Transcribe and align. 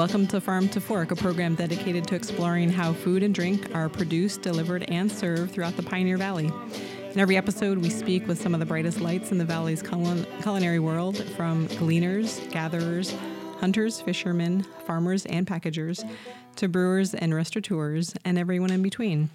Welcome 0.00 0.26
to 0.28 0.40
Farm 0.40 0.66
to 0.70 0.80
Fork, 0.80 1.10
a 1.10 1.14
program 1.14 1.54
dedicated 1.54 2.08
to 2.08 2.14
exploring 2.14 2.70
how 2.70 2.94
food 2.94 3.22
and 3.22 3.34
drink 3.34 3.74
are 3.74 3.90
produced, 3.90 4.40
delivered, 4.40 4.82
and 4.84 5.12
served 5.12 5.52
throughout 5.52 5.76
the 5.76 5.82
Pioneer 5.82 6.16
Valley. 6.16 6.50
In 7.12 7.20
every 7.20 7.36
episode, 7.36 7.76
we 7.76 7.90
speak 7.90 8.26
with 8.26 8.40
some 8.40 8.54
of 8.54 8.60
the 8.60 8.66
brightest 8.66 9.02
lights 9.02 9.30
in 9.30 9.36
the 9.36 9.44
valley's 9.44 9.82
culinary 9.82 10.78
world, 10.78 11.22
from 11.36 11.66
gleaners, 11.76 12.40
gatherers, 12.50 13.14
hunters, 13.58 14.00
fishermen, 14.00 14.62
farmers, 14.86 15.26
and 15.26 15.46
packagers, 15.46 16.02
to 16.56 16.66
brewers 16.66 17.12
and 17.12 17.34
restaurateurs, 17.34 18.14
and 18.24 18.38
everyone 18.38 18.70
in 18.70 18.80
between. 18.80 19.28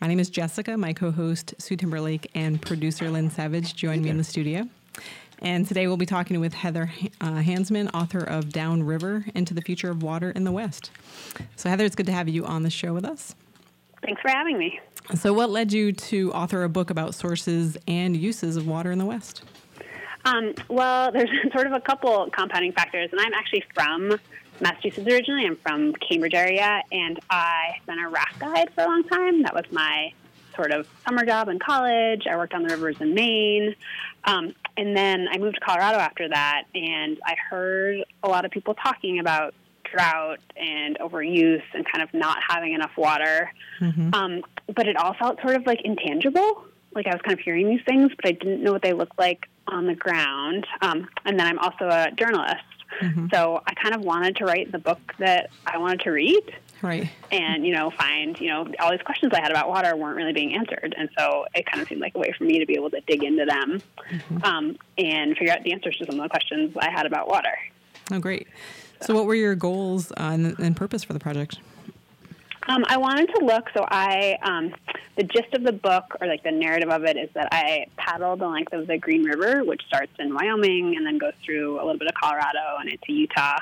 My 0.00 0.08
name 0.08 0.18
is 0.18 0.28
Jessica. 0.28 0.76
My 0.76 0.92
co 0.92 1.12
host, 1.12 1.54
Sue 1.58 1.76
Timberlake, 1.76 2.32
and 2.34 2.60
producer 2.60 3.08
Lynn 3.10 3.30
Savage 3.30 3.76
join 3.76 4.02
me 4.02 4.10
in 4.10 4.18
the 4.18 4.24
studio. 4.24 4.68
And 5.44 5.68
today 5.68 5.86
we'll 5.86 5.98
be 5.98 6.06
talking 6.06 6.40
with 6.40 6.54
Heather 6.54 6.90
uh, 7.20 7.42
Hansman, 7.42 7.90
author 7.92 8.24
of 8.24 8.48
Downriver 8.50 9.26
Into 9.34 9.52
the 9.52 9.60
Future 9.60 9.90
of 9.90 10.02
Water 10.02 10.30
in 10.30 10.44
the 10.44 10.50
West. 10.50 10.90
So, 11.54 11.68
Heather, 11.68 11.84
it's 11.84 11.94
good 11.94 12.06
to 12.06 12.12
have 12.12 12.30
you 12.30 12.46
on 12.46 12.62
the 12.62 12.70
show 12.70 12.94
with 12.94 13.04
us. 13.04 13.34
Thanks 14.02 14.22
for 14.22 14.30
having 14.30 14.56
me. 14.56 14.80
So, 15.14 15.34
what 15.34 15.50
led 15.50 15.70
you 15.70 15.92
to 15.92 16.32
author 16.32 16.64
a 16.64 16.70
book 16.70 16.88
about 16.88 17.14
sources 17.14 17.76
and 17.86 18.16
uses 18.16 18.56
of 18.56 18.66
water 18.66 18.90
in 18.90 18.98
the 18.98 19.04
West? 19.04 19.44
Um, 20.24 20.54
well, 20.68 21.12
there's 21.12 21.28
sort 21.52 21.66
of 21.66 21.74
a 21.74 21.80
couple 21.80 22.26
compounding 22.30 22.72
factors, 22.72 23.10
and 23.12 23.20
I'm 23.20 23.34
actually 23.34 23.64
from 23.74 24.18
Massachusetts 24.62 25.06
originally. 25.06 25.44
I'm 25.44 25.56
from 25.56 25.92
Cambridge 25.96 26.32
area, 26.32 26.82
and 26.90 27.20
I've 27.28 27.84
been 27.84 27.98
a 27.98 28.08
raft 28.08 28.38
guide 28.38 28.70
for 28.74 28.84
a 28.84 28.86
long 28.86 29.04
time. 29.04 29.42
That 29.42 29.54
was 29.54 29.66
my 29.70 30.14
sort 30.56 30.70
of 30.70 30.88
summer 31.06 31.26
job 31.26 31.50
in 31.50 31.58
college. 31.58 32.26
I 32.26 32.34
worked 32.36 32.54
on 32.54 32.62
the 32.62 32.70
rivers 32.70 32.96
in 33.00 33.12
Maine. 33.12 33.74
Um, 34.24 34.54
and 34.76 34.96
then 34.96 35.28
I 35.30 35.38
moved 35.38 35.56
to 35.56 35.60
Colorado 35.60 35.98
after 35.98 36.28
that, 36.28 36.64
and 36.74 37.18
I 37.24 37.34
heard 37.50 38.04
a 38.22 38.28
lot 38.28 38.44
of 38.44 38.50
people 38.50 38.74
talking 38.74 39.18
about 39.18 39.54
drought 39.84 40.40
and 40.56 40.98
overuse 40.98 41.62
and 41.72 41.84
kind 41.90 42.02
of 42.02 42.12
not 42.12 42.38
having 42.48 42.72
enough 42.72 42.90
water. 42.96 43.52
Mm-hmm. 43.80 44.14
Um, 44.14 44.42
but 44.74 44.88
it 44.88 44.96
all 44.96 45.14
felt 45.14 45.40
sort 45.42 45.56
of 45.56 45.66
like 45.66 45.82
intangible. 45.82 46.64
Like 46.94 47.06
I 47.06 47.10
was 47.10 47.20
kind 47.22 47.38
of 47.38 47.44
hearing 47.44 47.68
these 47.68 47.82
things, 47.86 48.10
but 48.16 48.26
I 48.26 48.32
didn't 48.32 48.62
know 48.62 48.72
what 48.72 48.82
they 48.82 48.92
looked 48.92 49.18
like 49.18 49.46
on 49.66 49.86
the 49.86 49.94
ground. 49.94 50.66
Um, 50.80 51.08
and 51.24 51.38
then 51.38 51.46
I'm 51.46 51.58
also 51.58 51.88
a 51.88 52.10
journalist. 52.16 52.64
Mm-hmm. 53.00 53.26
So 53.32 53.62
I 53.66 53.74
kind 53.74 53.94
of 53.94 54.02
wanted 54.02 54.36
to 54.36 54.44
write 54.44 54.70
the 54.70 54.78
book 54.78 55.00
that 55.18 55.50
I 55.66 55.78
wanted 55.78 56.00
to 56.00 56.10
read. 56.10 56.54
Right. 56.84 57.10
And, 57.32 57.66
you 57.66 57.72
know, 57.72 57.90
find, 57.90 58.38
you 58.38 58.48
know, 58.48 58.68
all 58.78 58.90
these 58.90 59.00
questions 59.00 59.32
I 59.34 59.40
had 59.40 59.50
about 59.50 59.70
water 59.70 59.96
weren't 59.96 60.16
really 60.16 60.34
being 60.34 60.54
answered. 60.54 60.94
And 60.98 61.08
so 61.16 61.46
it 61.54 61.64
kind 61.64 61.80
of 61.80 61.88
seemed 61.88 62.02
like 62.02 62.14
a 62.14 62.18
way 62.18 62.30
for 62.36 62.44
me 62.44 62.58
to 62.58 62.66
be 62.66 62.74
able 62.74 62.90
to 62.90 63.00
dig 63.06 63.24
into 63.24 63.46
them 63.46 63.80
mm-hmm. 64.10 64.44
um, 64.44 64.76
and 64.98 65.34
figure 65.34 65.54
out 65.54 65.64
the 65.64 65.72
answers 65.72 65.96
to 65.96 66.04
some 66.04 66.20
of 66.20 66.22
the 66.24 66.28
questions 66.28 66.76
I 66.78 66.90
had 66.90 67.06
about 67.06 67.26
water. 67.26 67.56
Oh, 68.12 68.18
great. 68.18 68.48
So, 69.00 69.14
what 69.14 69.24
were 69.24 69.34
your 69.34 69.54
goals 69.54 70.12
uh, 70.12 70.32
and, 70.32 70.58
and 70.58 70.76
purpose 70.76 71.02
for 71.02 71.14
the 71.14 71.18
project? 71.18 71.58
Um, 72.68 72.84
I 72.88 72.98
wanted 72.98 73.28
to 73.34 73.44
look, 73.44 73.70
so 73.74 73.86
I, 73.90 74.38
um, 74.42 74.74
the 75.16 75.22
gist 75.22 75.54
of 75.54 75.62
the 75.62 75.72
book, 75.72 76.04
or 76.20 76.26
like 76.26 76.42
the 76.42 76.50
narrative 76.50 76.90
of 76.90 77.04
it, 77.04 77.16
is 77.16 77.30
that 77.32 77.48
I 77.50 77.86
paddle 77.96 78.36
the 78.36 78.46
length 78.46 78.74
of 78.74 78.86
the 78.86 78.98
Green 78.98 79.24
River, 79.24 79.64
which 79.64 79.82
starts 79.86 80.12
in 80.18 80.34
Wyoming 80.34 80.96
and 80.96 81.06
then 81.06 81.16
goes 81.16 81.32
through 81.44 81.76
a 81.76 81.82
little 81.82 81.98
bit 81.98 82.08
of 82.08 82.14
Colorado 82.14 82.76
and 82.78 82.90
into 82.90 83.12
Utah. 83.12 83.58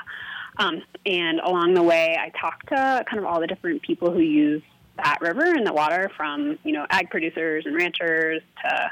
Um, 0.57 0.81
and 1.05 1.39
along 1.39 1.73
the 1.73 1.83
way, 1.83 2.17
I 2.19 2.29
talked 2.29 2.69
to 2.69 3.03
kind 3.09 3.19
of 3.19 3.25
all 3.25 3.39
the 3.39 3.47
different 3.47 3.81
people 3.81 4.11
who 4.11 4.19
use 4.19 4.61
that 4.97 5.19
river 5.21 5.43
and 5.43 5.65
the 5.65 5.73
water 5.73 6.11
from, 6.15 6.59
you 6.63 6.71
know, 6.71 6.85
ag 6.89 7.09
producers 7.09 7.65
and 7.65 7.75
ranchers 7.75 8.41
to 8.63 8.91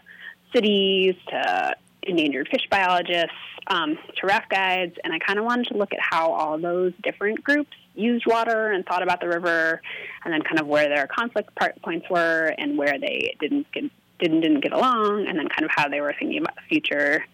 cities 0.54 1.16
to 1.30 1.76
endangered 2.04 2.48
fish 2.50 2.68
biologists 2.70 3.36
um, 3.68 3.98
to 4.18 4.28
raft 4.28 4.50
guides. 4.50 4.96
And 5.04 5.14
I 5.14 5.20
kind 5.20 5.38
of 5.38 5.46
wanted 5.46 5.68
to 5.68 5.78
look 5.78 5.94
at 5.94 6.00
how 6.02 6.32
all 6.32 6.58
those 6.58 6.94
different 7.04 7.44
groups 7.44 7.72
used 7.94 8.26
water 8.26 8.72
and 8.72 8.86
thought 8.86 9.04
about 9.04 9.22
the 9.22 9.28
river 9.28 9.82
and 10.24 10.34
then 10.34 10.42
kind 10.42 10.60
of 10.60 10.68
where 10.68 10.90
their 10.90 11.08
conflict 11.08 11.50
points 11.84 12.10
were 12.10 12.54
and 12.58 12.78
where 12.78 12.98
they 13.00 13.36
didn't 13.40 13.72
get, 13.72 13.84
didn't, 14.20 14.42
didn't 14.42 14.62
get 14.62 14.74
along 14.74 15.28
and 15.28 15.38
then 15.38 15.48
kind 15.50 15.66
of 15.66 15.72
how 15.76 15.88
they 15.88 16.02
were 16.02 16.14
thinking 16.18 16.40
about 16.40 16.56
the 16.56 16.62
future 16.70 17.26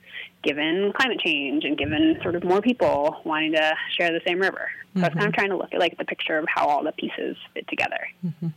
given 0.47 0.93
climate 0.93 1.19
change 1.19 1.65
and 1.65 1.77
given 1.77 2.17
sort 2.23 2.35
of 2.35 2.43
more 2.43 2.61
people 2.61 3.21
wanting 3.25 3.51
to 3.51 3.75
share 3.97 4.11
the 4.11 4.21
same 4.25 4.39
river. 4.39 4.69
So 4.95 5.01
mm-hmm. 5.01 5.05
I 5.05 5.07
was 5.09 5.13
kind 5.13 5.15
of 5.15 5.31
mm-hmm. 5.31 5.39
trying 5.39 5.49
to 5.49 5.57
look 5.57 5.73
at 5.73 5.79
like 5.79 5.97
the 5.97 6.05
picture 6.05 6.37
of 6.37 6.45
how 6.47 6.67
all 6.67 6.83
the 6.83 6.93
pieces 6.93 7.35
fit 7.53 7.67
together. 7.67 8.07
Mm-hmm. 8.25 8.47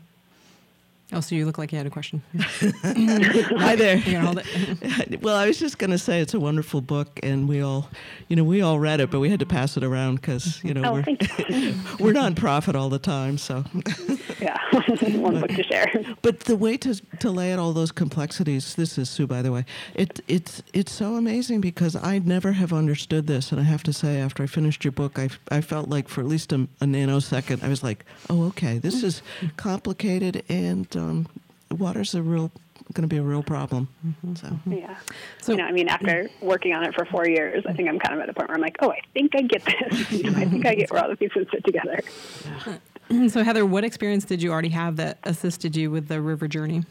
Oh, 1.13 1.21
so 1.21 1.35
you 1.35 1.45
look 1.45 1.59
like 1.59 1.73
you 1.73 1.79
had 1.79 1.89
a 1.89 1.91
question. 1.91 2.23
Hi 2.39 3.75
there. 3.75 4.01
well, 5.21 5.35
I 5.35 5.47
was 5.47 5.59
just 5.59 5.79
going 5.79 5.91
to 5.91 5.99
say 5.99 6.21
it's 6.21 6.35
a 6.35 6.41
wonderful 6.41 6.81
book, 6.81 7.19
and 7.25 7.49
we 7.49 7.61
all, 7.61 7.89
you 8.29 8.37
know, 8.37 8.45
we 8.45 8.63
all 8.63 8.79
read 8.79 9.01
it, 9.01 9.11
but 9.11 9.19
we 9.19 9.29
had 9.29 9.41
to 9.41 9.47
pass 9.47 9.77
it 9.77 9.83
around 9.83 10.17
because 10.17 10.63
you 10.63 10.73
know 10.73 10.83
oh, 10.85 10.93
we're 10.93 11.03
we're 11.99 12.13
nonprofit 12.13 12.77
all 12.77 12.89
the 12.89 13.01
time, 13.01 13.39
so 13.39 13.65
yeah, 14.41 14.57
one 15.17 15.41
book 15.41 15.51
to 15.51 15.65
share. 15.65 15.87
But 16.23 16.41
the 16.41 16.55
way 16.55 16.77
to 16.79 16.95
to 16.95 17.31
lay 17.31 17.53
out 17.53 17.59
all 17.59 17.73
those 17.73 17.91
complexities, 17.91 18.77
this 18.77 18.97
is 18.97 19.11
Sue, 19.11 19.27
by 19.27 19.43
the 19.43 19.51
way. 19.51 19.65
It 19.95 20.21
it's 20.29 20.63
it's 20.73 20.93
so 20.93 21.17
amazing 21.17 21.61
because 21.61 21.97
I 21.97 22.21
never 22.21 22.53
have 22.53 22.73
understood 22.73 23.27
this, 23.27 23.51
and 23.51 23.61
I 23.61 23.65
have 23.65 23.83
to 23.85 23.93
say, 23.93 24.21
after 24.21 24.45
I 24.45 24.47
finished 24.47 24.85
your 24.85 24.93
book, 24.93 25.19
I 25.19 25.29
I 25.51 25.61
felt 25.61 25.89
like 25.89 26.09
for 26.09 26.21
at 26.21 26.29
least 26.29 26.53
a, 26.53 26.69
a 26.81 26.85
nanosecond, 26.85 27.65
I 27.65 27.69
was 27.69 27.83
like, 27.83 28.05
oh, 28.29 28.45
okay, 28.45 28.79
this 28.79 29.03
mm. 29.03 29.05
is 29.05 29.23
complicated 29.57 30.45
and 30.49 30.97
um, 31.01 31.27
water's 31.71 32.15
a 32.15 32.23
real 32.23 32.51
going 32.93 33.03
to 33.03 33.09
be 33.09 33.19
a 33.19 33.23
real 33.23 33.43
problem. 33.43 33.89
Mm-hmm. 34.05 34.35
So 34.35 34.59
yeah, 34.67 34.97
so 35.41 35.53
you 35.53 35.59
know, 35.59 35.65
I 35.65 35.73
mean, 35.73 35.89
after 35.89 36.29
working 36.41 36.75
on 36.75 36.85
it 36.85 36.95
for 36.95 37.05
four 37.05 37.29
years, 37.29 37.65
I 37.67 37.73
think 37.73 37.89
I'm 37.89 37.99
kind 37.99 38.15
of 38.15 38.21
at 38.21 38.27
the 38.27 38.35
point 38.35 38.49
where 38.49 38.57
I'm 38.57 38.63
like, 38.63 38.77
oh, 38.81 38.91
I 38.91 39.01
think 39.15 39.33
I 39.37 39.43
get 39.43 39.65
this. 39.65 40.11
you 40.11 40.31
know, 40.31 40.39
I 40.39 40.45
think 40.45 40.67
I 40.67 40.75
get 40.75 40.91
where 40.91 41.03
all 41.03 41.09
the 41.09 41.17
pieces 41.17 41.47
fit 41.51 41.65
together. 41.65 42.01
So 43.29 43.43
Heather, 43.43 43.67
what 43.67 43.85
experience 43.85 44.25
did 44.25 44.41
you 44.41 44.53
already 44.53 44.69
have 44.69 44.97
that 44.97 45.19
assisted 45.25 45.75
you 45.75 45.91
with 45.91 46.09
the 46.09 46.21
river 46.21 46.47
journey? 46.47 46.85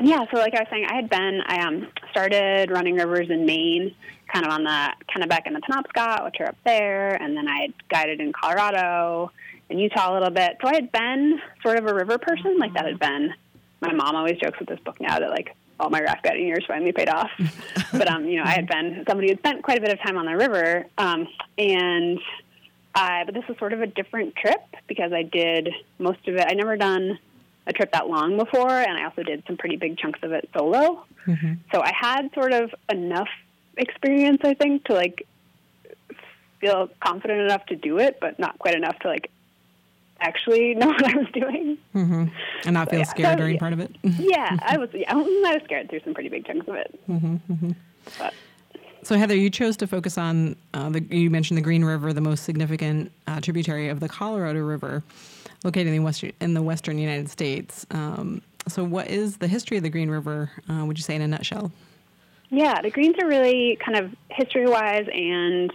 Yeah, 0.00 0.24
so 0.30 0.38
like 0.38 0.54
I 0.54 0.60
was 0.60 0.68
saying, 0.70 0.86
I 0.88 0.94
had 0.94 1.08
been 1.08 1.40
I 1.46 1.66
um 1.66 1.88
started 2.10 2.70
running 2.70 2.96
rivers 2.96 3.30
in 3.30 3.46
Maine, 3.46 3.94
kind 4.32 4.44
of 4.44 4.52
on 4.52 4.64
the 4.64 4.92
Kennebec 5.08 5.42
and 5.46 5.56
the 5.56 5.60
Penobscot, 5.60 6.24
which 6.24 6.36
are 6.40 6.48
up 6.48 6.56
there, 6.64 7.14
and 7.22 7.36
then 7.36 7.48
I 7.48 7.62
had 7.62 7.88
guided 7.88 8.20
in 8.20 8.32
Colorado 8.32 9.30
in 9.68 9.78
Utah 9.78 10.12
a 10.12 10.14
little 10.14 10.30
bit. 10.30 10.56
So 10.62 10.68
I 10.68 10.74
had 10.74 10.92
been 10.92 11.40
sort 11.62 11.78
of 11.78 11.86
a 11.86 11.94
river 11.94 12.18
person, 12.18 12.58
like 12.58 12.74
that 12.74 12.86
had 12.86 12.98
been. 12.98 13.32
My 13.80 13.92
mom 13.92 14.16
always 14.16 14.38
jokes 14.38 14.58
with 14.58 14.68
this 14.68 14.80
book 14.80 15.00
now 15.00 15.18
that 15.18 15.30
like 15.30 15.54
all 15.78 15.90
my 15.90 16.00
raft 16.00 16.22
guiding 16.22 16.46
years 16.46 16.64
finally 16.66 16.92
paid 16.92 17.08
off. 17.08 17.30
but 17.92 18.08
um, 18.08 18.24
you 18.26 18.38
know, 18.38 18.44
I 18.44 18.52
had 18.52 18.66
been 18.66 19.04
somebody 19.08 19.28
who 19.28 19.32
had 19.32 19.38
spent 19.38 19.62
quite 19.62 19.78
a 19.78 19.80
bit 19.80 19.92
of 19.92 20.00
time 20.00 20.16
on 20.16 20.26
the 20.26 20.36
river, 20.36 20.86
um, 20.98 21.28
and 21.58 22.18
I. 22.94 23.24
But 23.24 23.34
this 23.34 23.44
was 23.48 23.58
sort 23.58 23.72
of 23.72 23.82
a 23.82 23.86
different 23.86 24.36
trip 24.36 24.62
because 24.86 25.12
I 25.12 25.22
did 25.22 25.68
most 25.98 26.26
of 26.28 26.36
it. 26.36 26.46
I 26.48 26.54
never 26.54 26.76
done 26.76 27.18
a 27.66 27.72
trip 27.72 27.92
that 27.92 28.08
long 28.08 28.36
before, 28.36 28.70
and 28.70 28.96
I 28.96 29.04
also 29.04 29.22
did 29.22 29.42
some 29.46 29.56
pretty 29.56 29.76
big 29.76 29.98
chunks 29.98 30.20
of 30.22 30.32
it 30.32 30.48
solo. 30.56 31.04
Mm-hmm. 31.26 31.54
So 31.72 31.82
I 31.82 31.92
had 31.94 32.30
sort 32.34 32.52
of 32.52 32.74
enough 32.90 33.28
experience, 33.76 34.40
I 34.44 34.54
think, 34.54 34.84
to 34.84 34.94
like 34.94 35.26
feel 36.60 36.88
confident 37.00 37.40
enough 37.40 37.66
to 37.66 37.76
do 37.76 37.98
it, 37.98 38.18
but 38.20 38.38
not 38.38 38.58
quite 38.58 38.76
enough 38.76 38.98
to 39.00 39.08
like 39.08 39.30
actually 40.20 40.74
know 40.76 40.88
what 40.88 41.04
I 41.04 41.16
was 41.16 41.28
doing. 41.32 41.78
Mm-hmm. 41.94 42.24
And 42.64 42.74
not 42.74 42.88
so, 42.88 42.90
feel 42.90 43.00
yeah. 43.00 43.04
scared 43.06 43.32
so, 43.32 43.36
during 43.36 43.54
yeah. 43.54 43.60
part 43.60 43.72
of 43.72 43.80
it. 43.80 43.96
yeah, 44.02 44.56
I 44.62 44.76
was. 44.78 44.90
Yeah, 44.92 45.12
I 45.12 45.16
was 45.16 45.62
scared 45.64 45.90
through 45.90 46.00
some 46.04 46.14
pretty 46.14 46.28
big 46.28 46.46
chunks 46.46 46.68
of 46.68 46.74
it. 46.74 47.00
Mm-hmm, 47.08 47.52
mm-hmm. 47.52 47.70
But. 48.18 48.34
So 49.02 49.16
Heather, 49.16 49.36
you 49.36 49.50
chose 49.50 49.76
to 49.76 49.86
focus 49.86 50.18
on 50.18 50.56
uh, 50.74 50.90
the. 50.90 51.02
You 51.02 51.30
mentioned 51.30 51.58
the 51.58 51.62
Green 51.62 51.84
River, 51.84 52.12
the 52.12 52.20
most 52.20 52.44
significant 52.44 53.12
uh, 53.26 53.40
tributary 53.40 53.88
of 53.88 54.00
the 54.00 54.08
Colorado 54.08 54.60
River, 54.60 55.04
located 55.64 55.88
in 55.88 55.92
the 55.92 56.00
western 56.00 56.32
in 56.40 56.54
the 56.54 56.62
western 56.62 56.98
United 56.98 57.30
States. 57.30 57.86
Um, 57.90 58.42
so, 58.68 58.82
what 58.82 59.08
is 59.08 59.36
the 59.36 59.46
history 59.46 59.76
of 59.76 59.84
the 59.84 59.90
Green 59.90 60.10
River? 60.10 60.50
Uh, 60.68 60.84
would 60.86 60.98
you 60.98 61.04
say 61.04 61.14
in 61.14 61.22
a 61.22 61.28
nutshell? 61.28 61.70
Yeah, 62.50 62.80
the 62.80 62.90
Greens 62.90 63.16
are 63.20 63.26
really 63.26 63.76
kind 63.84 63.98
of 63.98 64.14
history-wise 64.30 65.06
and 65.12 65.72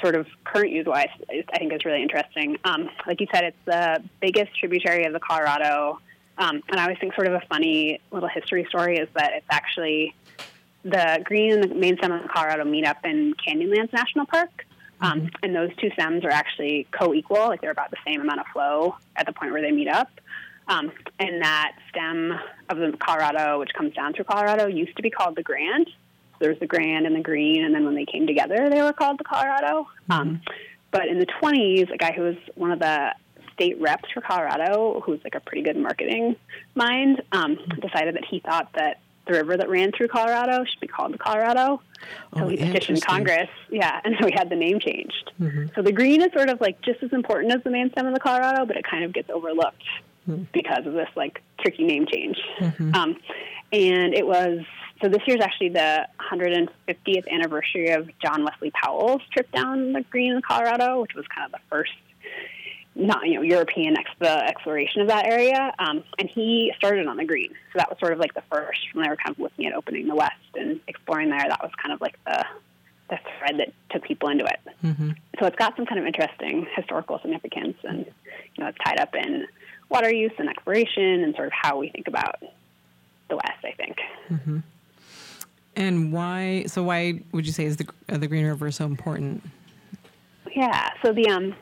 sort 0.00 0.14
of 0.14 0.26
current 0.44 0.70
use 0.70 0.86
wise, 0.86 1.08
I 1.28 1.58
think 1.58 1.72
is 1.72 1.84
really 1.84 2.02
interesting. 2.02 2.56
Um, 2.64 2.90
like 3.06 3.20
you 3.20 3.26
said, 3.32 3.44
it's 3.44 3.64
the 3.64 4.02
biggest 4.20 4.58
tributary 4.58 5.04
of 5.04 5.12
the 5.12 5.20
Colorado. 5.20 6.00
Um, 6.38 6.62
and 6.68 6.80
I 6.80 6.84
always 6.84 6.98
think 6.98 7.14
sort 7.14 7.26
of 7.26 7.34
a 7.34 7.42
funny 7.48 8.00
little 8.10 8.28
history 8.28 8.64
story 8.68 8.98
is 8.98 9.08
that 9.14 9.32
it's 9.34 9.46
actually 9.50 10.14
the 10.82 11.20
Green 11.24 11.52
and 11.52 11.62
the 11.62 11.74
main 11.74 11.96
stem 11.98 12.12
of 12.12 12.22
the 12.22 12.28
Colorado 12.28 12.64
meet 12.64 12.86
up 12.86 13.04
in 13.04 13.34
Canyonlands 13.34 13.92
National 13.92 14.26
Park. 14.26 14.64
Um, 15.00 15.20
mm-hmm. 15.20 15.28
And 15.42 15.54
those 15.54 15.70
two 15.76 15.90
stems 15.92 16.24
are 16.24 16.30
actually 16.30 16.86
co 16.90 17.14
equal, 17.14 17.48
like 17.48 17.60
they're 17.60 17.70
about 17.70 17.90
the 17.90 17.98
same 18.06 18.20
amount 18.20 18.40
of 18.40 18.46
flow 18.52 18.96
at 19.16 19.26
the 19.26 19.32
point 19.32 19.52
where 19.52 19.62
they 19.62 19.72
meet 19.72 19.88
up. 19.88 20.10
Um, 20.68 20.92
and 21.18 21.42
that 21.42 21.72
stem 21.88 22.38
of 22.68 22.78
the 22.78 22.96
Colorado, 22.98 23.58
which 23.58 23.70
comes 23.76 23.92
down 23.94 24.12
through 24.12 24.24
Colorado, 24.24 24.66
used 24.66 24.96
to 24.96 25.02
be 25.02 25.10
called 25.10 25.36
the 25.36 25.42
Grand 25.42 25.88
there's 26.40 26.58
the 26.58 26.66
Grand 26.66 27.06
and 27.06 27.14
the 27.14 27.20
Green, 27.20 27.64
and 27.64 27.74
then 27.74 27.84
when 27.84 27.94
they 27.94 28.06
came 28.06 28.26
together, 28.26 28.68
they 28.70 28.82
were 28.82 28.92
called 28.92 29.18
the 29.18 29.24
Colorado. 29.24 29.86
Mm-hmm. 30.08 30.12
Um, 30.12 30.40
but 30.90 31.06
in 31.06 31.18
the 31.20 31.26
20s, 31.26 31.92
a 31.92 31.96
guy 31.96 32.12
who 32.12 32.22
was 32.22 32.36
one 32.56 32.72
of 32.72 32.80
the 32.80 33.14
state 33.52 33.80
reps 33.80 34.10
for 34.12 34.20
Colorado, 34.20 35.00
who's 35.04 35.20
like 35.22 35.34
a 35.34 35.40
pretty 35.40 35.62
good 35.62 35.76
marketing 35.76 36.34
mind, 36.74 37.22
um, 37.32 37.56
decided 37.80 38.16
that 38.16 38.24
he 38.28 38.40
thought 38.40 38.70
that 38.74 38.98
the 39.26 39.34
river 39.34 39.56
that 39.56 39.68
ran 39.68 39.92
through 39.92 40.08
Colorado 40.08 40.64
should 40.64 40.80
be 40.80 40.88
called 40.88 41.12
the 41.12 41.18
Colorado. 41.18 41.80
So 42.34 42.44
Oh, 42.44 42.46
we 42.46 42.56
petitioned. 42.56 43.04
Congress, 43.04 43.50
yeah, 43.70 44.00
and 44.02 44.16
so 44.18 44.24
we 44.26 44.32
had 44.32 44.48
the 44.48 44.56
name 44.56 44.80
changed. 44.80 45.30
So 45.74 45.82
the 45.82 45.92
green 45.92 46.22
is 46.22 46.32
sort 46.32 46.48
of 46.48 46.60
like 46.60 46.80
just 46.80 47.02
as 47.02 47.12
important 47.12 47.52
as 47.52 47.62
the 47.62 47.70
main 47.70 47.90
stem 47.92 48.06
of 48.06 48.14
the 48.14 48.20
Colorado, 48.20 48.64
but 48.64 48.76
it 48.76 48.84
kind 48.84 49.04
of 49.04 49.12
gets 49.12 49.28
overlooked 49.30 49.82
because 50.52 50.86
of 50.86 50.94
this 50.94 51.08
like 51.14 51.42
tricky 51.60 51.84
name 51.84 52.06
change. 52.10 52.38
Um, 52.94 53.16
and 53.72 54.14
it 54.14 54.26
was 54.26 54.60
so 55.00 55.08
this 55.08 55.22
year's 55.26 55.40
actually 55.40 55.70
the 55.70 56.06
150th 56.30 57.28
anniversary 57.28 57.90
of 57.90 58.10
John 58.20 58.44
Wesley 58.44 58.70
Powell's 58.70 59.22
trip 59.32 59.50
down 59.52 59.92
the 59.92 60.02
green 60.10 60.32
in 60.34 60.42
Colorado, 60.42 61.00
which 61.00 61.14
was 61.14 61.26
kind 61.34 61.46
of 61.46 61.52
the 61.52 61.64
first 61.70 61.92
not 62.96 63.24
you 63.26 63.34
know 63.34 63.42
European 63.42 63.96
ex- 63.96 64.10
the 64.18 64.44
exploration 64.46 65.00
of 65.00 65.08
that 65.08 65.24
area, 65.26 65.72
um, 65.78 66.02
and 66.18 66.28
he 66.28 66.72
started 66.76 67.06
on 67.06 67.16
the 67.16 67.24
green. 67.24 67.50
So 67.72 67.78
that 67.78 67.88
was 67.88 67.98
sort 67.98 68.12
of 68.12 68.18
like 68.18 68.34
the 68.34 68.42
first 68.50 68.80
when 68.92 69.04
they 69.04 69.08
were 69.08 69.16
kind 69.16 69.34
of 69.34 69.38
looking 69.38 69.66
at 69.66 69.74
opening 69.74 70.06
the 70.08 70.14
West 70.14 70.34
and 70.54 70.80
exploring 70.88 71.30
there. 71.30 71.38
That 71.48 71.62
was 71.62 71.70
kind 71.82 71.94
of 71.94 72.00
like 72.00 72.16
the 72.26 72.44
the 73.08 73.18
thread 73.38 73.58
that 73.58 73.72
took 73.90 74.02
people 74.04 74.28
into 74.28 74.44
it. 74.44 74.60
So 75.38 75.46
it's 75.46 75.56
got 75.56 75.76
some 75.76 75.86
kind 75.86 76.00
of 76.00 76.06
interesting 76.06 76.66
historical 76.76 77.18
significance, 77.20 77.76
and 77.84 78.06
you 78.54 78.64
know 78.64 78.68
it's 78.68 78.78
tied 78.84 78.98
up 79.00 79.14
in 79.14 79.46
water 79.88 80.12
use 80.12 80.32
and 80.38 80.48
exploration 80.48 81.22
and 81.24 81.34
sort 81.34 81.46
of 81.46 81.52
how 81.54 81.78
we 81.78 81.88
think 81.90 82.08
about 82.08 82.36
the 83.28 83.36
West. 83.36 83.64
I 83.64 83.72
think. 83.76 83.96
And 85.76 86.12
why? 86.12 86.64
So 86.66 86.82
why 86.82 87.22
would 87.32 87.46
you 87.46 87.52
say 87.52 87.64
is 87.64 87.76
the 87.76 87.88
uh, 88.08 88.18
the 88.18 88.26
Green 88.26 88.46
River 88.46 88.70
so 88.70 88.84
important? 88.84 89.42
Yeah. 90.54 90.90
So 91.02 91.12
the 91.12 91.28
um, 91.28 91.54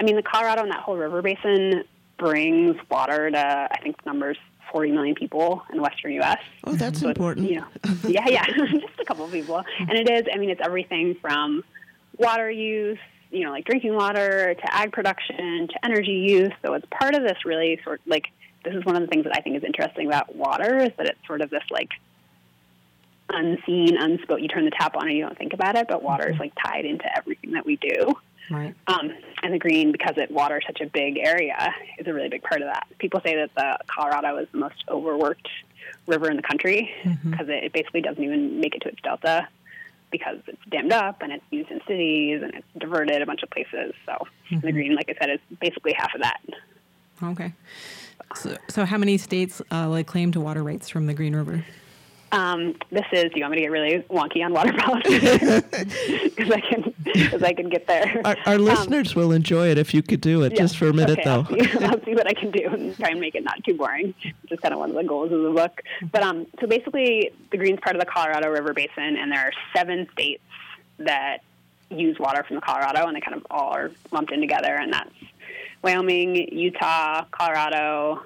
I 0.00 0.04
mean, 0.04 0.16
the 0.16 0.22
Colorado 0.22 0.62
and 0.62 0.70
that 0.70 0.80
whole 0.80 0.96
river 0.96 1.22
basin 1.22 1.84
brings 2.18 2.76
water 2.90 3.30
to 3.30 3.68
I 3.70 3.78
think 3.82 4.02
the 4.02 4.10
numbers 4.10 4.38
40 4.72 4.92
million 4.92 5.14
people 5.14 5.62
in 5.70 5.76
the 5.76 5.82
western 5.82 6.12
U.S. 6.12 6.38
Oh, 6.64 6.72
that's 6.72 7.00
So 7.00 7.08
important. 7.08 7.48
You 7.48 7.56
know, 7.56 7.66
yeah, 8.08 8.26
yeah, 8.26 8.46
just 8.70 9.00
a 9.00 9.04
couple 9.04 9.24
of 9.24 9.32
people, 9.32 9.62
and 9.78 9.92
it 9.92 10.10
is. 10.10 10.24
I 10.32 10.38
mean, 10.38 10.50
it's 10.50 10.60
everything 10.64 11.14
from 11.20 11.62
water 12.16 12.50
use, 12.50 12.98
you 13.30 13.44
know, 13.44 13.50
like 13.50 13.64
drinking 13.64 13.94
water, 13.94 14.54
to 14.54 14.74
ag 14.74 14.92
production, 14.92 15.68
to 15.68 15.84
energy 15.84 16.26
use. 16.28 16.52
So 16.64 16.72
it's 16.74 16.86
part 16.90 17.14
of 17.14 17.22
this 17.22 17.44
really 17.44 17.80
sort 17.84 18.00
of 18.00 18.06
like 18.06 18.28
this 18.64 18.74
is 18.74 18.84
one 18.84 18.96
of 18.96 19.02
the 19.02 19.08
things 19.08 19.24
that 19.24 19.36
I 19.36 19.40
think 19.40 19.56
is 19.56 19.64
interesting 19.64 20.06
about 20.06 20.34
water 20.34 20.78
is 20.78 20.90
that 20.96 21.06
it's 21.06 21.26
sort 21.26 21.40
of 21.42 21.50
this 21.50 21.64
like 21.70 21.90
unseen, 23.32 23.96
unspoken. 23.96 24.42
You 24.42 24.48
turn 24.48 24.64
the 24.64 24.70
tap 24.70 24.96
on 24.96 25.08
and 25.08 25.16
you 25.16 25.24
don't 25.24 25.36
think 25.36 25.52
about 25.52 25.76
it, 25.76 25.86
but 25.88 26.02
water 26.02 26.30
is 26.30 26.38
like 26.38 26.52
tied 26.64 26.84
into 26.84 27.04
everything 27.16 27.52
that 27.52 27.64
we 27.64 27.76
do. 27.76 28.14
Right. 28.50 28.74
Um, 28.86 29.10
and 29.42 29.54
the 29.54 29.58
green, 29.58 29.92
because 29.92 30.14
it 30.16 30.30
waters 30.30 30.64
such 30.66 30.80
a 30.80 30.86
big 30.86 31.18
area, 31.18 31.74
is 31.98 32.06
a 32.06 32.12
really 32.12 32.28
big 32.28 32.42
part 32.42 32.60
of 32.60 32.68
that. 32.68 32.86
People 32.98 33.20
say 33.24 33.34
that 33.36 33.50
the 33.56 33.78
Colorado 33.86 34.36
is 34.38 34.48
the 34.52 34.58
most 34.58 34.84
overworked 34.88 35.48
river 36.06 36.30
in 36.30 36.36
the 36.36 36.42
country 36.42 36.90
because 37.24 37.48
it, 37.48 37.64
it 37.64 37.72
basically 37.72 38.02
doesn't 38.02 38.22
even 38.22 38.60
make 38.60 38.74
it 38.74 38.82
to 38.82 38.88
its 38.88 39.00
delta 39.02 39.48
because 40.10 40.38
it's 40.46 40.60
dammed 40.70 40.92
up 40.92 41.22
and 41.22 41.32
it's 41.32 41.44
used 41.50 41.70
in 41.70 41.80
cities 41.86 42.42
and 42.42 42.54
it's 42.54 42.66
diverted 42.78 43.22
a 43.22 43.26
bunch 43.26 43.42
of 43.42 43.50
places. 43.50 43.94
So 44.06 44.26
the 44.50 44.72
green, 44.72 44.94
like 44.94 45.08
I 45.08 45.14
said, 45.18 45.30
is 45.30 45.40
basically 45.60 45.94
half 45.96 46.14
of 46.14 46.20
that. 46.20 46.40
Okay. 47.22 47.52
So, 48.36 48.56
so 48.68 48.84
how 48.84 48.98
many 48.98 49.18
states 49.18 49.62
uh, 49.70 49.88
lay 49.88 50.04
claim 50.04 50.32
to 50.32 50.40
water 50.40 50.62
rights 50.62 50.88
from 50.88 51.06
the 51.06 51.14
Green 51.14 51.34
River? 51.34 51.64
Um, 52.32 52.74
this 52.90 53.04
is. 53.12 53.24
Do 53.30 53.38
you 53.38 53.42
want 53.42 53.52
me 53.52 53.56
to 53.58 53.62
get 53.62 53.70
really 53.70 53.98
wonky 54.10 54.42
on 54.44 54.52
water 54.54 54.72
policy? 54.78 55.18
Because 55.20 56.50
I 56.50 56.60
can, 56.60 56.94
because 57.04 57.42
I 57.42 57.52
can 57.52 57.68
get 57.68 57.86
there. 57.86 58.20
Our, 58.24 58.36
our 58.46 58.58
listeners 58.58 59.14
will 59.14 59.32
enjoy 59.32 59.68
it 59.68 59.76
if 59.78 59.92
you 59.92 60.02
could 60.02 60.20
do 60.22 60.42
it 60.42 60.46
Um, 60.46 60.52
Yeah. 60.52 60.58
just 60.62 60.76
for 60.78 60.86
a 60.88 60.92
minute, 60.94 61.18
okay, 61.18 61.24
though. 61.24 61.46
I'll 61.46 61.46
see, 61.46 61.78
I'll 61.84 62.04
see 62.04 62.14
what 62.14 62.26
I 62.26 62.32
can 62.32 62.50
do 62.50 62.66
and 62.68 62.96
try 62.96 63.10
and 63.10 63.20
make 63.20 63.34
it 63.34 63.44
not 63.44 63.62
too 63.64 63.74
boring. 63.74 64.14
Which 64.42 64.52
is 64.52 64.60
kind 64.60 64.72
of 64.72 64.80
one 64.80 64.90
of 64.90 64.96
the 64.96 65.04
goals 65.04 65.30
of 65.30 65.42
the 65.42 65.50
book. 65.50 65.82
But 66.10 66.22
um, 66.22 66.46
so 66.60 66.66
basically, 66.66 67.30
the 67.50 67.58
Green's 67.58 67.80
part 67.80 67.94
of 67.96 68.00
the 68.00 68.06
Colorado 68.06 68.48
River 68.50 68.72
Basin, 68.72 69.16
and 69.16 69.30
there 69.30 69.40
are 69.40 69.52
seven 69.76 70.08
states 70.12 70.42
that 70.98 71.38
use 71.90 72.18
water 72.18 72.42
from 72.44 72.56
the 72.56 72.62
Colorado, 72.62 73.06
and 73.06 73.14
they 73.14 73.20
kind 73.20 73.36
of 73.36 73.46
all 73.50 73.74
are 73.74 73.90
lumped 74.10 74.32
in 74.32 74.40
together, 74.40 74.74
and 74.74 74.92
that's 74.94 75.10
Wyoming, 75.82 76.36
Utah, 76.56 77.24
Colorado, 77.30 78.22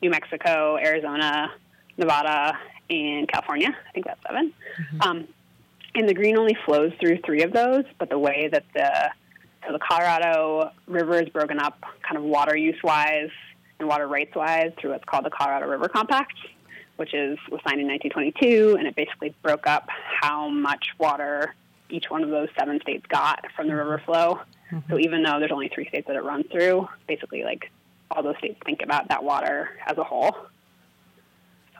New 0.00 0.10
Mexico, 0.10 0.76
Arizona, 0.76 1.50
Nevada, 1.96 2.56
and 2.90 3.28
California. 3.28 3.68
I 3.68 3.92
think 3.92 4.06
that's 4.06 4.20
7 4.26 4.52
mm-hmm. 4.52 5.02
Um, 5.02 5.28
and 5.94 6.08
the 6.08 6.14
green 6.14 6.36
only 6.36 6.56
flows 6.64 6.92
through 7.00 7.18
three 7.24 7.42
of 7.42 7.52
those, 7.52 7.84
but 7.98 8.10
the 8.10 8.18
way 8.18 8.48
that 8.52 8.64
the 8.74 9.10
so 9.66 9.72
the 9.72 9.78
Colorado 9.78 10.70
River 10.86 11.20
is 11.20 11.28
broken 11.28 11.58
up 11.58 11.82
kind 12.02 12.16
of 12.16 12.22
water 12.22 12.56
use 12.56 12.80
wise 12.82 13.30
and 13.78 13.88
water 13.88 14.06
rights 14.06 14.34
wise 14.34 14.72
through 14.78 14.90
what's 14.90 15.04
called 15.04 15.24
the 15.24 15.30
Colorado 15.30 15.66
River 15.66 15.88
Compact, 15.88 16.34
which 16.96 17.14
is 17.14 17.38
was 17.50 17.60
signed 17.66 17.80
in 17.80 17.88
1922, 17.88 18.76
and 18.78 18.86
it 18.86 18.94
basically 18.94 19.34
broke 19.42 19.66
up 19.66 19.88
how 19.88 20.48
much 20.48 20.94
water 20.98 21.54
each 21.90 22.10
one 22.10 22.22
of 22.22 22.30
those 22.30 22.48
seven 22.58 22.80
states 22.80 23.04
got 23.08 23.44
from 23.56 23.68
the 23.68 23.74
river 23.74 23.98
mm-hmm. 23.98 24.04
flow. 24.04 24.40
So 24.70 24.76
mm-hmm. 24.76 25.00
even 25.00 25.22
though 25.22 25.38
there's 25.38 25.52
only 25.52 25.68
three 25.68 25.88
states 25.88 26.06
that 26.06 26.16
it 26.16 26.22
runs 26.22 26.44
through, 26.52 26.88
basically 27.06 27.42
like 27.42 27.70
all 28.10 28.22
those 28.22 28.36
states 28.38 28.58
think 28.64 28.82
about 28.82 29.08
that 29.08 29.24
water 29.24 29.70
as 29.86 29.96
a 29.98 30.04
whole. 30.04 30.36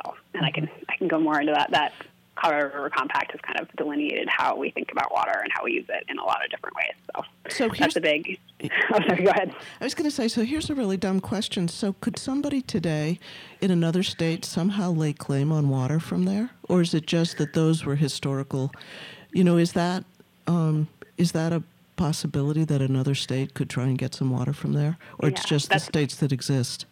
So, 0.05 0.15
and 0.35 0.45
I 0.45 0.51
can 0.51 0.69
I 0.89 0.97
can 0.97 1.09
go 1.09 1.19
more 1.19 1.41
into 1.41 1.53
that. 1.53 1.71
That 1.71 1.93
Colorado 2.39 2.75
River 2.75 2.91
Compact 2.91 3.33
has 3.33 3.41
kind 3.41 3.59
of 3.61 3.69
delineated 3.77 4.29
how 4.29 4.57
we 4.57 4.71
think 4.71 4.93
about 4.93 5.13
water 5.13 5.41
and 5.43 5.51
how 5.53 5.65
we 5.65 5.73
use 5.73 5.87
it 5.89 6.05
in 6.09 6.19
a 6.19 6.25
lot 6.25 6.45
of 6.45 6.51
different 6.51 6.77
ways. 6.77 6.95
So, 7.15 7.69
So 7.69 7.75
that's 7.77 7.97
a 7.97 8.01
big. 8.01 8.39
Oh, 8.93 8.99
sorry. 9.07 9.23
Go 9.23 9.31
ahead. 9.31 9.55
I 9.81 9.85
was 9.85 9.95
going 9.95 10.11
to 10.11 10.15
say, 10.15 10.27
so 10.27 10.43
here's 10.43 10.69
a 10.69 10.75
really 10.75 10.97
dumb 10.97 11.21
question. 11.21 11.69
So, 11.69 11.95
could 12.01 12.19
somebody 12.19 12.61
today 12.61 13.21
in 13.61 13.71
another 13.71 14.03
state 14.03 14.45
somehow 14.45 14.91
lay 14.91 15.13
claim 15.13 15.53
on 15.53 15.69
water 15.69 16.01
from 16.01 16.25
there, 16.25 16.51
or 16.69 16.81
is 16.81 16.93
it 16.93 17.07
just 17.07 17.39
that 17.39 17.53
those 17.53 17.85
were 17.85 17.95
historical? 17.95 18.73
You 19.33 19.45
know, 19.45 19.59
is 19.59 19.75
that 19.75 20.05
um, 20.49 20.89
is 21.19 21.33
that 21.33 21.53
a 21.53 21.63
possibility 21.95 22.65
that 22.65 22.81
another 22.83 23.15
state 23.15 23.55
could 23.55 23.71
try 23.71 23.85
and 23.85 23.97
get 23.97 24.15
some 24.15 24.31
water 24.31 24.53
from 24.53 24.73
there, 24.73 24.97
or 25.21 25.29
it's 25.29 25.45
just 25.45 25.71
the 25.71 25.79
states 25.79 26.17
that 26.17 26.33
exist? 26.33 26.87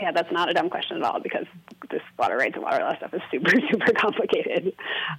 Yeah, 0.00 0.12
that's 0.12 0.30
not 0.30 0.48
a 0.48 0.54
dumb 0.54 0.70
question 0.70 0.98
at 0.98 1.02
all 1.02 1.18
because 1.18 1.46
this 1.90 2.02
water 2.18 2.36
rights 2.36 2.54
and 2.54 2.62
water 2.62 2.78
law 2.78 2.96
stuff 2.96 3.12
is 3.14 3.22
super, 3.30 3.50
super 3.70 3.92
complicated. 3.92 4.74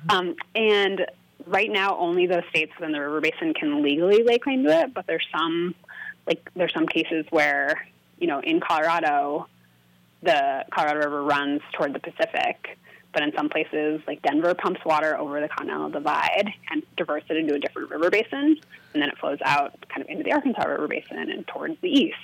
Um, 0.10 0.36
and 0.56 1.06
right 1.46 1.70
now, 1.70 1.98
only 1.98 2.28
those 2.28 2.44
states 2.50 2.72
within 2.80 2.94
the 2.94 3.02
river 3.02 3.20
basin 3.20 3.54
can 3.54 3.84
legally 3.84 4.24
lay 4.24 4.38
claim 4.38 4.64
to 4.64 4.82
it. 4.82 4.94
But 4.94 5.06
there's 5.06 5.28
some, 5.36 5.76
like 6.28 6.50
there's 6.56 6.74
some 6.74 6.88
cases 6.88 7.26
where, 7.30 7.88
you 8.20 8.28
know, 8.28 8.40
in 8.40 8.62
Colorado, 8.62 9.48
the 10.22 10.66
Colorado 10.72 11.00
River 11.00 11.24
runs 11.24 11.62
toward 11.74 11.94
the 11.94 12.00
Pacific. 12.00 12.78
But 13.12 13.24
in 13.24 13.34
some 13.36 13.50
places, 13.50 14.02
like 14.06 14.22
Denver, 14.22 14.54
pumps 14.54 14.86
water 14.86 15.18
over 15.18 15.42
the 15.42 15.50
Continental 15.50 15.90
Divide 15.90 16.54
and 16.70 16.84
diverts 16.96 17.26
it 17.30 17.38
into 17.38 17.56
a 17.56 17.60
different 17.60 17.90
river 17.90 18.12
basin, 18.12 18.60
and 18.94 19.02
then 19.02 19.10
it 19.10 19.18
flows 19.18 19.40
out 19.44 19.74
kind 19.90 20.04
of 20.04 20.10
into 20.10 20.24
the 20.24 20.32
Arkansas 20.32 20.64
River 20.64 20.88
Basin 20.88 21.18
and 21.18 21.48
towards 21.48 21.82
the 21.82 21.90
east. 21.90 22.16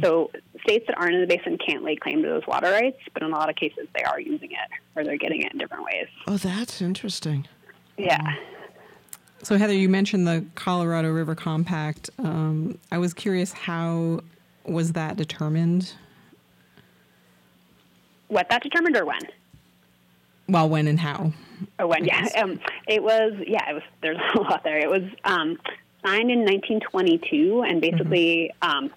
So 0.00 0.30
states 0.62 0.86
that 0.88 0.98
aren't 0.98 1.14
in 1.14 1.20
the 1.20 1.26
basin 1.26 1.58
can't 1.64 1.84
lay 1.84 1.96
claim 1.96 2.22
to 2.22 2.28
those 2.28 2.46
water 2.46 2.70
rights, 2.70 2.98
but 3.14 3.22
in 3.22 3.32
a 3.32 3.36
lot 3.36 3.48
of 3.48 3.56
cases 3.56 3.86
they 3.94 4.02
are 4.02 4.20
using 4.20 4.50
it 4.50 4.58
or 4.96 5.04
they're 5.04 5.16
getting 5.16 5.42
it 5.42 5.52
in 5.52 5.58
different 5.58 5.84
ways. 5.84 6.08
Oh, 6.26 6.36
that's 6.36 6.82
interesting. 6.82 7.46
Yeah. 7.96 8.34
So 9.42 9.56
Heather, 9.56 9.72
you 9.72 9.88
mentioned 9.88 10.26
the 10.26 10.44
Colorado 10.54 11.10
River 11.10 11.34
Compact. 11.34 12.10
Um, 12.18 12.78
I 12.92 12.98
was 12.98 13.14
curious 13.14 13.52
how 13.52 14.20
was 14.64 14.92
that 14.92 15.16
determined? 15.16 15.92
What 18.28 18.48
that 18.50 18.62
determined 18.62 18.96
or 18.96 19.06
when? 19.06 19.20
Well, 20.48 20.68
when 20.68 20.88
and 20.88 21.00
how? 21.00 21.32
Or 21.78 21.86
when? 21.86 22.04
Yeah. 22.04 22.28
Um, 22.36 22.60
it 22.86 23.02
was. 23.02 23.32
Yeah. 23.46 23.70
It 23.70 23.74
was. 23.74 23.82
There's 24.02 24.18
a 24.34 24.40
lot 24.40 24.62
there. 24.62 24.78
It 24.78 24.90
was 24.90 25.02
um, 25.24 25.58
signed 26.04 26.30
in 26.30 26.40
1922, 26.40 27.64
and 27.66 27.80
basically, 27.80 28.52
um, 28.62 28.90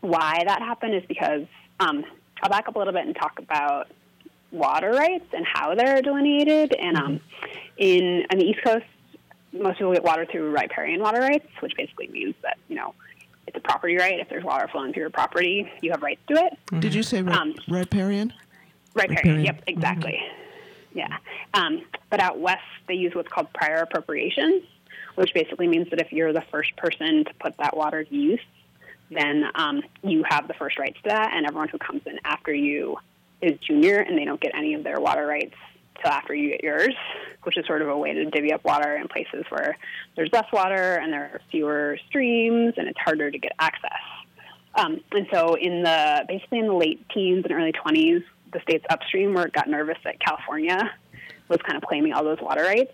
why 0.00 0.42
that 0.46 0.60
happened 0.60 0.94
is 0.94 1.02
because 1.08 1.42
um, 1.78 2.04
I'll 2.42 2.50
back 2.50 2.68
up 2.68 2.76
a 2.76 2.78
little 2.78 2.92
bit 2.92 3.06
and 3.06 3.14
talk 3.14 3.38
about 3.38 3.88
water 4.52 4.90
rights 4.90 5.26
and 5.32 5.44
how 5.46 5.74
they're 5.74 6.02
delineated. 6.02 6.72
And 6.74 6.96
um, 6.96 7.20
in 7.76 8.26
on 8.30 8.38
the 8.38 8.44
East 8.44 8.60
Coast, 8.64 8.84
most 9.52 9.78
people 9.78 9.92
get 9.92 10.04
water 10.04 10.26
through 10.30 10.50
riparian 10.50 11.00
water 11.00 11.20
rights, 11.20 11.46
which 11.60 11.72
basically 11.76 12.08
means 12.08 12.34
that 12.42 12.58
you 12.68 12.76
know 12.76 12.94
it's 13.46 13.56
a 13.56 13.60
property 13.60 13.96
right. 13.96 14.18
If 14.20 14.28
there's 14.28 14.44
water 14.44 14.68
flowing 14.68 14.92
through 14.92 15.02
your 15.02 15.10
property, 15.10 15.70
you 15.82 15.90
have 15.90 16.02
rights 16.02 16.20
to 16.28 16.34
it. 16.34 16.80
Did 16.80 16.94
you 16.94 17.02
say 17.02 17.22
ri- 17.22 17.32
Um, 17.32 17.54
riparian? 17.68 18.32
Riparian. 18.94 19.16
Riparian. 19.16 19.44
Yep, 19.44 19.62
exactly. 19.66 20.20
Yeah. 20.94 21.16
Um, 21.54 21.82
but 22.10 22.20
out 22.20 22.40
west, 22.40 22.62
they 22.88 22.94
use 22.94 23.14
what's 23.14 23.28
called 23.28 23.52
prior 23.52 23.76
appropriation, 23.76 24.62
which 25.14 25.32
basically 25.34 25.68
means 25.68 25.88
that 25.90 26.00
if 26.00 26.12
you're 26.12 26.32
the 26.32 26.42
first 26.50 26.74
person 26.76 27.24
to 27.24 27.34
put 27.40 27.56
that 27.58 27.76
water 27.76 28.02
to 28.02 28.14
use, 28.14 28.40
then 29.10 29.44
um, 29.54 29.82
you 30.02 30.24
have 30.28 30.48
the 30.48 30.54
first 30.54 30.78
rights 30.78 30.96
to 31.02 31.08
that, 31.08 31.32
and 31.34 31.46
everyone 31.46 31.68
who 31.68 31.78
comes 31.78 32.02
in 32.06 32.18
after 32.24 32.52
you 32.52 32.96
is 33.42 33.58
junior, 33.58 33.98
and 33.98 34.16
they 34.16 34.24
don't 34.24 34.40
get 34.40 34.54
any 34.54 34.74
of 34.74 34.84
their 34.84 35.00
water 35.00 35.26
rights 35.26 35.54
till 36.00 36.10
after 36.10 36.34
you 36.34 36.50
get 36.50 36.62
yours, 36.62 36.94
which 37.42 37.56
is 37.56 37.66
sort 37.66 37.82
of 37.82 37.88
a 37.88 37.96
way 37.96 38.12
to 38.12 38.24
divvy 38.26 38.52
up 38.52 38.64
water 38.64 38.96
in 38.96 39.08
places 39.08 39.44
where 39.50 39.76
there's 40.16 40.32
less 40.32 40.50
water 40.52 40.94
and 40.94 41.12
there 41.12 41.24
are 41.34 41.40
fewer 41.50 41.98
streams, 42.08 42.74
and 42.76 42.88
it's 42.88 42.98
harder 42.98 43.30
to 43.30 43.38
get 43.38 43.52
access. 43.58 43.90
Um, 44.76 45.00
and 45.12 45.26
so, 45.32 45.54
in 45.54 45.82
the 45.82 46.24
basically 46.28 46.60
in 46.60 46.66
the 46.66 46.74
late 46.74 47.04
teens 47.10 47.44
and 47.44 47.52
early 47.52 47.72
20s, 47.72 48.22
the 48.52 48.60
states 48.60 48.84
upstream 48.90 49.34
where 49.34 49.46
it 49.46 49.52
got 49.52 49.68
nervous 49.68 49.98
that 50.04 50.20
California 50.20 50.90
was 51.48 51.58
kind 51.62 51.76
of 51.76 51.82
claiming 51.82 52.12
all 52.12 52.22
those 52.22 52.40
water 52.40 52.62
rights 52.62 52.92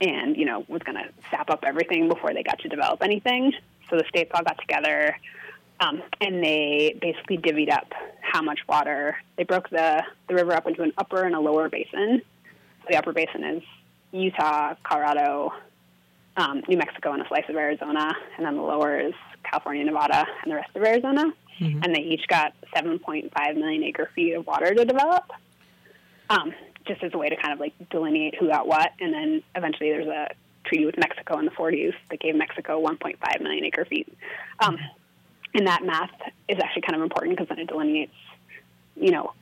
and, 0.00 0.36
you 0.36 0.44
know, 0.44 0.64
was 0.68 0.82
going 0.82 0.96
to 0.96 1.08
sap 1.30 1.50
up 1.50 1.64
everything 1.64 2.08
before 2.08 2.32
they 2.32 2.42
got 2.42 2.58
to 2.60 2.68
develop 2.68 3.02
anything. 3.02 3.52
So 3.88 3.96
the 3.96 4.04
states 4.08 4.30
all 4.32 4.44
got 4.44 4.58
together 4.58 5.16
um, 5.80 6.02
and 6.20 6.44
they 6.44 6.96
basically 7.00 7.38
divvied 7.38 7.72
up 7.72 7.92
how 8.20 8.42
much 8.42 8.60
water. 8.68 9.16
They 9.36 9.44
broke 9.44 9.70
the, 9.70 10.02
the 10.28 10.34
river 10.34 10.52
up 10.52 10.66
into 10.66 10.82
an 10.82 10.92
upper 10.98 11.24
and 11.24 11.34
a 11.34 11.40
lower 11.40 11.68
basin. 11.68 12.22
The 12.88 12.96
upper 12.96 13.12
basin 13.12 13.44
is 13.44 13.62
Utah, 14.12 14.74
Colorado, 14.82 15.52
um, 16.36 16.62
New 16.68 16.76
Mexico, 16.76 17.12
and 17.12 17.22
a 17.22 17.28
slice 17.28 17.44
of 17.48 17.56
Arizona. 17.56 18.14
And 18.36 18.46
then 18.46 18.56
the 18.56 18.62
lower 18.62 19.00
is 19.00 19.14
California, 19.42 19.84
Nevada, 19.84 20.26
and 20.42 20.50
the 20.50 20.56
rest 20.56 20.70
of 20.74 20.82
Arizona. 20.82 21.32
And 21.82 21.94
they 21.94 22.00
each 22.00 22.26
got 22.28 22.54
7.5 22.74 23.56
million 23.56 23.82
acre 23.84 24.10
feet 24.14 24.34
of 24.34 24.46
water 24.46 24.74
to 24.74 24.84
develop, 24.84 25.30
um, 26.28 26.54
just 26.86 27.02
as 27.02 27.12
a 27.14 27.18
way 27.18 27.28
to 27.28 27.36
kind 27.36 27.52
of 27.52 27.60
like 27.60 27.74
delineate 27.90 28.34
who 28.38 28.48
got 28.48 28.66
what. 28.66 28.92
And 29.00 29.12
then 29.12 29.42
eventually 29.54 29.90
there's 29.90 30.08
a 30.08 30.28
treaty 30.64 30.86
with 30.86 30.98
Mexico 30.98 31.38
in 31.38 31.44
the 31.46 31.50
40s 31.50 31.94
that 32.10 32.20
gave 32.20 32.34
Mexico 32.34 32.82
1.5 32.82 33.42
million 33.42 33.64
acre 33.64 33.84
feet. 33.84 34.08
Um, 34.60 34.78
and 35.54 35.66
that 35.66 35.84
math 35.84 36.10
is 36.48 36.58
actually 36.58 36.82
kind 36.82 36.96
of 36.96 37.02
important 37.02 37.36
because 37.36 37.48
then 37.48 37.58
it 37.58 37.68
delineates, 37.68 38.14
you 38.96 39.10
know, 39.10 39.32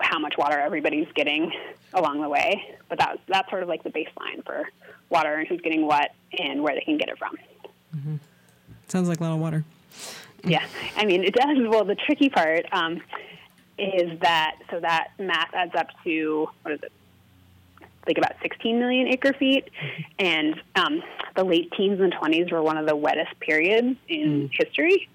how 0.00 0.18
much 0.18 0.36
water 0.36 0.58
everybody's 0.58 1.08
getting 1.14 1.52
along 1.94 2.20
the 2.20 2.28
way. 2.28 2.76
But 2.88 2.98
that's 2.98 3.18
that's 3.28 3.48
sort 3.50 3.62
of 3.62 3.68
like 3.68 3.82
the 3.82 3.90
baseline 3.90 4.44
for 4.44 4.68
water 5.08 5.34
and 5.34 5.48
who's 5.48 5.60
getting 5.60 5.86
what 5.86 6.12
and 6.38 6.62
where 6.62 6.74
they 6.74 6.82
can 6.82 6.98
get 6.98 7.08
it 7.08 7.18
from. 7.18 7.38
Sounds 8.88 9.08
like 9.08 9.20
a 9.20 9.24
lot 9.24 9.32
of 9.32 9.40
water. 9.40 9.64
Yeah, 10.44 10.64
I 10.96 11.04
mean 11.04 11.24
it 11.24 11.34
does. 11.34 11.56
Well, 11.68 11.84
the 11.84 11.94
tricky 11.94 12.28
part 12.28 12.66
um, 12.72 13.00
is 13.78 14.18
that 14.20 14.56
so 14.70 14.80
that 14.80 15.08
math 15.18 15.54
adds 15.54 15.74
up 15.74 15.88
to 16.04 16.48
what 16.62 16.74
is 16.74 16.82
it? 16.82 16.92
Like 18.06 18.18
about 18.18 18.32
16 18.42 18.80
million 18.80 19.06
acre 19.06 19.32
feet, 19.32 19.68
and 20.18 20.60
um, 20.74 21.02
the 21.36 21.44
late 21.44 21.70
teens 21.76 22.00
and 22.00 22.12
20s 22.12 22.50
were 22.50 22.60
one 22.60 22.76
of 22.76 22.86
the 22.86 22.96
wettest 22.96 23.38
periods 23.38 23.96
in 24.08 24.50
history. 24.52 25.08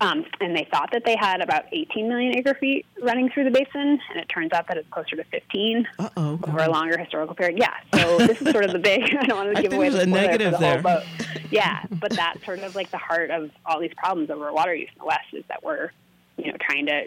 Um, 0.00 0.24
and 0.40 0.56
they 0.56 0.66
thought 0.70 0.88
that 0.92 1.04
they 1.04 1.16
had 1.20 1.42
about 1.42 1.64
18 1.70 2.08
million 2.08 2.34
acre 2.38 2.54
feet 2.54 2.86
running 3.02 3.28
through 3.28 3.44
the 3.44 3.50
basin, 3.50 4.00
and 4.10 4.16
it 4.18 4.26
turns 4.30 4.52
out 4.52 4.68
that 4.68 4.78
it's 4.78 4.88
closer 4.88 5.16
to 5.16 5.24
15 5.24 5.86
Uh 5.98 6.08
oh. 6.16 6.40
over 6.48 6.58
a 6.60 6.70
longer 6.70 6.96
historical 6.96 7.34
period. 7.34 7.58
Yeah, 7.58 7.74
so 7.94 8.16
this 8.18 8.40
is 8.40 8.50
sort 8.52 8.64
of 8.64 8.72
the 8.72 8.78
big. 8.78 9.02
I 9.20 9.26
don't 9.26 9.36
want 9.46 9.56
to 9.56 9.62
give 9.62 9.74
away 9.74 9.90
the 9.90 10.06
negative 10.06 10.52
the 10.52 10.58
there. 10.58 10.80
whole 10.80 10.94
boat. 11.00 11.02
Yeah, 11.50 11.82
but 11.90 12.12
that's 12.12 12.42
sort 12.46 12.60
of 12.60 12.74
like 12.74 12.90
the 12.90 12.96
heart 12.98 13.30
of 13.30 13.50
all 13.66 13.80
these 13.80 13.92
problems 13.98 14.30
over 14.30 14.50
water 14.50 14.74
use 14.74 14.88
in 14.94 14.98
the 15.00 15.04
West 15.04 15.26
is 15.34 15.44
that 15.48 15.62
we're, 15.62 15.90
you 16.38 16.50
know, 16.50 16.56
trying 16.58 16.86
to 16.86 17.06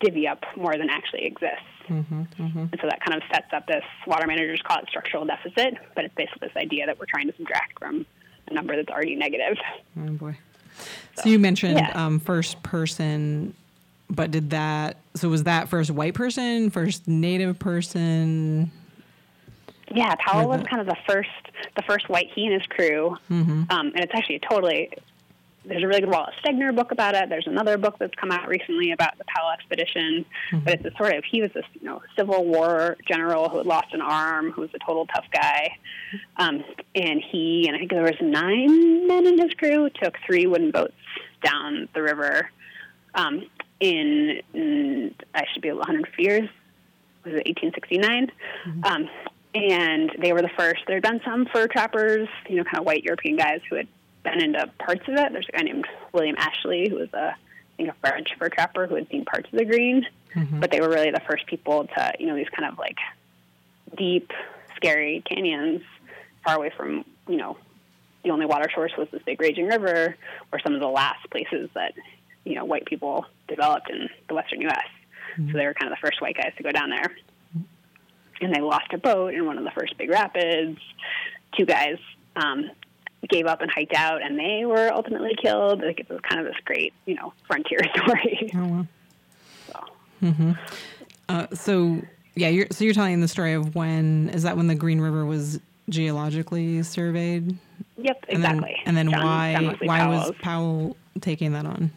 divvy 0.00 0.28
up 0.28 0.44
more 0.56 0.76
than 0.76 0.90
actually 0.90 1.24
exists. 1.24 1.64
And 1.88 2.78
so 2.80 2.88
that 2.88 3.00
kind 3.00 3.20
of 3.20 3.22
sets 3.32 3.52
up 3.52 3.66
this 3.66 3.84
water 4.06 4.26
managers 4.26 4.60
call 4.62 4.78
it 4.78 4.88
structural 4.88 5.24
deficit, 5.24 5.74
but 5.94 6.04
it's 6.04 6.14
basically 6.14 6.48
this 6.48 6.56
idea 6.56 6.86
that 6.86 6.98
we're 6.98 7.06
trying 7.06 7.26
to 7.28 7.36
subtract 7.36 7.78
from 7.78 8.06
a 8.48 8.54
number 8.54 8.76
that's 8.76 8.88
already 8.88 9.14
negative. 9.14 9.56
Oh 9.98 10.10
boy. 10.10 10.36
So 11.16 11.28
you 11.28 11.38
mentioned 11.38 11.78
yeah. 11.78 11.90
um, 11.94 12.20
first 12.20 12.62
person, 12.62 13.54
but 14.08 14.30
did 14.30 14.50
that? 14.50 14.98
So 15.16 15.28
was 15.28 15.44
that 15.44 15.68
first 15.68 15.90
white 15.90 16.14
person, 16.14 16.70
first 16.70 17.08
native 17.08 17.58
person? 17.58 18.70
Yeah, 19.92 20.14
Powell 20.24 20.48
was 20.48 20.62
kind 20.64 20.80
of 20.80 20.86
the 20.86 20.96
first, 21.06 21.30
the 21.76 21.82
first 21.82 22.08
white 22.08 22.28
he 22.34 22.46
and 22.46 22.52
his 22.52 22.66
crew, 22.68 23.16
um, 23.30 23.66
and 23.70 24.00
it's 24.00 24.12
actually 24.14 24.36
a 24.36 24.40
totally. 24.40 24.90
There's 25.68 25.82
a 25.82 25.86
really 25.86 26.00
good 26.00 26.10
Wallace 26.10 26.34
Stegner 26.44 26.74
book 26.74 26.92
about 26.92 27.14
it. 27.14 27.28
There's 27.28 27.46
another 27.46 27.76
book 27.78 27.96
that's 27.98 28.14
come 28.14 28.30
out 28.30 28.48
recently 28.48 28.92
about 28.92 29.18
the 29.18 29.24
Powell 29.24 29.50
expedition, 29.50 30.24
but 30.64 30.74
it's 30.74 30.84
a 30.84 30.96
sort 30.96 31.14
of 31.14 31.24
he 31.24 31.42
was 31.42 31.50
this 31.52 31.64
you 31.74 31.86
know 31.86 32.02
Civil 32.16 32.44
War 32.44 32.96
general 33.06 33.48
who 33.48 33.58
had 33.58 33.66
lost 33.66 33.92
an 33.92 34.00
arm, 34.00 34.50
who 34.50 34.62
was 34.62 34.70
a 34.74 34.78
total 34.84 35.06
tough 35.06 35.26
guy, 35.32 35.76
um, 36.36 36.64
and 36.94 37.22
he 37.30 37.66
and 37.66 37.76
I 37.76 37.80
think 37.80 37.90
there 37.90 38.02
was 38.02 38.16
nine 38.20 39.06
men 39.06 39.26
in 39.26 39.38
his 39.38 39.52
crew 39.54 39.90
took 40.02 40.14
three 40.26 40.46
wooden 40.46 40.70
boats 40.70 40.94
down 41.42 41.88
the 41.94 42.02
river, 42.02 42.50
um, 43.14 43.46
in, 43.80 44.40
in 44.54 45.14
I 45.34 45.44
should 45.52 45.62
be 45.62 45.70
100 45.70 46.08
years 46.18 46.48
was 47.24 47.34
it 47.34 47.46
1869? 47.46 48.32
Um, 48.84 49.08
and 49.54 50.10
they 50.20 50.32
were 50.32 50.42
the 50.42 50.50
first. 50.56 50.82
There 50.86 50.96
had 50.96 51.02
been 51.02 51.20
some 51.24 51.46
fur 51.46 51.66
trappers, 51.66 52.28
you 52.48 52.56
know, 52.56 52.64
kind 52.64 52.78
of 52.78 52.86
white 52.86 53.02
European 53.02 53.36
guys 53.36 53.60
who 53.68 53.76
had 53.76 53.88
been 54.32 54.42
into 54.42 54.66
parts 54.78 55.06
of 55.08 55.14
it. 55.14 55.32
There's 55.32 55.48
a 55.48 55.52
guy 55.52 55.62
named 55.62 55.86
William 56.12 56.36
Ashley 56.38 56.88
who 56.88 56.96
was 56.96 57.08
a, 57.12 57.28
I 57.34 57.34
think, 57.76 57.88
a 57.90 57.94
French 58.00 58.28
fur 58.38 58.48
trapper 58.48 58.86
who 58.86 58.94
had 58.96 59.08
seen 59.10 59.24
parts 59.24 59.48
of 59.52 59.58
the 59.58 59.64
green. 59.64 60.06
But 60.60 60.70
they 60.70 60.80
were 60.80 60.88
really 60.88 61.10
the 61.10 61.22
first 61.28 61.46
people 61.46 61.86
to, 61.96 62.12
you 62.18 62.26
know, 62.26 62.36
these 62.36 62.48
kind 62.50 62.70
of 62.70 62.78
like 62.78 62.98
deep, 63.96 64.30
scary 64.76 65.22
canyons 65.24 65.82
far 66.44 66.56
away 66.56 66.70
from, 66.76 67.04
you 67.26 67.36
know, 67.36 67.56
the 68.24 68.30
only 68.30 68.46
water 68.46 68.68
source 68.74 68.92
was 68.98 69.08
this 69.10 69.22
big 69.22 69.40
raging 69.40 69.66
river, 69.66 70.16
were 70.52 70.60
some 70.62 70.74
of 70.74 70.80
the 70.80 70.88
last 70.88 71.28
places 71.30 71.70
that, 71.74 71.94
you 72.44 72.54
know, 72.54 72.64
white 72.64 72.84
people 72.84 73.24
developed 73.48 73.88
in 73.90 74.08
the 74.28 74.34
western 74.34 74.60
U.S. 74.62 74.86
So 75.52 75.56
they 75.56 75.64
were 75.64 75.74
kind 75.74 75.90
of 75.92 75.98
the 75.98 76.06
first 76.06 76.20
white 76.20 76.36
guys 76.36 76.52
to 76.56 76.62
go 76.62 76.70
down 76.72 76.90
there. 76.90 77.16
And 78.40 78.54
they 78.54 78.60
lost 78.60 78.92
a 78.92 78.98
boat 78.98 79.34
in 79.34 79.46
one 79.46 79.56
of 79.56 79.64
the 79.64 79.70
first 79.70 79.96
big 79.96 80.10
rapids. 80.10 80.78
Two 81.56 81.64
guys 81.64 81.96
um, 82.36 82.70
gave 83.28 83.46
up 83.46 83.60
and 83.62 83.70
hiked 83.70 83.94
out, 83.94 84.22
and 84.22 84.38
they 84.38 84.64
were 84.64 84.90
ultimately 84.92 85.34
killed. 85.42 85.80
Like 85.82 86.00
it 86.00 86.08
was 86.08 86.20
kind 86.20 86.40
of 86.40 86.46
this 86.46 86.56
great, 86.64 86.92
you 87.06 87.14
know, 87.14 87.32
frontier 87.46 87.80
story. 87.96 88.50
Oh 88.54 88.66
wow. 88.68 88.86
So, 90.20 90.54
Uh, 91.28 91.46
so 91.54 92.00
yeah, 92.34 92.48
you're 92.48 92.66
so 92.70 92.84
you're 92.84 92.94
telling 92.94 93.20
the 93.20 93.28
story 93.28 93.52
of 93.52 93.74
when 93.74 94.30
is 94.30 94.42
that 94.44 94.56
when 94.56 94.66
the 94.66 94.74
Green 94.74 95.00
River 95.00 95.24
was 95.24 95.60
geologically 95.88 96.82
surveyed? 96.82 97.56
yep, 97.96 98.24
And 98.28 98.42
then, 98.42 98.56
exactly. 98.56 98.76
and 98.86 98.96
then 98.96 99.10
John- 99.10 99.24
why 99.24 99.54
John 99.60 99.76
why 99.86 100.06
was 100.08 100.32
Powell 100.40 100.96
taking 101.20 101.52
that 101.52 101.66
on? 101.66 101.90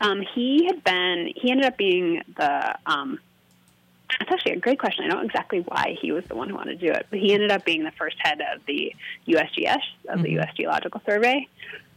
Um, 0.00 0.22
he 0.34 0.64
had 0.66 0.84
been. 0.84 1.32
He 1.34 1.50
ended 1.50 1.66
up 1.66 1.76
being 1.76 2.22
the. 2.36 2.76
Um, 2.86 3.18
that's 4.18 4.30
actually 4.32 4.52
a 4.52 4.58
great 4.60 4.78
question. 4.78 5.04
I 5.04 5.08
don't 5.08 5.18
know 5.20 5.24
exactly 5.26 5.60
why 5.66 5.96
he 6.00 6.12
was 6.12 6.24
the 6.28 6.34
one 6.34 6.48
who 6.48 6.54
wanted 6.54 6.80
to 6.80 6.86
do 6.86 6.92
it, 6.92 7.06
but 7.10 7.18
he 7.18 7.32
ended 7.34 7.50
up 7.50 7.64
being 7.64 7.84
the 7.84 7.90
first 7.92 8.16
head 8.20 8.40
of 8.54 8.60
the 8.66 8.94
USGS 9.26 9.80
of 10.08 10.22
the 10.22 10.30
U.S. 10.32 10.48
Geological 10.56 11.00
Survey. 11.06 11.46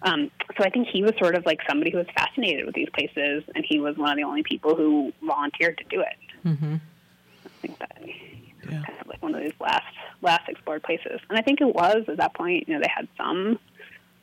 Um, 0.04 0.32
so 0.58 0.64
I 0.64 0.70
think 0.70 0.88
he 0.88 1.04
was 1.04 1.14
sort 1.20 1.36
of 1.36 1.46
like 1.46 1.60
somebody 1.70 1.92
who 1.92 1.98
was 1.98 2.08
fascinated 2.16 2.66
with 2.66 2.76
these 2.76 2.90
places, 2.90 3.44
and 3.56 3.64
he 3.68 3.80
was 3.80 3.98
one 3.98 4.10
of 4.12 4.18
the 4.18 4.24
only 4.24 4.44
people 4.44 4.76
who 4.76 5.14
volunteered 5.22 5.78
to 5.78 5.84
do 5.86 6.02
it. 6.02 6.18
Mm-hmm. 6.48 6.76
I 7.46 7.50
think 7.62 7.80
that 7.80 8.02
Yeah. 8.70 8.82
kind 8.84 9.00
of 9.02 9.08
like 9.08 9.22
one 9.22 9.36
of 9.36 9.42
these 9.42 9.54
last 9.60 9.86
last 10.22 10.48
explored 10.50 10.84
places. 10.84 11.20
And 11.30 11.38
I 11.38 11.42
think 11.42 11.62
it 11.62 11.74
was 11.74 12.04
at 12.08 12.18
that 12.18 12.34
point. 12.34 12.68
You 12.68 12.76
know, 12.76 12.82
they 12.82 12.92
had 12.94 13.08
some 13.18 13.58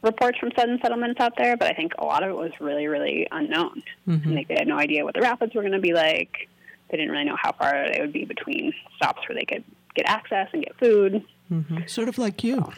reports 0.02 0.38
from 0.38 0.50
sudden 0.56 0.78
settlements 0.82 1.20
out 1.20 1.34
there, 1.36 1.56
but 1.56 1.68
I 1.68 1.74
think 1.74 1.92
a 1.98 2.04
lot 2.04 2.22
of 2.22 2.30
it 2.30 2.36
was 2.36 2.52
really, 2.60 2.86
really 2.86 3.26
unknown. 3.32 3.82
Mm-hmm. 4.06 4.32
Like 4.34 4.48
they 4.48 4.54
had 4.54 4.68
no 4.68 4.78
idea 4.78 5.04
what 5.04 5.14
the 5.14 5.20
rapids 5.20 5.54
were 5.54 5.62
going 5.62 5.72
to 5.72 5.80
be 5.80 5.92
like. 5.92 6.48
They 6.90 6.96
didn't 6.96 7.12
really 7.12 7.24
know 7.24 7.36
how 7.40 7.52
far 7.52 7.90
they 7.92 8.00
would 8.00 8.12
be 8.12 8.24
between 8.24 8.72
stops 8.96 9.28
where 9.28 9.36
they 9.36 9.44
could 9.44 9.64
get 9.94 10.06
access 10.06 10.48
and 10.52 10.62
get 10.62 10.78
food. 10.78 11.24
Mm-hmm. 11.52 11.86
Sort 11.86 12.08
of 12.08 12.18
like 12.18 12.44
you. 12.44 12.72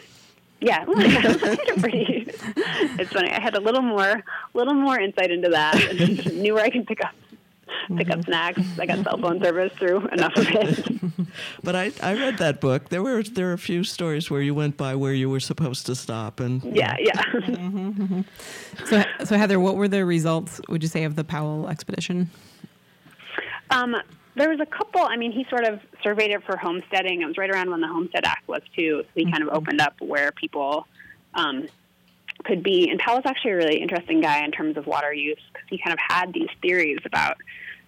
Yeah, 0.61 0.85
pretty. 0.85 2.27
It's 2.99 3.11
funny. 3.11 3.31
I 3.31 3.41
had 3.41 3.55
a 3.55 3.59
little 3.59 3.81
more, 3.81 4.23
little 4.53 4.75
more 4.75 4.99
insight 4.99 5.31
into 5.31 5.49
that, 5.49 5.75
and 5.75 6.33
knew 6.41 6.53
where 6.53 6.63
I 6.63 6.69
could 6.69 6.85
pick 6.85 7.03
up, 7.03 7.15
pick 7.97 8.11
up 8.11 8.19
mm-hmm. 8.19 8.21
snacks. 8.21 8.61
I 8.79 8.85
got 8.85 9.03
cell 9.03 9.17
phone 9.17 9.41
service 9.41 9.73
through 9.73 10.07
enough 10.09 10.35
of 10.35 10.47
it. 10.49 10.87
But 11.63 11.75
I, 11.75 11.91
I 12.03 12.13
read 12.13 12.39
that 12.39 12.59
book. 12.59 12.89
There 12.89 13.01
were 13.01 13.23
there 13.23 13.47
were 13.47 13.53
a 13.53 13.57
few 13.57 13.83
stories 13.85 14.29
where 14.29 14.41
you 14.41 14.53
went 14.53 14.75
by 14.75 14.95
where 14.95 15.13
you 15.13 15.29
were 15.29 15.39
supposed 15.39 15.85
to 15.85 15.95
stop, 15.95 16.41
and 16.41 16.61
Yeah, 16.63 16.95
yeah. 16.99 17.21
Mm-hmm, 17.21 18.21
so 18.85 19.03
so 19.23 19.37
Heather, 19.37 19.59
what 19.59 19.77
were 19.77 19.87
the 19.87 20.03
results? 20.05 20.59
Would 20.67 20.83
you 20.83 20.89
say 20.89 21.05
of 21.05 21.15
the 21.15 21.23
Powell 21.23 21.69
expedition? 21.69 22.29
Um, 23.71 23.95
there 24.35 24.49
was 24.49 24.59
a 24.59 24.65
couple. 24.65 25.01
I 25.01 25.17
mean, 25.17 25.31
he 25.31 25.45
sort 25.49 25.65
of 25.65 25.79
surveyed 26.03 26.31
it 26.31 26.43
for 26.43 26.55
homesteading. 26.57 27.21
It 27.21 27.25
was 27.25 27.37
right 27.37 27.49
around 27.49 27.69
when 27.69 27.81
the 27.81 27.87
Homestead 27.87 28.25
Act 28.25 28.47
was 28.47 28.61
too. 28.75 29.03
So 29.03 29.09
he 29.15 29.29
kind 29.31 29.43
of 29.43 29.49
opened 29.49 29.81
up 29.81 29.95
where 29.99 30.31
people 30.31 30.87
um, 31.33 31.67
could 32.43 32.63
be. 32.63 32.89
And 32.89 32.99
Powell's 32.99 33.25
actually 33.25 33.51
a 33.51 33.55
really 33.57 33.81
interesting 33.81 34.21
guy 34.21 34.43
in 34.43 34.51
terms 34.51 34.77
of 34.77 34.87
water 34.87 35.13
use 35.13 35.39
because 35.51 35.67
he 35.69 35.77
kind 35.77 35.93
of 35.93 35.99
had 35.99 36.33
these 36.33 36.49
theories 36.61 36.99
about 37.05 37.37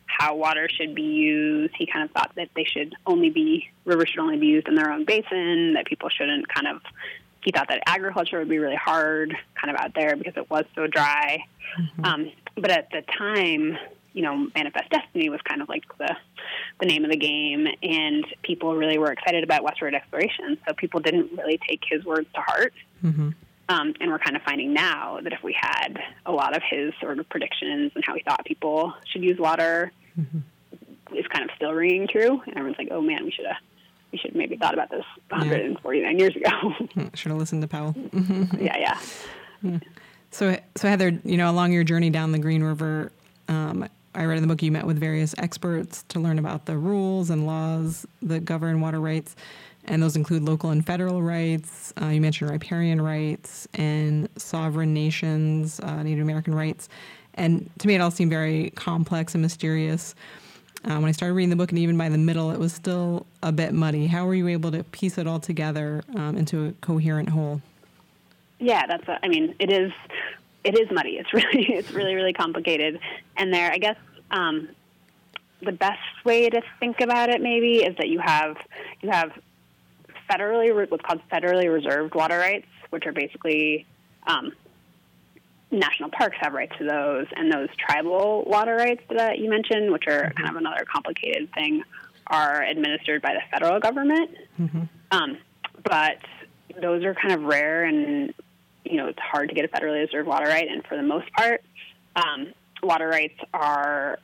how 0.06 0.36
water 0.36 0.68
should 0.70 0.94
be 0.94 1.02
used. 1.02 1.74
He 1.78 1.86
kind 1.86 2.04
of 2.04 2.12
thought 2.12 2.34
that 2.36 2.50
they 2.56 2.66
should 2.66 2.94
only 3.06 3.30
be 3.30 3.70
rivers 3.86 4.10
should 4.10 4.20
only 4.20 4.38
be 4.38 4.48
used 4.48 4.68
in 4.68 4.76
their 4.76 4.92
own 4.92 5.06
basin. 5.06 5.74
That 5.74 5.86
people 5.86 6.10
shouldn't 6.10 6.48
kind 6.50 6.68
of. 6.68 6.82
He 7.44 7.52
thought 7.52 7.68
that 7.70 7.84
agriculture 7.88 8.40
would 8.40 8.48
be 8.48 8.60
really 8.60 8.78
hard, 8.78 9.36
kind 9.56 9.76
of 9.76 9.82
out 9.82 9.94
there 9.96 10.16
because 10.16 10.34
it 10.38 10.50
was 10.50 10.64
so 10.76 10.88
dry. 10.88 11.44
Um, 12.04 12.32
but 12.56 12.72
at 12.72 12.90
the 12.92 13.02
time, 13.18 13.78
you 14.14 14.22
know, 14.22 14.48
Manifest 14.56 14.90
Destiny 14.90 15.30
was 15.30 15.42
kind 15.42 15.62
of 15.62 15.70
like 15.70 15.84
the 15.98 16.16
the 16.80 16.86
name 16.86 17.04
of 17.04 17.12
the 17.12 17.18
game, 17.18 17.68
and 17.82 18.26
people 18.42 18.76
really 18.76 18.98
were 18.98 19.12
excited 19.12 19.44
about 19.44 19.64
westward 19.64 19.96
exploration. 19.96 20.58
So 20.68 20.74
people 20.74 21.00
didn't 21.00 21.32
really 21.38 21.60
take 21.68 21.82
his 21.90 22.04
words 22.06 22.28
to 22.36 22.42
heart. 22.42 22.74
Mm-hmm. 23.04 23.30
Um, 23.70 23.94
and 24.02 24.12
we're 24.12 24.20
kind 24.20 24.36
of 24.36 24.42
finding 24.44 24.74
now 24.74 25.20
that 25.24 25.32
if 25.32 25.42
we 25.42 25.56
had 25.60 25.98
a 26.26 26.32
lot 26.32 26.56
of 26.56 26.62
his 26.70 26.94
sort 27.00 27.20
of 27.20 27.28
predictions 27.30 27.92
and 27.96 28.04
how 28.06 28.14
he 28.14 28.22
thought 28.22 28.44
people 28.46 28.94
should 29.12 29.24
use 29.24 29.40
water 29.40 29.92
is 31.16 31.26
kind 31.28 31.50
of 31.50 31.56
still 31.56 31.72
ringing 31.72 32.08
true. 32.08 32.42
And 32.46 32.58
everyone's 32.58 32.78
like, 32.78 32.90
oh 32.92 33.02
man, 33.02 33.24
we 33.24 33.32
should 33.32 33.46
have 33.46 33.58
we 34.12 34.20
should 34.20 34.32
have 34.32 34.38
maybe 34.38 34.56
thought 34.58 34.74
about 34.74 34.92
this 34.92 35.06
149 35.30 36.20
years 36.20 36.36
ago. 36.36 36.52
Should 37.16 37.32
have 37.32 37.40
listened 37.40 37.64
to 37.64 37.68
Powell. 37.68 37.96
yeah, 38.60 38.78
yeah. 39.64 39.80
So, 40.30 40.56
so 40.76 40.88
Heather, 40.88 41.20
you 41.24 41.36
know, 41.36 41.50
along 41.50 41.72
your 41.72 41.84
journey 41.84 42.12
down 42.12 42.32
the 42.32 42.38
Green 42.38 42.62
River, 42.62 43.12
um, 43.48 43.90
I 44.16 44.26
read 44.26 44.38
in 44.38 44.44
the 44.44 44.48
book 44.48 44.62
you 44.62 44.72
met 44.72 44.86
with 44.86 45.00
various 45.00 45.34
experts 45.38 46.04
to 46.10 46.20
learn 46.20 46.38
about 46.40 46.66
the 46.66 46.78
rules 46.78 47.30
and 47.30 47.46
laws 47.48 48.06
that 48.22 48.46
govern 48.46 48.80
water 48.80 49.00
rights, 49.00 49.36
and 49.86 50.02
those 50.02 50.16
include 50.16 50.44
local 50.44 50.70
and 50.70 50.86
federal 50.86 51.22
rights. 51.22 51.94
Uh, 52.02 52.08
you 52.08 52.22
mentioned 52.22 52.52
riparian 52.52 53.02
rights 53.02 53.68
and 53.74 54.30
sovereign 54.38 54.94
nations, 54.94 55.80
uh, 55.80 56.04
Native 56.04 56.24
American 56.24 56.54
rights, 56.54 56.90
and 57.36 57.70
to 57.80 57.88
me, 57.88 57.96
it 57.96 58.02
all 58.02 58.12
seemed 58.12 58.30
very 58.30 58.70
complex 58.76 59.34
and 59.34 59.42
mysterious. 59.42 60.14
Uh, 60.86 60.96
when 61.00 61.06
I 61.06 61.12
started 61.12 61.34
reading 61.34 61.50
the 61.50 61.56
book, 61.56 61.72
and 61.72 61.80
even 61.80 61.98
by 61.98 62.10
the 62.10 62.18
middle, 62.18 62.52
it 62.52 62.60
was 62.60 62.74
still 62.74 63.26
a 63.42 63.52
bit 63.52 63.74
muddy. 63.74 64.06
How 64.06 64.26
were 64.26 64.36
you 64.36 64.50
able 64.50 64.72
to 64.72 64.84
piece 64.84 65.18
it 65.18 65.26
all 65.26 65.40
together 65.40 66.04
um, 66.16 66.38
into 66.38 66.68
a 66.68 66.72
coherent 66.82 67.30
whole? 67.30 67.62
Yeah, 68.60 68.86
that's. 68.86 69.08
A, 69.08 69.18
I 69.24 69.30
mean, 69.30 69.56
it 69.60 69.72
is. 69.72 69.92
It 70.64 70.78
is 70.78 70.90
muddy. 70.92 71.18
It's 71.18 71.34
really, 71.34 71.74
it's 71.74 71.92
really, 71.92 72.16
really 72.16 72.34
complicated. 72.34 73.00
And 73.38 73.54
there, 73.54 73.72
I 73.72 73.78
guess, 73.78 73.98
um, 74.32 74.70
the 75.62 75.72
best 75.72 76.00
way 76.26 76.50
to 76.50 76.62
think 76.80 77.02
about 77.02 77.30
it 77.30 77.42
maybe 77.42 77.84
is 77.84 77.96
that 77.98 78.10
you 78.10 78.20
have 78.20 78.58
you 79.02 79.10
have 79.10 79.32
federally 80.30 80.74
what's 80.90 81.04
called 81.04 81.22
federally 81.32 81.72
reserved 81.72 82.16
water 82.16 82.38
rights, 82.38 82.68
which 82.90 83.06
are 83.06 83.14
basically 83.14 83.86
um, 84.28 84.52
national 85.72 86.10
parks 86.10 86.38
have 86.40 86.54
rights 86.54 86.74
to 86.78 86.86
those, 86.86 87.26
and 87.36 87.52
those 87.52 87.70
tribal 87.78 88.44
water 88.46 88.76
rights 88.76 89.02
that 89.10 89.40
you 89.40 89.50
mentioned, 89.50 89.92
which 89.92 90.06
are 90.08 90.32
kind 90.38 90.50
of 90.50 90.56
another 90.56 90.86
complicated 90.92 91.50
thing, 91.54 91.84
are 92.28 92.64
administered 92.64 93.22
by 93.22 93.34
the 93.34 93.42
federal 93.52 93.80
government. 93.80 94.32
Mm-hmm. 94.60 94.84
Um, 95.12 95.38
but 95.84 96.18
those 96.82 97.04
are 97.04 97.16
kind 97.16 97.34
of 97.34 97.44
rare, 97.44 97.84
and 97.86 98.34
you 98.86 98.98
know 98.98 99.08
it's 99.08 99.20
hard 99.20 99.50
to 99.50 99.56
get 99.56 99.66
a 99.66 99.68
federally 99.68 100.02
reserved 100.02 100.28
water 100.28 100.46
right. 100.46 100.68
And 100.68 100.86
for 100.86 100.96
the 100.96 101.04
most 101.04 101.32
part, 101.34 101.64
um, 102.16 102.54
water 102.82 103.08
rights 103.08 103.40
are 103.54 104.20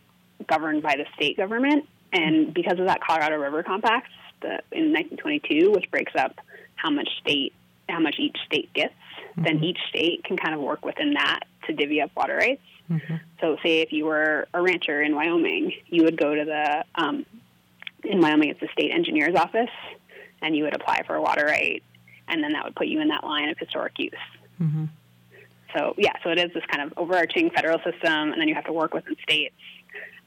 governed 0.47 0.83
by 0.83 0.95
the 0.95 1.05
state 1.15 1.37
government. 1.37 1.87
And 2.11 2.53
because 2.53 2.79
of 2.79 2.85
that 2.87 3.01
Colorado 3.01 3.37
River 3.37 3.63
Compact 3.63 4.07
the, 4.41 4.61
in 4.71 4.93
1922, 4.93 5.71
which 5.71 5.89
breaks 5.91 6.13
up 6.15 6.39
how 6.75 6.89
much 6.89 7.09
state, 7.21 7.53
how 7.87 7.99
much 7.99 8.15
each 8.19 8.37
state 8.45 8.71
gets, 8.73 8.93
mm-hmm. 9.31 9.43
then 9.43 9.63
each 9.63 9.79
state 9.89 10.23
can 10.23 10.37
kind 10.37 10.55
of 10.55 10.61
work 10.61 10.85
within 10.85 11.13
that 11.13 11.41
to 11.67 11.73
divvy 11.73 12.01
up 12.01 12.11
water 12.15 12.35
rights. 12.35 12.61
Mm-hmm. 12.89 13.15
So, 13.39 13.57
say 13.63 13.81
if 13.81 13.91
you 13.91 14.05
were 14.05 14.47
a 14.53 14.61
rancher 14.61 15.01
in 15.01 15.15
Wyoming, 15.15 15.73
you 15.87 16.03
would 16.03 16.17
go 16.17 16.33
to 16.33 16.43
the 16.43 16.83
um, 16.95 17.25
in 18.03 18.19
Wyoming, 18.19 18.49
it's 18.49 18.59
the 18.59 18.69
state 18.73 18.91
engineer's 18.91 19.35
office, 19.35 19.69
and 20.41 20.55
you 20.55 20.63
would 20.63 20.75
apply 20.75 21.03
for 21.05 21.15
a 21.15 21.21
water 21.21 21.45
right, 21.45 21.83
and 22.27 22.43
then 22.43 22.53
that 22.53 22.63
would 22.63 22.75
put 22.75 22.87
you 22.87 22.99
in 23.01 23.09
that 23.09 23.23
line 23.23 23.49
of 23.49 23.57
historic 23.59 23.93
use. 23.99 24.13
Mm-hmm. 24.61 24.85
So, 25.75 25.93
yeah, 25.97 26.13
so 26.23 26.29
it 26.29 26.39
is 26.39 26.51
this 26.53 26.63
kind 26.71 26.83
of 26.83 26.97
overarching 26.97 27.49
federal 27.51 27.77
system, 27.79 28.31
and 28.31 28.41
then 28.41 28.47
you 28.47 28.55
have 28.55 28.65
to 28.65 28.73
work 28.73 28.93
within 28.93 29.15
states. 29.21 29.55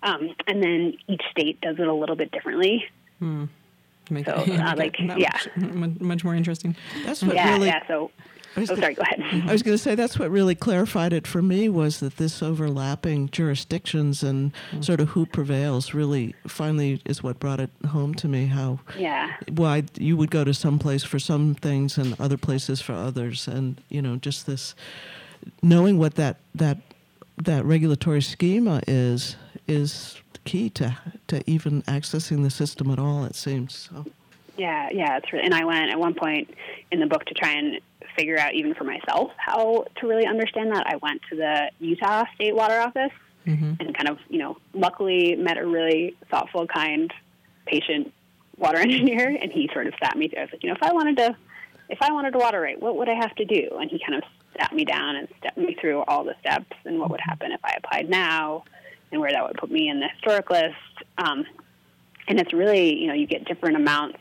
Um, 0.02 0.34
and 0.46 0.62
then 0.62 0.94
each 1.08 1.22
state 1.30 1.60
does 1.60 1.76
it 1.78 1.86
a 1.86 1.92
little 1.92 2.16
bit 2.16 2.30
differently. 2.32 2.84
Hmm. 3.18 3.46
so, 4.08 4.32
uh, 4.34 4.74
like, 4.76 4.96
yeah, 4.98 5.36
much, 5.56 6.00
much, 6.00 6.24
more 6.24 6.34
interesting. 6.34 6.76
That's 7.04 7.22
what 7.22 7.34
yeah, 7.34 7.52
really. 7.52 7.68
Yeah, 7.68 7.86
so 7.86 8.10
oh, 8.56 8.64
sorry. 8.64 8.94
Go 8.94 9.02
ahead. 9.02 9.44
I 9.48 9.52
was 9.52 9.62
going 9.62 9.76
to 9.76 9.82
say 9.82 9.94
that's 9.94 10.18
what 10.18 10.30
really 10.30 10.54
clarified 10.54 11.12
it 11.12 11.26
for 11.26 11.42
me 11.42 11.68
was 11.68 12.00
that 12.00 12.16
this 12.16 12.42
overlapping 12.42 13.28
jurisdictions 13.30 14.22
and 14.22 14.52
mm. 14.70 14.84
sort 14.84 15.00
of 15.00 15.10
who 15.10 15.26
prevails 15.26 15.94
really 15.94 16.34
finally 16.46 17.00
is 17.04 17.22
what 17.22 17.38
brought 17.38 17.60
it 17.60 17.70
home 17.88 18.14
to 18.16 18.28
me. 18.28 18.46
How 18.46 18.80
yeah 18.98 19.36
why 19.50 19.84
you 19.98 20.16
would 20.16 20.30
go 20.30 20.44
to 20.44 20.54
some 20.54 20.78
place 20.78 21.04
for 21.04 21.18
some 21.18 21.54
things 21.54 21.98
and 21.98 22.18
other 22.20 22.36
places 22.36 22.80
for 22.80 22.92
others, 22.92 23.48
and 23.48 23.80
you 23.88 24.02
know 24.02 24.16
just 24.16 24.46
this 24.46 24.74
knowing 25.62 25.98
what 25.98 26.14
that 26.16 26.36
that 26.54 26.78
that 27.38 27.64
regulatory 27.64 28.22
schema 28.22 28.82
is 28.86 29.36
is 29.66 30.20
key 30.44 30.68
to 30.70 30.96
to 31.28 31.42
even 31.50 31.82
accessing 31.82 32.42
the 32.42 32.50
system 32.50 32.90
at 32.90 32.98
all. 32.98 33.24
It 33.24 33.34
seems 33.34 33.90
so. 33.92 34.06
Yeah, 34.56 34.88
yeah, 34.92 35.16
it's 35.16 35.32
really, 35.32 35.44
and 35.44 35.54
I 35.54 35.64
went 35.64 35.90
at 35.90 35.98
one 35.98 36.14
point 36.14 36.54
in 36.90 37.00
the 37.00 37.06
book 37.06 37.24
to 37.26 37.34
try 37.34 37.52
and 37.52 37.80
figure 38.16 38.38
out 38.38 38.54
even 38.54 38.74
for 38.74 38.84
myself 38.84 39.32
how 39.36 39.86
to 39.96 40.06
really 40.06 40.26
understand 40.26 40.74
that. 40.74 40.86
I 40.86 40.96
went 40.96 41.22
to 41.30 41.36
the 41.36 41.70
Utah 41.80 42.24
State 42.34 42.54
Water 42.54 42.78
Office 42.78 43.12
mm-hmm. 43.46 43.74
and 43.80 43.96
kind 43.96 44.08
of, 44.08 44.18
you 44.28 44.38
know, 44.38 44.58
luckily 44.74 45.36
met 45.36 45.56
a 45.56 45.66
really 45.66 46.14
thoughtful, 46.30 46.66
kind, 46.66 47.12
patient 47.66 48.12
water 48.58 48.78
engineer, 48.80 49.36
and 49.40 49.50
he 49.50 49.70
sort 49.72 49.86
of 49.86 49.94
sat 50.02 50.16
me 50.16 50.28
through. 50.28 50.40
I 50.40 50.42
was 50.42 50.52
like, 50.52 50.62
you 50.62 50.68
know, 50.68 50.76
if 50.76 50.82
I 50.82 50.92
wanted 50.92 51.16
to, 51.18 51.36
if 51.88 51.98
I 52.02 52.12
wanted 52.12 52.32
to 52.32 52.38
water 52.38 52.60
right, 52.60 52.80
what 52.80 52.96
would 52.96 53.08
I 53.08 53.14
have 53.14 53.34
to 53.36 53.44
do? 53.44 53.78
And 53.80 53.90
he 53.90 54.00
kind 54.06 54.22
of 54.22 54.28
sat 54.58 54.74
me 54.74 54.84
down 54.84 55.16
and 55.16 55.28
stepped 55.38 55.58
me 55.58 55.76
through 55.80 56.02
all 56.02 56.24
the 56.24 56.34
steps 56.40 56.76
and 56.84 56.98
what 56.98 57.10
would 57.10 57.20
happen 57.20 57.52
if 57.52 57.60
I 57.64 57.74
applied 57.78 58.08
now 58.08 58.64
and 59.10 59.20
where 59.20 59.30
that 59.30 59.42
would 59.46 59.56
put 59.56 59.70
me 59.70 59.88
in 59.88 60.00
the 60.00 60.08
historic 60.08 60.50
list. 60.50 60.76
Um, 61.18 61.44
and 62.28 62.40
it's 62.40 62.52
really, 62.52 62.98
you 62.98 63.08
know, 63.08 63.14
you 63.14 63.26
get 63.26 63.44
different 63.44 63.76
amounts. 63.76 64.18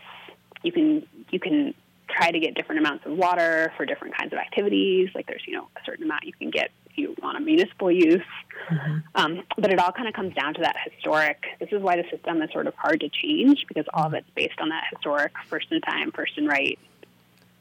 You 0.64 0.72
can 0.72 1.08
you 1.30 1.40
can 1.40 1.74
try 2.10 2.32
to 2.32 2.40
get 2.40 2.56
different 2.56 2.80
amounts 2.80 3.06
of 3.06 3.14
water 3.14 3.72
for 3.78 3.86
different 3.86 4.16
kinds 4.18 4.34
of 4.34 4.40
activities. 4.40 5.10
Like 5.16 5.28
there's, 5.28 5.44
you 5.48 5.54
know, 5.54 5.68
a 5.76 5.80
certain 5.86 6.04
amount 6.04 6.26
you 6.26 6.34
can 6.34 6.50
get 6.50 6.72
if 6.86 6.98
you 6.98 7.16
want 7.22 7.38
a 7.38 7.40
municipal 7.40 7.92
use. 7.92 8.22
Mm-hmm. 8.70 8.98
Um, 9.16 9.44
but 9.58 9.72
it 9.72 9.80
all 9.80 9.92
kind 9.92 10.08
of 10.08 10.14
comes 10.14 10.34
down 10.36 10.54
to 10.56 10.62
that 10.62 10.76
historic. 10.92 11.44
This 11.60 11.70
is 11.72 11.82
why 11.82 11.96
the 11.96 12.04
system 12.10 12.42
is 12.42 12.52
sort 12.52 12.68
of 12.68 12.76
hard 12.76 13.00
to 13.02 13.10
change 13.10 13.66
because 13.68 13.86
all 13.94 14.08
of 14.08 14.14
it's 14.14 14.30
based 14.36 14.60
on 14.60 14.70
that 14.70 14.84
historic 14.92 15.34
first 15.48 15.72
in 15.72 15.82
time, 15.82 16.12
first 16.12 16.38
in 16.38 16.48
right, 16.48 16.78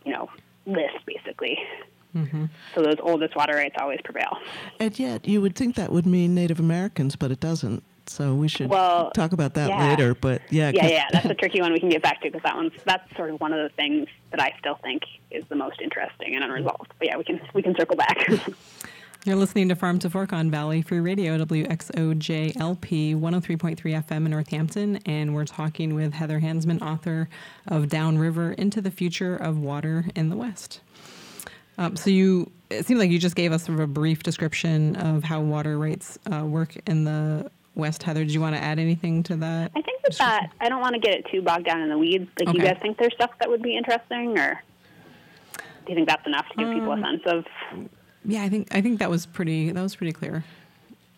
you 0.05 0.13
know, 0.13 0.29
list 0.67 1.07
basically. 1.07 1.59
Mm-hmm. 2.15 2.47
So 2.75 2.83
those 2.83 2.97
oldest 3.01 3.37
water 3.37 3.55
rights 3.55 3.77
always 3.79 4.01
prevail. 4.03 4.39
And 4.81 4.99
yet, 4.99 5.29
you 5.29 5.41
would 5.41 5.55
think 5.55 5.77
that 5.77 5.93
would 5.93 6.07
mean 6.07 6.35
Native 6.35 6.59
Americans, 6.59 7.15
but 7.15 7.31
it 7.31 7.39
doesn't. 7.39 7.85
So 8.07 8.35
we 8.35 8.49
should 8.49 8.69
well, 8.69 9.11
talk 9.13 9.33
about 9.33 9.55
that 9.55 9.69
yeah. 9.69 9.89
later. 9.91 10.15
But 10.15 10.43
yeah, 10.51 10.71
yeah, 10.75 10.89
yeah, 10.89 11.07
that's 11.13 11.27
a 11.27 11.35
tricky 11.35 11.61
one 11.61 11.73
we 11.73 11.81
can 11.81 11.89
get 11.89 12.03
back 12.03 12.21
to 12.23 12.29
because 12.29 12.43
that 12.43 12.57
one's 12.57 12.73
that's 12.85 13.17
sort 13.17 13.31
of 13.31 13.41
one 13.41 13.53
of 13.53 13.63
the 13.63 13.75
things 13.77 14.09
that 14.31 14.41
I 14.41 14.55
still 14.59 14.77
think 14.83 15.03
is 15.31 15.45
the 15.49 15.57
most 15.57 15.81
interesting 15.81 16.35
and 16.35 16.45
unresolved. 16.45 16.93
But 16.99 17.09
yeah, 17.09 17.17
we 17.17 17.25
can 17.25 17.41
we 17.55 17.63
can 17.63 17.75
circle 17.77 17.97
back. 17.97 18.29
You're 19.27 19.37
listening 19.37 19.69
to 19.69 19.75
Farm 19.77 19.99
to 19.99 20.09
Fork 20.09 20.33
on 20.33 20.51
Valley 20.51 20.81
Free 20.81 20.99
Radio, 20.99 21.37
WXOJLP 21.45 23.21
103.3 23.21 23.77
FM 23.79 24.17
in 24.17 24.31
Northampton, 24.31 24.97
and 25.05 25.35
we're 25.35 25.45
talking 25.45 25.95
with 25.95 26.15
Heather 26.15 26.41
Hansman, 26.41 26.81
author 26.81 27.29
of 27.69 27.91
Downriver 27.91 28.53
Into 28.53 28.81
the 28.81 28.91
Future 28.91 29.37
of 29.37 29.59
Water 29.59 30.07
in 30.17 30.31
the 30.31 30.37
West. 30.37 30.81
Um, 31.77 31.97
so 31.97 32.09
you, 32.09 32.51
it 32.71 32.87
seems 32.87 32.99
like 32.99 33.11
you 33.11 33.19
just 33.19 33.37
gave 33.37 33.53
us 33.53 33.65
sort 33.65 33.79
of 33.79 33.85
a 33.85 33.87
brief 33.87 34.23
description 34.23 34.97
of 34.97 35.23
how 35.23 35.43
water 35.43 35.79
rights 35.79 36.19
uh, 36.33 36.47
work 36.47 36.77
in 36.87 37.05
the 37.05 37.51
West. 37.75 38.03
Heather, 38.03 38.25
did 38.25 38.33
you 38.33 38.41
want 38.41 38.57
to 38.57 38.63
add 38.63 38.79
anything 38.79 39.23
to 39.25 39.37
that? 39.37 39.73
I 39.75 39.83
think 39.83 40.03
that, 40.03 40.19
that 40.19 40.51
I 40.61 40.69
don't 40.69 40.81
want 40.81 40.95
to 40.95 41.01
get 41.01 41.15
it 41.15 41.27
too 41.31 41.43
bogged 41.43 41.67
down 41.67 41.81
in 41.81 41.89
the 41.89 41.99
weeds. 41.99 42.29
Like, 42.39 42.49
okay. 42.49 42.59
you 42.59 42.65
guys 42.65 42.79
think 42.81 42.99
there's 42.99 43.15
stuff 43.15 43.31
that 43.41 43.49
would 43.49 43.63
be 43.63 43.77
interesting, 43.77 44.39
or 44.39 44.63
do 45.57 45.63
you 45.89 45.95
think 45.95 46.09
that's 46.09 46.27
enough 46.27 46.49
to 46.51 46.57
give 46.57 46.69
um, 46.69 46.75
people 46.75 46.91
a 46.91 46.95
um, 46.95 47.03
sense 47.03 47.23
of? 47.27 47.45
Yeah, 48.25 48.43
I 48.43 48.49
think 48.49 48.69
I 48.75 48.81
think 48.81 48.99
that 48.99 49.11
was 49.11 49.27
pretty 49.27 49.73
that 49.73 49.83
was 49.83 49.97
pretty 49.97 50.13
clear. 50.13 50.45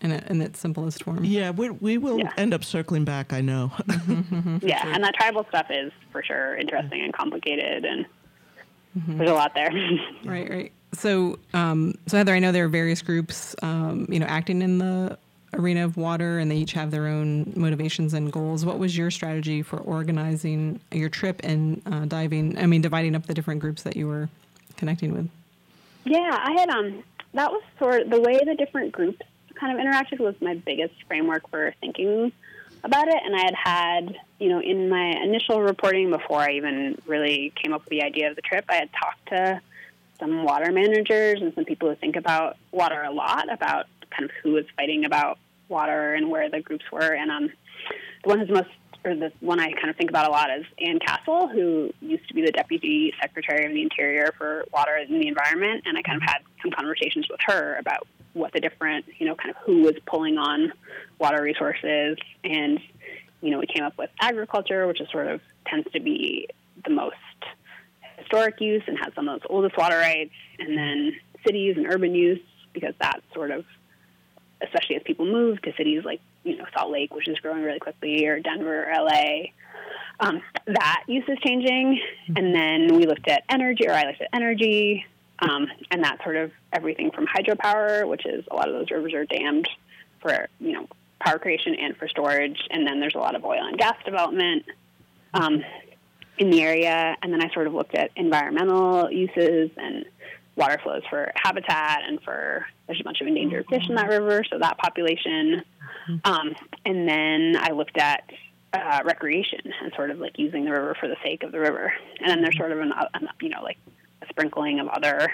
In, 0.00 0.10
a, 0.10 0.20
in 0.26 0.42
its 0.42 0.58
simplest 0.58 1.04
form. 1.04 1.22
Yeah, 1.22 1.50
we, 1.50 1.70
we 1.70 1.96
will 1.96 2.18
yeah. 2.18 2.32
end 2.36 2.52
up 2.52 2.64
circling 2.64 3.04
back. 3.04 3.32
I 3.32 3.40
know. 3.40 3.70
Mm-hmm, 3.86 4.34
mm-hmm, 4.34 4.66
yeah, 4.66 4.82
sure. 4.82 4.92
and 4.94 5.04
that 5.04 5.14
tribal 5.14 5.46
stuff 5.48 5.66
is 5.70 5.92
for 6.10 6.24
sure 6.24 6.56
interesting 6.56 7.02
and 7.02 7.12
complicated, 7.12 7.84
and 7.84 8.04
Mm-hmm. 8.98 9.18
There's 9.18 9.30
a 9.30 9.34
lot 9.34 9.54
there. 9.54 9.70
right, 10.24 10.48
right. 10.48 10.72
So, 10.94 11.38
um, 11.54 11.94
so 12.06 12.18
Heather, 12.18 12.34
I 12.34 12.38
know 12.38 12.52
there 12.52 12.64
are 12.64 12.68
various 12.68 13.00
groups, 13.00 13.56
um, 13.62 14.06
you 14.10 14.18
know, 14.18 14.26
acting 14.26 14.60
in 14.60 14.78
the 14.78 15.18
arena 15.54 15.84
of 15.84 15.96
water, 15.96 16.38
and 16.38 16.50
they 16.50 16.56
each 16.56 16.72
have 16.72 16.90
their 16.90 17.06
own 17.06 17.52
motivations 17.56 18.14
and 18.14 18.32
goals. 18.32 18.64
What 18.64 18.78
was 18.78 18.96
your 18.96 19.10
strategy 19.10 19.62
for 19.62 19.78
organizing 19.78 20.80
your 20.90 21.08
trip 21.08 21.40
and 21.44 21.82
uh, 21.86 22.06
diving? 22.06 22.58
I 22.58 22.66
mean, 22.66 22.80
dividing 22.80 23.14
up 23.14 23.26
the 23.26 23.34
different 23.34 23.60
groups 23.60 23.82
that 23.82 23.96
you 23.96 24.08
were 24.08 24.28
connecting 24.76 25.12
with. 25.12 25.28
Yeah, 26.04 26.38
I 26.42 26.52
had 26.58 26.70
um, 26.70 27.02
that 27.34 27.50
was 27.50 27.62
sort 27.78 28.02
of 28.02 28.10
the 28.10 28.20
way 28.20 28.40
the 28.44 28.54
different 28.54 28.92
groups 28.92 29.18
kind 29.54 29.78
of 29.78 29.84
interacted 29.84 30.18
was 30.18 30.34
my 30.40 30.54
biggest 30.54 30.94
framework 31.06 31.48
for 31.48 31.74
thinking 31.80 32.32
about 32.84 33.08
it. 33.08 33.18
And 33.24 33.36
I 33.36 33.42
had 33.42 33.54
had, 33.54 34.16
you 34.40 34.48
know, 34.48 34.60
in 34.60 34.88
my 34.88 35.14
initial 35.22 35.62
reporting 35.62 36.10
before 36.10 36.40
I 36.40 36.52
even 36.52 37.00
really 37.06 37.52
came 37.62 37.72
up 37.72 37.82
with 37.82 37.90
the 37.90 38.02
idea 38.02 38.28
of 38.30 38.36
the 38.36 38.42
trip, 38.42 38.64
I 38.68 38.74
had 38.74 38.90
talked 38.92 39.28
to 39.28 39.60
some 40.18 40.44
water 40.44 40.72
managers 40.72 41.40
and 41.40 41.54
some 41.54 41.64
people 41.64 41.88
who 41.88 41.96
think 41.96 42.16
about 42.16 42.56
water 42.70 43.02
a 43.02 43.12
lot, 43.12 43.52
about 43.52 43.86
kind 44.16 44.29
of 44.29 44.31
who 44.42 44.53
was 44.53 44.64
fighting 44.77 45.05
about 45.05 45.38
water 45.68 46.14
and 46.14 46.31
where 46.31 46.51
the 46.51 46.61
groups 46.61 46.85
were. 46.92 47.14
And 47.14 47.31
um, 47.31 47.51
the 48.22 48.29
one 48.29 48.38
who's 48.38 48.51
most, 48.51 48.68
or 49.05 49.14
the 49.14 49.33
one 49.40 49.59
I 49.59 49.72
kind 49.72 49.90
of 49.90 49.96
think 49.96 50.11
about 50.11 50.29
a 50.29 50.31
lot 50.31 50.51
is 50.57 50.64
Anne 50.79 50.98
Castle, 51.01 51.48
who 51.48 51.92
used 52.01 52.29
to 52.29 52.35
be 52.35 52.44
the 52.44 52.53
Deputy 52.53 53.12
Secretary 53.20 53.66
of 53.66 53.72
the 53.72 53.83
Interior 53.83 54.33
for 54.38 54.64
Water 54.72 54.94
and 54.94 55.20
the 55.20 55.29
Environment. 55.29 55.83
And 55.87 55.98
I 55.98 56.03
kind 56.03 56.16
of 56.16 56.22
had 56.22 56.38
some 56.61 56.70
conversations 56.70 57.27
with 57.29 57.40
her 57.46 57.77
about 57.79 58.07
what 58.35 58.53
the 58.53 58.61
different, 58.61 59.05
you 59.18 59.27
know, 59.27 59.35
kind 59.35 59.51
of 59.51 59.57
who 59.64 59.83
was 59.83 59.94
pulling 60.07 60.38
on 60.38 60.72
water 61.18 61.42
resources. 61.42 62.16
And 62.44 62.81
you 63.42 63.51
know, 63.51 63.59
we 63.59 63.66
came 63.66 63.83
up 63.83 63.98
with 63.98 64.11
agriculture, 64.20 64.87
which 64.87 65.01
is 65.01 65.09
sort 65.11 65.27
of 65.27 65.40
tends 65.66 65.90
to 65.92 66.01
be 66.01 66.48
the 66.85 66.90
most 66.90 67.16
historic 68.16 68.61
use 68.61 68.83
and 68.87 68.96
has 68.98 69.12
some 69.14 69.29
of 69.29 69.40
those 69.40 69.46
oldest 69.51 69.77
water 69.77 69.98
rights, 69.98 70.33
and 70.59 70.79
then 70.79 71.12
cities 71.44 71.77
and 71.77 71.87
urban 71.92 72.14
use 72.14 72.40
because 72.72 72.94
that's 73.01 73.22
sort 73.35 73.51
of, 73.51 73.64
especially 74.62 74.96
as 74.96 75.03
people 75.05 75.27
move 75.27 75.61
to 75.62 75.72
cities 75.77 76.05
like 76.05 76.20
you 76.44 76.57
know 76.57 76.64
Salt 76.77 76.90
Lake, 76.90 77.14
which 77.14 77.29
is 77.29 77.38
growing 77.40 77.62
really 77.62 77.79
quickly, 77.79 78.27
or 78.27 78.40
Denver, 78.40 78.90
or 78.90 79.05
LA. 79.05 79.44
Um, 80.20 80.40
that 80.66 81.05
use 81.07 81.25
is 81.29 81.38
changing, 81.44 82.01
and 82.37 82.55
then 82.55 82.96
we 82.96 83.07
looked 83.07 83.29
at 83.29 83.42
energy, 83.48 83.88
or 83.88 83.92
I 83.92 84.05
looked 84.05 84.20
at 84.20 84.29
energy, 84.33 85.05
um, 85.40 85.66
and 85.90 86.05
that's 86.05 86.22
sort 86.22 86.37
of 86.37 86.53
everything 86.72 87.11
from 87.11 87.27
hydropower, 87.27 88.07
which 88.07 88.27
is 88.27 88.44
a 88.51 88.55
lot 88.55 88.68
of 88.68 88.75
those 88.75 88.90
rivers 88.90 89.14
are 89.14 89.25
dammed 89.25 89.68
for 90.20 90.48
you 90.61 90.72
know 90.72 90.87
power 91.20 91.38
creation 91.38 91.75
and 91.75 91.96
for 91.96 92.09
storage, 92.09 92.59
and 92.70 92.87
then 92.87 93.01
there's 93.01 93.14
a 93.14 93.18
lot 93.18 93.35
of 93.35 93.44
oil 93.44 93.64
and 93.66 93.79
gas 93.79 93.96
development 94.05 94.64
um, 95.35 95.64
in 96.38 96.51
the 96.51 96.62
area. 96.62 97.16
And 97.22 97.33
then 97.33 97.42
I 97.42 97.53
sort 97.53 97.66
of 97.66 97.75
looked 97.75 97.94
at 97.94 98.11
environmental 98.16 99.11
uses 99.11 99.70
and 99.77 100.05
water 100.56 100.78
flows 100.82 101.02
for 101.08 101.32
habitat 101.34 102.02
and 102.06 102.20
for 102.22 102.66
there's 102.86 103.00
a 103.00 103.04
bunch 103.04 103.20
of 103.20 103.26
endangered 103.26 103.66
fish 103.68 103.88
in 103.88 103.94
that 103.94 104.08
river, 104.08 104.42
so 104.50 104.58
that 104.58 104.78
population. 104.78 105.62
Um, 106.24 106.54
and 106.84 107.08
then 107.08 107.56
I 107.58 107.70
looked 107.70 107.96
at 107.96 108.24
uh, 108.72 109.00
recreation 109.04 109.60
and 109.82 109.92
sort 109.94 110.10
of 110.10 110.18
like 110.18 110.38
using 110.38 110.64
the 110.64 110.72
river 110.72 110.96
for 110.98 111.08
the 111.08 111.16
sake 111.22 111.42
of 111.42 111.52
the 111.52 111.60
river. 111.60 111.92
And 112.20 112.28
then 112.28 112.42
there's 112.42 112.56
sort 112.56 112.72
of 112.72 112.80
an, 112.80 112.92
an 113.14 113.28
you 113.40 113.48
know 113.48 113.62
like 113.62 113.78
a 114.22 114.26
sprinkling 114.28 114.80
of 114.80 114.88
other 114.88 115.32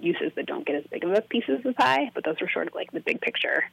uses 0.00 0.32
that 0.36 0.46
don't 0.46 0.66
get 0.66 0.76
as 0.76 0.84
big 0.90 1.04
of 1.04 1.12
a 1.12 1.20
piece 1.22 1.48
of 1.48 1.62
the 1.62 1.72
pie, 1.72 2.10
but 2.14 2.24
those 2.24 2.36
are 2.40 2.50
sort 2.50 2.68
of 2.68 2.74
like 2.74 2.90
the 2.92 3.00
big 3.00 3.20
picture, 3.20 3.64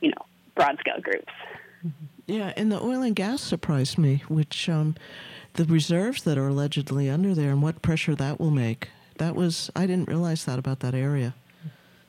you 0.00 0.10
know, 0.10 0.26
broad 0.54 0.78
scale 0.78 1.00
groups. 1.00 1.32
Yeah, 2.26 2.52
and 2.56 2.70
the 2.70 2.82
oil 2.82 3.02
and 3.02 3.14
gas 3.14 3.40
surprised 3.40 3.98
me, 3.98 4.22
which 4.28 4.68
um, 4.68 4.96
the 5.54 5.64
reserves 5.64 6.22
that 6.24 6.38
are 6.38 6.48
allegedly 6.48 7.08
under 7.08 7.34
there 7.34 7.50
and 7.50 7.62
what 7.62 7.82
pressure 7.82 8.14
that 8.16 8.40
will 8.40 8.50
make. 8.50 8.88
That 9.18 9.34
was 9.34 9.70
I 9.74 9.86
didn't 9.86 10.08
realize 10.08 10.44
that 10.44 10.58
about 10.58 10.80
that 10.80 10.94
area. 10.94 11.34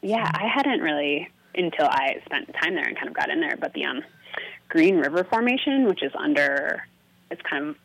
Yeah, 0.01 0.29
I 0.33 0.47
hadn't 0.53 0.81
really 0.81 1.29
until 1.57 1.87
I 1.87 2.21
spent 2.25 2.53
time 2.61 2.75
there 2.75 2.85
and 2.85 2.95
kind 2.95 3.07
of 3.07 3.13
got 3.13 3.29
in 3.29 3.41
there. 3.41 3.57
But 3.59 3.73
the 3.73 3.85
um, 3.85 4.03
Green 4.69 4.97
River 4.97 5.23
Formation, 5.23 5.85
which 5.85 6.03
is 6.03 6.11
under, 6.17 6.83
it's 7.31 7.41
kind 7.41 7.69
of 7.69 7.75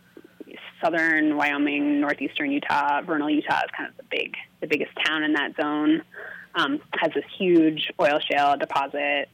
southern 0.82 1.36
Wyoming, 1.36 2.00
northeastern 2.00 2.50
Utah, 2.50 3.00
Vernal, 3.02 3.30
Utah 3.30 3.60
is 3.64 3.70
kind 3.76 3.88
of 3.88 3.96
the 3.96 4.04
big, 4.10 4.36
the 4.60 4.66
biggest 4.66 4.92
town 5.04 5.22
in 5.22 5.32
that 5.32 5.54
zone. 5.60 6.02
Um, 6.54 6.80
has 7.00 7.10
this 7.14 7.24
huge 7.38 7.90
oil 7.98 8.20
shale 8.20 8.56
deposit 8.58 9.30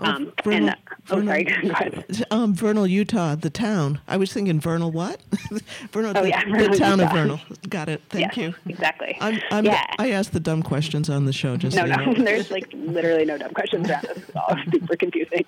um, 0.00 0.32
Vernal, 0.42 0.56
and, 0.56 0.70
uh, 0.70 0.74
oh, 1.10 1.16
Vernal, 1.16 1.26
sorry, 1.26 1.44
go 1.62 1.70
ahead. 1.70 2.26
Um, 2.30 2.54
Vernal, 2.54 2.86
Utah, 2.86 3.34
the 3.34 3.50
town. 3.50 4.00
I 4.08 4.16
was 4.16 4.32
thinking 4.32 4.60
Vernal 4.60 4.90
what? 4.90 5.20
Vernal, 5.92 6.12
Oh, 6.16 6.22
the, 6.22 6.28
yeah, 6.28 6.44
the 6.44 6.50
Vernal, 6.50 6.78
town 6.78 7.00
of 7.00 7.10
Vernal. 7.12 7.40
Got 7.68 7.88
it. 7.88 8.02
Thank 8.08 8.36
Yes, 8.36 8.36
you. 8.36 8.54
Exactly. 8.66 9.16
I'm, 9.20 9.38
I'm, 9.50 9.64
yeah. 9.64 9.84
I 9.98 10.10
ask 10.10 10.30
the 10.32 10.40
dumb 10.40 10.62
questions 10.62 11.08
on 11.10 11.26
the 11.26 11.32
show. 11.32 11.56
Just 11.56 11.76
no, 11.76 11.82
so 11.82 11.88
you 11.88 11.96
no, 11.96 12.12
know. 12.12 12.24
there's 12.24 12.50
like 12.50 12.68
literally 12.72 13.24
no 13.24 13.38
dumb 13.38 13.52
questions 13.52 13.88
around 13.88 14.02
this. 14.02 14.18
It's 14.18 14.36
all 14.36 14.56
super 14.70 14.96
confusing. 14.96 15.44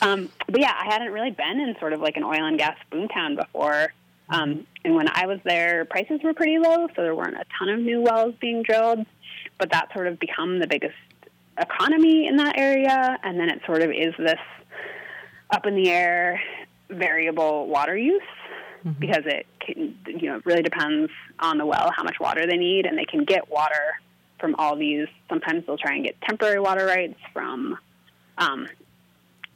Um, 0.00 0.30
but 0.48 0.60
yeah, 0.60 0.74
I 0.78 0.86
hadn't 0.92 1.12
really 1.12 1.30
been 1.30 1.60
in 1.60 1.74
sort 1.78 1.92
of 1.92 2.00
like 2.00 2.16
an 2.16 2.24
oil 2.24 2.44
and 2.44 2.58
gas 2.58 2.76
boomtown 2.90 3.36
before. 3.36 3.92
Um, 4.30 4.66
and 4.84 4.94
when 4.94 5.08
I 5.08 5.26
was 5.26 5.38
there, 5.44 5.84
prices 5.84 6.20
were 6.24 6.32
pretty 6.32 6.58
low, 6.58 6.88
so 6.96 7.02
there 7.02 7.14
weren't 7.14 7.36
a 7.36 7.44
ton 7.58 7.68
of 7.68 7.80
new 7.80 8.00
wells 8.00 8.34
being 8.40 8.62
drilled. 8.62 9.04
But 9.58 9.70
that 9.70 9.92
sort 9.92 10.06
of 10.06 10.18
become 10.18 10.58
the 10.58 10.66
biggest 10.66 10.94
economy 11.58 12.26
in 12.26 12.36
that 12.36 12.58
area, 12.58 13.18
and 13.22 13.38
then 13.38 13.48
it 13.48 13.60
sort 13.66 13.82
of 13.82 13.90
is 13.90 14.14
this 14.18 14.40
up 15.50 15.66
in 15.66 15.74
the 15.74 15.90
air 15.90 16.40
variable 16.88 17.66
water 17.66 17.96
use 17.96 18.22
because 18.98 19.22
it 19.26 19.46
can, 19.60 19.96
you 20.06 20.28
know 20.28 20.40
really 20.44 20.62
depends 20.62 21.10
on 21.38 21.56
the 21.56 21.64
well 21.64 21.90
how 21.96 22.02
much 22.02 22.18
water 22.20 22.46
they 22.46 22.56
need, 22.56 22.86
and 22.86 22.98
they 22.98 23.04
can 23.04 23.24
get 23.24 23.50
water 23.50 24.00
from 24.38 24.54
all 24.56 24.76
these. 24.76 25.06
Sometimes 25.28 25.64
they'll 25.66 25.78
try 25.78 25.94
and 25.94 26.04
get 26.04 26.20
temporary 26.22 26.60
water 26.60 26.86
rights 26.86 27.18
from. 27.32 27.78
Um, 28.38 28.66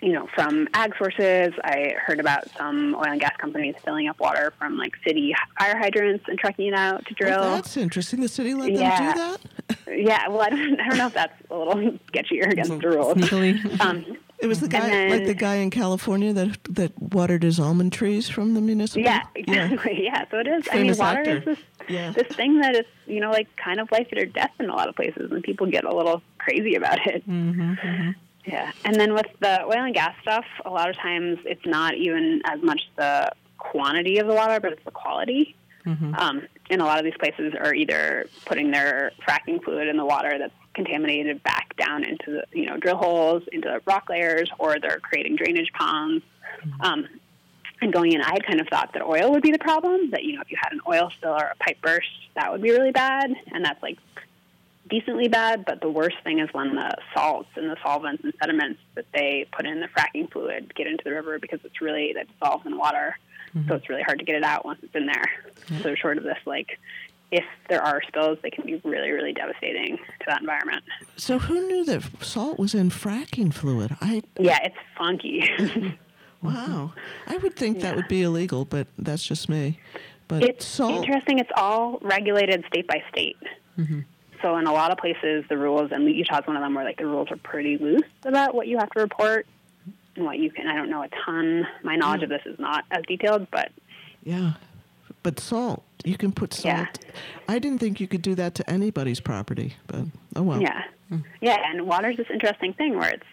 you 0.02 0.12
know, 0.12 0.26
from 0.34 0.68
ag 0.74 0.94
sources, 0.98 1.52
I 1.64 1.94
heard 2.04 2.20
about 2.20 2.48
some 2.56 2.94
oil 2.94 3.04
and 3.06 3.20
gas 3.20 3.34
companies 3.38 3.74
filling 3.84 4.08
up 4.08 4.20
water 4.20 4.52
from 4.58 4.76
like 4.76 4.92
city 5.06 5.34
fire 5.58 5.76
hydrants 5.78 6.24
and 6.28 6.38
trucking 6.38 6.66
it 6.68 6.74
out 6.74 7.04
to 7.06 7.14
drill. 7.14 7.38
Oh, 7.40 7.54
that's 7.56 7.76
interesting. 7.76 8.20
The 8.20 8.28
city 8.28 8.54
let 8.54 8.72
Yeah. 8.72 9.14
them 9.14 9.14
do 9.14 9.18
that? 9.78 9.98
Yeah, 9.98 10.28
well, 10.28 10.42
I 10.42 10.50
don't, 10.50 10.80
I 10.80 10.88
don't 10.88 10.98
know 10.98 11.06
if 11.06 11.14
that's 11.14 11.32
a 11.50 11.56
little 11.56 11.74
sketchier 12.12 12.50
against 12.52 12.78
the 12.78 12.88
rules. 12.88 13.14
Sneakily. 13.14 13.80
Um, 13.80 14.04
It 14.38 14.48
was 14.48 14.60
the 14.60 14.68
guy, 14.68 14.86
And 14.86 15.10
like 15.12 15.24
the 15.24 15.32
guy 15.32 15.54
in 15.56 15.70
California 15.70 16.30
that 16.34 16.58
that 16.70 16.92
watered 17.00 17.42
his 17.42 17.58
almond 17.58 17.94
trees 17.94 18.28
from 18.28 18.52
the 18.52 18.60
municipal. 18.60 19.02
yeah, 19.02 19.22
exactly. 19.34 19.98
Yeah. 20.04 20.24
so 20.30 20.40
it 20.40 20.46
is. 20.46 20.66
Famous 20.66 21.00
I 21.00 21.14
mean, 21.14 21.16
water 21.24 21.30
actor. 21.30 21.38
is 21.38 21.44
this 21.56 21.58
Yeah. 21.88 22.10
this 22.10 22.28
thing 22.36 22.60
that 22.60 22.76
is, 22.76 22.84
you 23.06 23.20
know, 23.20 23.30
like 23.30 23.48
kind 23.56 23.80
of 23.80 23.90
life 23.90 24.08
or 24.14 24.26
death 24.26 24.50
in 24.60 24.68
a 24.68 24.74
lot 24.76 24.90
of 24.90 24.94
places, 24.94 25.32
and 25.32 25.42
people 25.42 25.66
get 25.68 25.84
a 25.84 25.94
little 25.96 26.20
crazy 26.36 26.74
about 26.74 26.98
it. 27.06 27.26
Mm-hmm, 27.26 28.10
Yeah, 28.46 28.72
and 28.84 28.94
then 28.94 29.14
with 29.14 29.26
the 29.40 29.64
oil 29.64 29.84
and 29.84 29.94
gas 29.94 30.14
stuff, 30.22 30.44
a 30.64 30.70
lot 30.70 30.88
of 30.88 30.96
times 30.96 31.38
it's 31.44 31.66
not 31.66 31.94
even 31.94 32.42
as 32.44 32.62
much 32.62 32.82
the 32.96 33.32
quantity 33.58 34.18
of 34.18 34.26
the 34.26 34.34
water, 34.34 34.60
but 34.60 34.72
it's 34.72 34.84
the 34.84 34.90
quality. 34.92 35.56
Um, 36.14 36.42
and 36.68 36.82
a 36.82 36.84
lot 36.84 36.98
of 36.98 37.04
these 37.04 37.16
places 37.18 37.54
are 37.58 37.74
either 37.74 38.26
putting 38.44 38.70
their 38.70 39.12
fracking 39.26 39.62
fluid 39.62 39.88
in 39.88 39.96
the 39.96 40.04
water 40.04 40.36
that's 40.38 40.54
contaminated 40.74 41.42
back 41.42 41.76
down 41.76 42.04
into 42.04 42.30
the 42.32 42.44
you 42.52 42.66
know 42.66 42.76
drill 42.76 42.96
holes, 42.96 43.42
into 43.52 43.68
the 43.68 43.80
rock 43.86 44.08
layers, 44.08 44.50
or 44.58 44.78
they're 44.80 45.00
creating 45.00 45.36
drainage 45.36 45.72
ponds. 45.72 46.24
Um, 46.80 47.06
and 47.80 47.92
going 47.92 48.12
in, 48.12 48.22
I 48.22 48.30
had 48.30 48.46
kind 48.46 48.60
of 48.60 48.68
thought 48.68 48.94
that 48.94 49.02
oil 49.02 49.30
would 49.32 49.42
be 49.42 49.52
the 49.52 49.58
problem. 49.58 50.10
That 50.10 50.24
you 50.24 50.34
know, 50.34 50.40
if 50.40 50.50
you 50.50 50.56
had 50.60 50.72
an 50.72 50.80
oil 50.88 51.10
spill 51.16 51.32
or 51.32 51.52
a 51.52 51.56
pipe 51.56 51.78
burst, 51.82 52.08
that 52.34 52.50
would 52.50 52.62
be 52.62 52.70
really 52.70 52.92
bad, 52.92 53.30
and 53.52 53.64
that's 53.64 53.82
like 53.82 53.98
decently 54.88 55.28
bad. 55.28 55.64
But 55.64 55.80
the 55.80 55.90
worst 55.90 56.16
thing 56.24 56.38
is 56.38 56.48
when 56.52 56.74
the 56.74 56.94
salts 57.14 57.48
and 57.56 57.70
the 57.70 57.76
solvents 57.82 58.22
and 58.24 58.32
sediments 58.40 58.80
that 58.94 59.06
they 59.12 59.46
put 59.52 59.66
in 59.66 59.80
the 59.80 59.88
fracking 59.88 60.30
fluid 60.30 60.74
get 60.74 60.86
into 60.86 61.04
the 61.04 61.12
river 61.12 61.38
because 61.38 61.60
it's 61.64 61.80
really 61.80 62.12
that 62.14 62.26
dissolves 62.28 62.66
in 62.66 62.76
water. 62.76 63.16
So 63.52 63.60
mm-hmm. 63.60 63.72
it's 63.72 63.88
really 63.88 64.02
hard 64.02 64.18
to 64.18 64.24
get 64.24 64.34
it 64.34 64.42
out 64.42 64.64
once 64.64 64.80
it's 64.82 64.94
in 64.94 65.06
there. 65.06 65.80
So 65.82 65.94
short 65.94 66.18
of 66.18 66.24
this 66.24 66.38
like, 66.44 66.78
if 67.32 67.44
there 67.68 67.82
are 67.82 68.00
spills, 68.06 68.38
they 68.42 68.50
can 68.50 68.66
be 68.66 68.80
really, 68.84 69.10
really 69.10 69.32
devastating 69.32 69.96
to 69.96 70.26
that 70.26 70.40
environment. 70.40 70.84
So 71.16 71.38
who 71.38 71.66
knew 71.66 71.84
that 71.86 72.04
salt 72.20 72.58
was 72.58 72.74
in 72.74 72.90
fracking 72.90 73.52
fluid? 73.52 73.96
I 74.00 74.22
Yeah, 74.38 74.58
it's 74.62 74.76
funky. 74.96 75.50
wow. 76.42 76.92
I 77.26 77.36
would 77.38 77.56
think 77.56 77.80
that 77.80 77.96
would 77.96 78.08
be 78.08 78.22
illegal, 78.22 78.64
but 78.64 78.86
that's 78.98 79.24
just 79.24 79.48
me. 79.48 79.80
But 80.28 80.42
It's 80.42 80.66
salt. 80.66 81.04
interesting. 81.04 81.38
It's 81.38 81.50
all 81.56 81.98
regulated 82.02 82.64
state 82.68 82.86
by 82.86 83.02
state. 83.10 83.36
Mm-hmm. 83.78 84.00
So 84.42 84.56
in 84.56 84.66
a 84.66 84.72
lot 84.72 84.90
of 84.90 84.98
places, 84.98 85.44
the 85.48 85.56
rules, 85.56 85.90
and 85.92 86.04
Utah's 86.08 86.46
one 86.46 86.56
of 86.56 86.62
them, 86.62 86.74
where 86.74 86.84
like 86.84 86.98
the 86.98 87.06
rules 87.06 87.30
are 87.30 87.36
pretty 87.36 87.78
loose 87.78 88.02
about 88.24 88.54
what 88.54 88.66
you 88.66 88.78
have 88.78 88.90
to 88.90 89.00
report 89.00 89.46
and 90.16 90.24
what 90.24 90.38
you 90.38 90.50
can. 90.50 90.66
I 90.66 90.76
don't 90.76 90.90
know 90.90 91.02
a 91.02 91.08
ton. 91.24 91.66
My 91.82 91.96
knowledge 91.96 92.22
of 92.22 92.28
this 92.28 92.42
is 92.46 92.58
not 92.58 92.84
as 92.90 93.02
detailed, 93.06 93.46
but 93.50 93.70
Yeah. 94.22 94.54
But 95.22 95.40
salt, 95.40 95.82
you 96.04 96.16
can 96.16 96.30
put 96.30 96.54
salt. 96.54 96.66
Yeah. 96.66 96.86
I 97.48 97.58
didn't 97.58 97.80
think 97.80 97.98
you 97.98 98.06
could 98.06 98.22
do 98.22 98.36
that 98.36 98.54
to 98.56 98.70
anybody's 98.70 99.18
property, 99.18 99.74
but 99.88 100.04
oh 100.36 100.42
well. 100.42 100.62
yeah, 100.62 100.82
hmm. 101.08 101.18
yeah. 101.40 101.56
And 101.66 101.86
water's 101.86 102.16
this 102.16 102.28
interesting 102.32 102.72
thing 102.74 102.96
where 102.96 103.10
it's, 103.10 103.26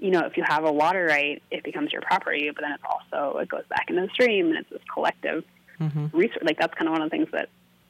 you 0.00 0.10
know, 0.10 0.20
if 0.26 0.36
you 0.36 0.42
have 0.44 0.64
a 0.64 0.72
water 0.72 1.06
right, 1.08 1.40
it 1.52 1.62
becomes 1.62 1.92
your 1.92 2.02
property, 2.02 2.50
but 2.52 2.62
then 2.62 2.72
it's 2.72 2.82
also 2.84 3.38
it 3.38 3.48
goes 3.48 3.62
back 3.68 3.86
into 3.88 4.02
the 4.02 4.08
stream, 4.08 4.48
and 4.48 4.58
it's 4.58 4.70
this 4.70 4.82
collective 4.92 5.44
mm-hmm. 5.80 6.06
resource. 6.16 6.42
Like 6.42 6.58
that's 6.58 6.74
kind 6.74 6.88
of 6.88 6.92
one 6.92 7.02
of 7.02 7.10
the 7.10 7.16
things 7.16 7.28
that 7.32 7.48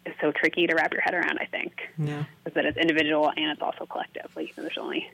is 0.08 0.14
so 0.20 0.32
tricky 0.32 0.66
to 0.66 0.74
wrap 0.74 0.92
your 0.92 1.02
head 1.02 1.14
around. 1.14 1.38
I 1.40 1.46
think. 1.46 1.72
Yeah. 1.98 2.24
is 2.46 2.54
that 2.54 2.64
it's 2.64 2.78
individual 2.78 3.30
and 3.36 3.50
it's 3.50 3.62
also 3.62 3.86
collective. 3.86 4.30
Like 4.36 4.54
there's 4.56 4.78
only 4.78 5.08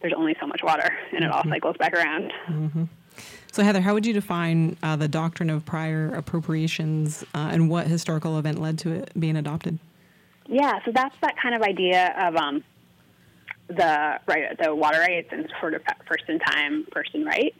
there's 0.00 0.14
only 0.16 0.36
so 0.40 0.46
much 0.46 0.62
water, 0.62 0.96
and 1.12 1.24
it 1.24 1.30
all 1.30 1.42
cycles 1.44 1.76
back 1.76 1.92
around. 1.92 2.32
So, 3.50 3.64
Heather, 3.64 3.80
how 3.80 3.94
would 3.94 4.06
you 4.06 4.12
define 4.12 4.76
uh, 4.82 4.94
the 4.94 5.08
doctrine 5.08 5.50
of 5.50 5.64
prior 5.64 6.14
appropriations 6.14 7.24
uh, 7.34 7.48
and 7.50 7.68
what 7.68 7.86
historical 7.86 8.38
event 8.38 8.60
led 8.60 8.78
to 8.80 8.92
it 8.92 9.10
being 9.18 9.36
adopted? 9.36 9.78
Yeah, 10.46 10.78
so 10.84 10.92
that's 10.92 11.16
that 11.22 11.36
kind 11.42 11.54
of 11.54 11.62
idea 11.62 12.14
of 12.18 12.36
um, 12.36 12.62
the 13.68 14.20
right 14.26 14.56
the 14.62 14.74
water 14.74 15.00
rights 15.00 15.28
and 15.32 15.50
sort 15.60 15.74
of 15.74 15.82
first 16.06 16.24
in 16.28 16.38
time, 16.38 16.86
first 16.92 17.14
in 17.14 17.24
right, 17.24 17.54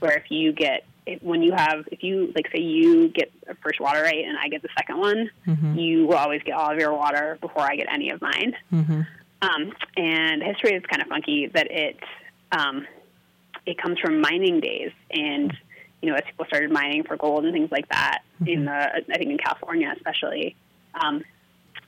where 0.00 0.16
if 0.16 0.30
you 0.30 0.52
get 0.52 0.84
if, 1.06 1.22
when 1.22 1.42
you 1.42 1.52
have 1.52 1.86
if 1.92 2.02
you 2.02 2.32
like 2.34 2.46
say 2.52 2.60
you 2.60 3.08
get 3.08 3.30
a 3.48 3.54
first 3.56 3.80
water 3.80 4.02
right 4.02 4.24
and 4.24 4.36
I 4.38 4.48
get 4.48 4.62
the 4.62 4.68
second 4.76 4.98
one, 4.98 5.30
you 5.78 6.06
will 6.06 6.16
always 6.16 6.42
get 6.42 6.54
all 6.54 6.70
of 6.70 6.78
your 6.78 6.92
water 6.94 7.38
before 7.40 7.62
I 7.62 7.76
get 7.76 7.86
any 7.92 8.10
of 8.10 8.20
mine. 8.22 8.54
Um, 9.42 9.72
and 9.96 10.42
history 10.42 10.72
is 10.74 10.82
kind 10.86 11.02
of 11.02 11.08
funky 11.08 11.46
that 11.48 11.70
it 11.70 11.98
um, 12.52 12.86
it 13.66 13.76
comes 13.78 13.98
from 13.98 14.20
mining 14.20 14.60
days. 14.60 14.92
And 15.10 15.52
you 16.00 16.10
know 16.10 16.16
as 16.16 16.22
people 16.26 16.44
started 16.46 16.70
mining 16.70 17.02
for 17.04 17.16
gold 17.16 17.44
and 17.44 17.52
things 17.52 17.70
like 17.70 17.88
that 17.88 18.22
in 18.46 18.64
the 18.66 18.72
I 18.72 19.16
think 19.18 19.30
in 19.30 19.38
California 19.38 19.92
especially 19.96 20.54
um, 20.94 21.24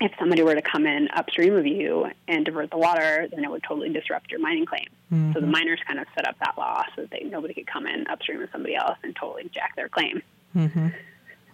if 0.01 0.13
somebody 0.19 0.43
were 0.43 0.55
to 0.55 0.63
come 0.63 0.87
in 0.87 1.09
upstream 1.15 1.55
of 1.57 1.67
you 1.67 2.07
and 2.29 2.45
divert 2.45 2.71
the 2.71 2.77
water, 2.77 3.29
then 3.31 3.45
it 3.45 3.51
would 3.51 3.63
totally 3.63 3.89
disrupt 3.89 4.31
your 4.31 4.41
mining 4.41 4.67
claim. 4.67 4.87
Mm-hmm. 5.13 5.33
So 5.33 5.41
the 5.41 5.47
miners 5.47 5.81
kind 5.87 5.99
of 5.99 6.07
set 6.15 6.29
up 6.29 6.39
that 6.41 6.55
law 6.59 6.85
so 6.95 7.03
that 7.03 7.11
they, 7.11 7.21
nobody 7.25 7.55
could 7.55 7.67
come 7.67 7.87
in 7.87 8.07
upstream 8.09 8.43
of 8.43 8.51
somebody 8.53 8.77
else 8.77 8.99
and 9.03 9.17
totally 9.17 9.51
jack 9.55 9.75
their 9.75 9.89
claim. 9.89 10.23
Mm-hmm. 10.55 10.89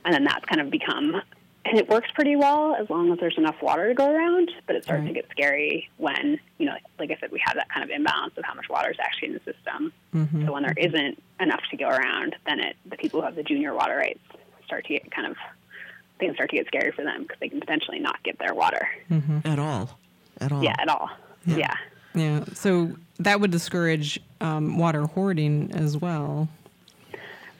And 0.04 0.14
then 0.14 0.24
that's 0.24 0.44
kind 0.46 0.60
of 0.60 0.70
become, 0.70 1.22
and 1.64 1.78
it 1.78 1.88
works 1.88 2.10
pretty 2.12 2.34
well 2.34 2.74
as 2.74 2.90
long 2.90 3.12
as 3.12 3.20
there's 3.20 3.38
enough 3.38 3.62
water 3.62 3.88
to 3.88 3.94
go 3.94 4.10
around. 4.10 4.50
But 4.66 4.74
it 4.74 4.82
starts 4.82 5.02
right. 5.02 5.08
to 5.08 5.14
get 5.14 5.30
scary 5.30 5.88
when, 5.98 6.40
you 6.58 6.66
know, 6.66 6.72
like, 6.72 6.82
like, 6.98 7.10
I 7.12 7.20
said, 7.20 7.30
we 7.30 7.40
have 7.44 7.54
that 7.54 7.68
kind 7.68 7.84
of 7.84 7.90
imbalance 7.90 8.36
of 8.36 8.44
how 8.44 8.54
much 8.54 8.68
water 8.68 8.90
is 8.90 8.96
actually 8.98 9.28
in 9.28 9.34
the 9.34 9.52
system. 9.52 9.92
Mm-hmm. 10.12 10.46
So 10.46 10.52
when 10.52 10.64
there 10.64 10.74
isn't 10.76 11.22
enough 11.38 11.62
to 11.70 11.76
go 11.76 11.86
around, 11.88 12.34
then 12.46 12.58
it 12.58 12.76
the 12.86 12.96
people 12.96 13.20
who 13.20 13.26
have 13.26 13.36
the 13.36 13.44
junior 13.44 13.72
water 13.72 13.96
rights 13.96 14.18
start 14.64 14.84
to 14.86 14.94
get 14.94 15.08
kind 15.12 15.28
of 15.28 15.36
things 16.22 16.36
start 16.36 16.50
to 16.50 16.56
get 16.56 16.66
scary 16.68 16.92
for 16.92 17.02
them 17.02 17.22
because 17.22 17.38
they 17.40 17.48
can 17.48 17.60
potentially 17.60 17.98
not 17.98 18.22
get 18.22 18.38
their 18.38 18.54
water 18.54 18.88
mm-hmm. 19.10 19.38
at 19.44 19.58
all. 19.58 19.98
At 20.40 20.52
all. 20.52 20.62
Yeah, 20.62 20.76
at 20.78 20.88
all. 20.88 21.10
Yeah. 21.44 21.56
Yeah. 21.56 21.74
yeah. 22.14 22.44
So 22.54 22.92
that 23.18 23.40
would 23.40 23.50
discourage 23.50 24.20
um, 24.40 24.78
water 24.78 25.02
hoarding 25.02 25.72
as 25.72 25.96
well. 25.96 26.48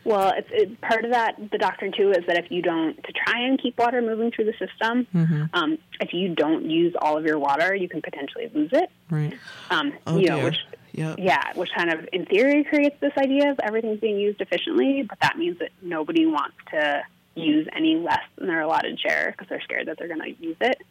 Well, 0.05 0.33
it's, 0.37 0.48
it's, 0.51 0.72
part 0.81 1.05
of 1.05 1.12
that. 1.12 1.37
The 1.53 1.59
doctrine 1.59 1.92
too 1.96 2.11
is 2.11 2.27
that 2.27 2.37
if 2.37 2.51
you 2.51 2.61
don't 2.61 2.96
to 3.05 3.12
try 3.12 3.40
and 3.40 3.61
keep 3.61 3.79
water 3.79 4.03
moving 4.03 4.33
through 4.33 4.46
the 4.46 4.53
system, 4.53 5.07
mm-hmm. 5.14 5.44
um, 5.55 5.79
if 6.01 6.12
you 6.12 6.35
don't 6.35 6.68
use 6.68 6.94
all 7.01 7.16
of 7.16 7.25
your 7.25 7.38
water, 7.38 7.75
you 7.75 7.88
can 7.88 8.03
potentially 8.03 8.51
lose 8.53 8.70
it. 8.72 8.90
Right. 9.11 9.35
Um, 9.70 9.92
oh, 10.07 10.18
you 10.18 10.27
know, 10.27 10.42
which 10.42 10.59
yep. 10.92 11.18
yeah, 11.20 11.53
which 11.55 11.70
kind 11.77 11.92
of 11.92 12.09
in 12.12 12.27
theory 12.27 12.64
creates 12.64 12.96
this 13.01 13.12
idea 13.16 13.53
of 13.53 13.61
everything's 13.62 14.01
being 14.01 14.18
used 14.18 14.40
efficiently, 14.40 15.05
but 15.09 15.20
that 15.20 15.38
means 15.38 15.61
that 15.61 15.70
nobody 15.83 16.27
wants 16.27 16.57
to 16.72 17.03
use 17.35 17.66
any 17.75 17.97
less 17.97 18.23
than 18.37 18.49
their 18.49 18.61
allotted 18.61 18.99
share 19.01 19.33
because 19.33 19.49
they're 19.49 19.61
scared 19.62 19.88
that 19.88 19.99
they're 19.99 20.09
going 20.09 20.21
to 20.21 20.42
use 20.42 20.57
it. 20.61 20.83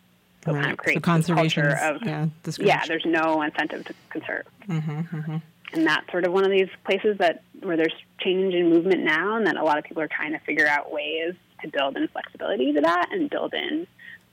So 0.46 0.54
right. 0.54 0.62
kind 0.62 0.72
of 0.72 0.78
creates 0.80 0.98
so 0.98 1.02
conservation 1.02 1.68
of 1.68 2.02
yeah, 2.04 2.28
yeah, 2.58 2.84
there's 2.88 3.06
no 3.06 3.42
incentive 3.44 3.86
to 3.86 3.94
conserve. 4.10 4.46
Mm-hmm, 4.68 5.18
mm-hmm. 5.18 5.38
And 5.74 5.88
that's 5.88 6.10
sort 6.12 6.26
of 6.26 6.34
one 6.34 6.44
of 6.44 6.52
these 6.52 6.70
places 6.84 7.18
that 7.20 7.44
where 7.62 7.78
there's 7.78 7.94
change 8.20 8.54
in 8.56 8.70
movement 8.70 9.04
now, 9.04 9.36
and 9.36 9.46
that 9.46 9.56
a 9.56 9.64
lot 9.64 9.78
of 9.78 9.84
people 9.84 10.02
are 10.02 10.08
trying 10.08 10.32
to 10.32 10.40
figure 10.40 10.68
out 10.68 10.92
ways 10.92 11.36
to 11.62 11.68
build 11.68 11.96
in 11.96 12.08
flexibility 12.08 12.74
to 12.74 12.82
that, 12.82 13.10
and 13.12 13.30
build 13.30 13.54
in, 13.54 13.86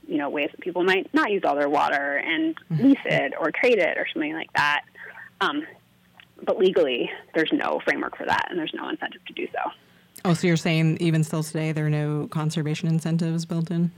you 0.06 0.16
know, 0.16 0.30
ways 0.30 0.48
that 0.50 0.60
people 0.60 0.82
might 0.82 1.12
not 1.12 1.30
use 1.30 1.42
all 1.44 1.54
their 1.54 1.68
water 1.68 2.16
and 2.16 2.56
mm-hmm. 2.56 2.84
lease 2.88 2.98
it 3.04 3.34
or 3.38 3.50
trade 3.50 3.78
it 3.78 3.98
or 3.98 4.06
something 4.10 4.32
like 4.32 4.52
that. 4.54 4.82
Um, 5.42 5.66
but 6.42 6.58
legally, 6.58 7.10
there's 7.34 7.52
no 7.52 7.80
framework 7.84 8.16
for 8.16 8.24
that, 8.24 8.46
and 8.48 8.58
there's 8.58 8.74
no 8.74 8.88
incentive 8.88 9.24
to 9.26 9.32
do 9.34 9.46
so. 9.52 9.70
Oh, 10.24 10.34
so 10.34 10.46
you're 10.46 10.56
saying 10.56 10.98
even 11.00 11.24
still 11.24 11.42
today 11.42 11.72
there 11.72 11.86
are 11.86 11.90
no 11.90 12.28
conservation 12.28 12.88
incentives 12.88 13.44
built 13.44 13.70
in? 13.70 13.90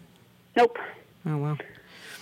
Nope. 0.56 0.78
Oh 1.26 1.36
wow. 1.36 1.56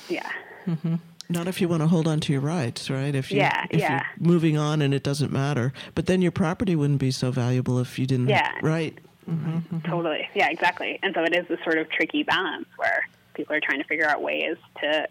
Yeah. 0.08 0.30
Mm-hmm. 0.66 0.96
Not 1.30 1.46
if 1.46 1.60
you 1.60 1.68
want 1.68 1.82
to 1.82 1.86
hold 1.86 2.08
on 2.08 2.20
to 2.20 2.32
your 2.32 2.40
rights, 2.40 2.88
right? 2.88 3.14
If 3.14 3.30
you, 3.30 3.38
yeah, 3.38 3.66
if 3.70 3.80
yeah. 3.80 4.04
you're 4.18 4.28
moving 4.28 4.56
on 4.56 4.80
and 4.80 4.94
it 4.94 5.02
doesn't 5.02 5.30
matter, 5.30 5.74
but 5.94 6.06
then 6.06 6.22
your 6.22 6.32
property 6.32 6.74
wouldn't 6.74 7.00
be 7.00 7.10
so 7.10 7.30
valuable 7.30 7.78
if 7.80 7.98
you 7.98 8.06
didn't. 8.06 8.28
Yeah. 8.28 8.52
Right. 8.62 8.98
Mm-hmm, 9.28 9.56
mm-hmm. 9.56 9.78
Totally. 9.80 10.26
Yeah, 10.34 10.48
exactly. 10.48 10.98
And 11.02 11.14
so 11.14 11.22
it 11.24 11.34
is 11.34 11.46
this 11.48 11.58
sort 11.64 11.76
of 11.76 11.90
tricky 11.90 12.22
balance 12.22 12.66
where 12.76 13.06
people 13.34 13.54
are 13.54 13.60
trying 13.60 13.78
to 13.78 13.84
figure 13.84 14.06
out 14.06 14.22
ways 14.22 14.56
to, 14.80 15.06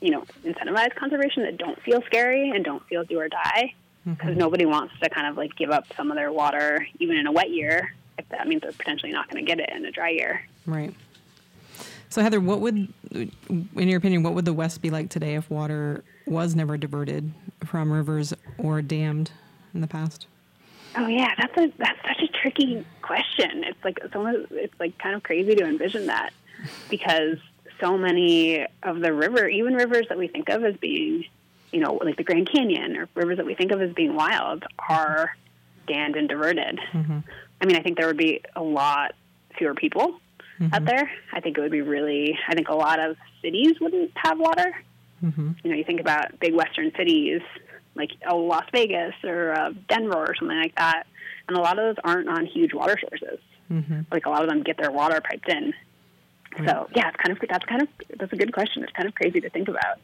you 0.00 0.10
know, 0.10 0.24
incentivize 0.42 0.94
conservation 0.94 1.42
that 1.42 1.58
don't 1.58 1.80
feel 1.82 2.02
scary 2.06 2.48
and 2.48 2.64
don't 2.64 2.82
feel 2.86 3.04
do 3.04 3.18
or 3.18 3.28
die, 3.28 3.74
because 4.06 4.30
mm-hmm. 4.30 4.38
nobody 4.38 4.64
wants 4.64 4.94
to 5.02 5.10
kind 5.10 5.26
of 5.26 5.36
like 5.36 5.54
give 5.54 5.70
up 5.70 5.84
some 5.98 6.10
of 6.10 6.16
their 6.16 6.32
water 6.32 6.86
even 6.98 7.18
in 7.18 7.26
a 7.26 7.32
wet 7.32 7.50
year 7.50 7.94
if 8.18 8.28
that 8.30 8.46
means 8.46 8.62
they're 8.62 8.72
potentially 8.72 9.12
not 9.12 9.30
going 9.30 9.44
to 9.44 9.48
get 9.48 9.60
it 9.60 9.70
in 9.74 9.84
a 9.84 9.90
dry 9.90 10.10
year. 10.10 10.42
Right. 10.66 10.94
So 12.10 12.22
Heather, 12.22 12.40
what 12.40 12.60
would, 12.60 12.92
in 13.12 13.30
your 13.74 13.98
opinion, 13.98 14.22
what 14.22 14.34
would 14.34 14.44
the 14.44 14.52
West 14.52 14.80
be 14.80 14.90
like 14.90 15.10
today 15.10 15.34
if 15.34 15.50
water 15.50 16.04
was 16.26 16.54
never 16.54 16.76
diverted 16.76 17.32
from 17.64 17.92
rivers 17.92 18.32
or 18.56 18.80
dammed 18.82 19.30
in 19.74 19.80
the 19.80 19.86
past? 19.86 20.26
Oh 20.96 21.06
yeah, 21.06 21.34
that's 21.38 21.56
a 21.58 21.72
that's 21.78 21.98
such 22.02 22.22
a 22.22 22.28
tricky 22.28 22.84
question. 23.02 23.62
It's 23.64 23.84
like 23.84 24.00
so 24.12 24.26
it's 24.50 24.74
like 24.80 24.98
kind 24.98 25.14
of 25.14 25.22
crazy 25.22 25.54
to 25.54 25.64
envision 25.64 26.06
that 26.06 26.32
because 26.88 27.36
so 27.78 27.96
many 27.96 28.66
of 28.82 29.00
the 29.00 29.12
river, 29.12 29.46
even 29.46 29.74
rivers 29.74 30.06
that 30.08 30.18
we 30.18 30.28
think 30.28 30.48
of 30.48 30.64
as 30.64 30.76
being, 30.76 31.24
you 31.72 31.80
know, 31.80 32.00
like 32.02 32.16
the 32.16 32.24
Grand 32.24 32.50
Canyon 32.50 32.96
or 32.96 33.08
rivers 33.14 33.36
that 33.36 33.46
we 33.46 33.54
think 33.54 33.70
of 33.70 33.82
as 33.82 33.92
being 33.92 34.14
wild, 34.14 34.64
are 34.88 35.36
dammed 35.86 36.16
and 36.16 36.28
diverted. 36.28 36.80
Mm-hmm. 36.92 37.18
I 37.60 37.66
mean, 37.66 37.76
I 37.76 37.82
think 37.82 37.96
there 37.96 38.06
would 38.06 38.16
be 38.16 38.40
a 38.54 38.62
lot 38.62 39.14
fewer 39.56 39.74
people 39.74 40.20
mm-hmm. 40.60 40.72
out 40.72 40.84
there. 40.84 41.10
I 41.32 41.40
think 41.40 41.58
it 41.58 41.60
would 41.60 41.72
be 41.72 41.82
really. 41.82 42.38
I 42.48 42.54
think 42.54 42.68
a 42.68 42.74
lot 42.74 43.00
of 43.00 43.16
cities 43.42 43.80
wouldn't 43.80 44.12
have 44.16 44.38
water. 44.38 44.74
Mm-hmm. 45.24 45.52
You 45.62 45.70
know, 45.70 45.76
you 45.76 45.84
think 45.84 46.00
about 46.00 46.38
big 46.38 46.54
Western 46.54 46.92
cities 46.96 47.40
like 47.98 48.10
oh, 48.28 48.38
Las 48.38 48.64
Vegas 48.72 49.14
or 49.24 49.52
uh, 49.52 49.72
Denver 49.88 50.16
or 50.16 50.34
something 50.38 50.56
like 50.56 50.74
that, 50.76 51.06
and 51.48 51.56
a 51.56 51.60
lot 51.60 51.78
of 51.78 51.84
those 51.84 52.02
aren't 52.04 52.28
on 52.28 52.46
huge 52.46 52.72
water 52.72 52.96
sources. 53.00 53.40
Mm-hmm. 53.70 54.02
Like 54.10 54.24
a 54.24 54.30
lot 54.30 54.42
of 54.42 54.48
them 54.48 54.62
get 54.62 54.78
their 54.78 54.90
water 54.90 55.20
piped 55.20 55.48
in. 55.48 55.74
Right. 56.58 56.68
So 56.68 56.88
yeah, 56.94 57.08
it's 57.08 57.16
kind 57.16 57.36
of 57.36 57.48
that's 57.48 57.64
kind 57.66 57.82
of 57.82 57.88
that's 58.18 58.32
a 58.32 58.36
good 58.36 58.52
question. 58.52 58.82
It's 58.82 58.92
kind 58.92 59.08
of 59.08 59.14
crazy 59.14 59.40
to 59.40 59.50
think 59.50 59.68
about 59.68 59.98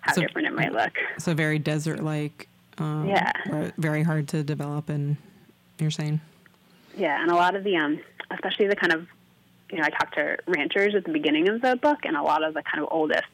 how 0.00 0.14
so, 0.14 0.22
different 0.22 0.48
it 0.48 0.54
might 0.54 0.72
look. 0.72 0.92
So 1.18 1.34
very 1.34 1.58
desert-like. 1.58 2.48
Um, 2.78 3.06
yeah. 3.06 3.70
Very 3.78 4.02
hard 4.02 4.28
to 4.28 4.42
develop, 4.42 4.88
and 4.88 5.16
you're 5.78 5.90
saying. 5.90 6.20
Yeah, 6.96 7.20
and 7.20 7.30
a 7.30 7.34
lot 7.34 7.54
of 7.54 7.64
the, 7.64 7.76
um, 7.76 8.00
especially 8.30 8.66
the 8.66 8.76
kind 8.76 8.92
of, 8.92 9.06
you 9.70 9.78
know, 9.78 9.84
I 9.84 9.90
talked 9.90 10.14
to 10.14 10.38
ranchers 10.46 10.94
at 10.94 11.04
the 11.04 11.12
beginning 11.12 11.48
of 11.48 11.60
the 11.60 11.76
book, 11.76 12.00
and 12.04 12.16
a 12.16 12.22
lot 12.22 12.42
of 12.42 12.54
the 12.54 12.62
kind 12.62 12.82
of 12.82 12.88
oldest 12.90 13.26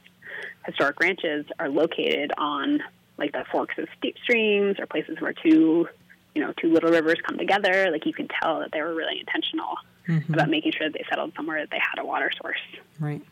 historic 0.66 0.98
ranches 1.00 1.46
are 1.58 1.68
located 1.68 2.32
on 2.38 2.82
like 3.18 3.32
the 3.32 3.44
forks 3.50 3.76
of 3.78 3.88
steep 3.98 4.16
streams 4.22 4.78
or 4.80 4.86
places 4.86 5.20
where 5.20 5.32
two, 5.32 5.88
you 6.34 6.42
know, 6.42 6.52
two 6.60 6.72
little 6.72 6.90
rivers 6.90 7.18
come 7.24 7.38
together. 7.38 7.90
Like 7.90 8.06
you 8.06 8.12
can 8.12 8.28
tell 8.28 8.60
that 8.60 8.72
they 8.72 8.80
were 8.80 8.94
really 8.94 9.20
intentional 9.20 9.76
mm-hmm. 10.08 10.32
about 10.32 10.48
making 10.48 10.72
sure 10.72 10.88
that 10.88 10.94
they 10.94 11.04
settled 11.08 11.32
somewhere 11.36 11.60
that 11.60 11.70
they 11.70 11.78
had 11.78 12.00
a 12.00 12.04
water 12.04 12.30
source. 12.40 12.60
Right. 12.98 13.22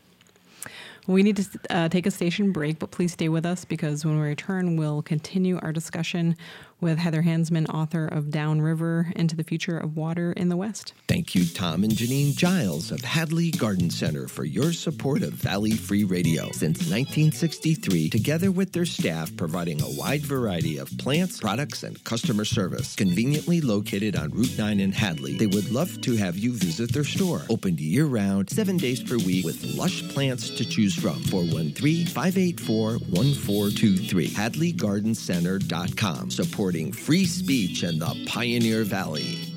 We 1.10 1.24
need 1.24 1.38
to 1.38 1.58
uh, 1.70 1.88
take 1.88 2.06
a 2.06 2.10
station 2.12 2.52
break, 2.52 2.78
but 2.78 2.92
please 2.92 3.14
stay 3.14 3.28
with 3.28 3.44
us 3.44 3.64
because 3.64 4.04
when 4.04 4.20
we 4.20 4.28
return, 4.28 4.76
we'll 4.76 5.02
continue 5.02 5.58
our 5.60 5.72
discussion 5.72 6.36
with 6.80 6.98
Heather 6.98 7.22
Hansman, 7.22 7.68
author 7.68 8.06
of 8.06 8.30
Downriver 8.30 9.12
Into 9.16 9.36
the 9.36 9.44
Future 9.44 9.76
of 9.76 9.96
Water 9.96 10.32
in 10.32 10.48
the 10.48 10.56
West. 10.56 10.94
Thank 11.08 11.34
you, 11.34 11.44
Tom 11.44 11.84
and 11.84 11.92
Janine 11.92 12.34
Giles 12.34 12.90
of 12.90 13.00
Hadley 13.00 13.50
Garden 13.50 13.90
Center, 13.90 14.28
for 14.28 14.44
your 14.44 14.72
support 14.72 15.22
of 15.22 15.32
Valley 15.32 15.72
Free 15.72 16.04
Radio. 16.04 16.44
Since 16.52 16.78
1963, 16.88 18.08
together 18.08 18.50
with 18.50 18.72
their 18.72 18.86
staff 18.86 19.34
providing 19.36 19.82
a 19.82 19.90
wide 19.90 20.22
variety 20.22 20.78
of 20.78 20.96
plants, 20.96 21.40
products, 21.40 21.82
and 21.82 22.02
customer 22.04 22.44
service. 22.44 22.94
Conveniently 22.94 23.60
located 23.60 24.16
on 24.16 24.30
Route 24.30 24.56
9 24.56 24.80
in 24.80 24.92
Hadley, 24.92 25.36
they 25.36 25.48
would 25.48 25.70
love 25.70 26.00
to 26.02 26.16
have 26.16 26.38
you 26.38 26.52
visit 26.52 26.92
their 26.92 27.04
store. 27.04 27.42
Opened 27.50 27.80
year 27.80 28.06
round, 28.06 28.48
seven 28.48 28.76
days 28.76 29.02
per 29.02 29.18
week, 29.18 29.44
with 29.44 29.62
lush 29.74 30.08
plants 30.08 30.50
to 30.50 30.64
choose 30.64 30.99
from. 31.00 31.20
413 31.24 32.06
584 32.06 32.98
1423. 32.98 34.28
HadleyGardenCenter.com. 34.28 36.30
Supporting 36.30 36.92
free 36.92 37.24
speech 37.24 37.82
in 37.82 37.98
the 37.98 38.14
Pioneer 38.26 38.84
Valley. 38.84 39.49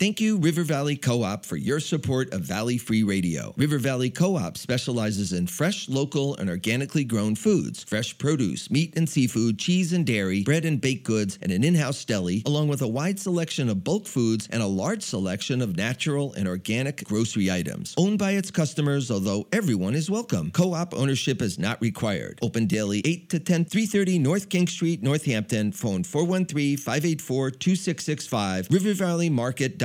Thank 0.00 0.18
you, 0.18 0.38
River 0.38 0.62
Valley 0.62 0.96
Co 0.96 1.22
op, 1.24 1.44
for 1.44 1.58
your 1.58 1.78
support 1.78 2.32
of 2.32 2.40
Valley 2.40 2.78
Free 2.78 3.02
Radio. 3.02 3.52
River 3.58 3.76
Valley 3.76 4.08
Co 4.08 4.34
op 4.38 4.56
specializes 4.56 5.34
in 5.34 5.46
fresh, 5.46 5.90
local, 5.90 6.34
and 6.36 6.48
organically 6.48 7.04
grown 7.04 7.34
foods, 7.34 7.84
fresh 7.84 8.16
produce, 8.16 8.70
meat 8.70 8.96
and 8.96 9.06
seafood, 9.06 9.58
cheese 9.58 9.92
and 9.92 10.06
dairy, 10.06 10.42
bread 10.42 10.64
and 10.64 10.80
baked 10.80 11.04
goods, 11.04 11.38
and 11.42 11.52
an 11.52 11.62
in 11.62 11.74
house 11.74 12.02
deli, 12.02 12.42
along 12.46 12.68
with 12.68 12.80
a 12.80 12.88
wide 12.88 13.20
selection 13.20 13.68
of 13.68 13.84
bulk 13.84 14.06
foods 14.06 14.48
and 14.50 14.62
a 14.62 14.66
large 14.66 15.02
selection 15.02 15.60
of 15.60 15.76
natural 15.76 16.32
and 16.32 16.48
organic 16.48 17.04
grocery 17.04 17.50
items. 17.50 17.94
Owned 17.98 18.18
by 18.18 18.30
its 18.30 18.50
customers, 18.50 19.10
although 19.10 19.46
everyone 19.52 19.94
is 19.94 20.10
welcome. 20.10 20.50
Co 20.50 20.72
op 20.72 20.94
ownership 20.94 21.42
is 21.42 21.58
not 21.58 21.78
required. 21.82 22.38
Open 22.40 22.64
daily 22.64 23.02
8 23.04 23.28
to 23.28 23.38
10, 23.38 23.66
330 23.66 24.18
North 24.18 24.48
King 24.48 24.66
Street, 24.66 25.02
Northampton. 25.02 25.72
Phone 25.72 26.04
413 26.04 26.78
584 26.78 27.50
2665. 27.50 28.68
River 28.70 28.94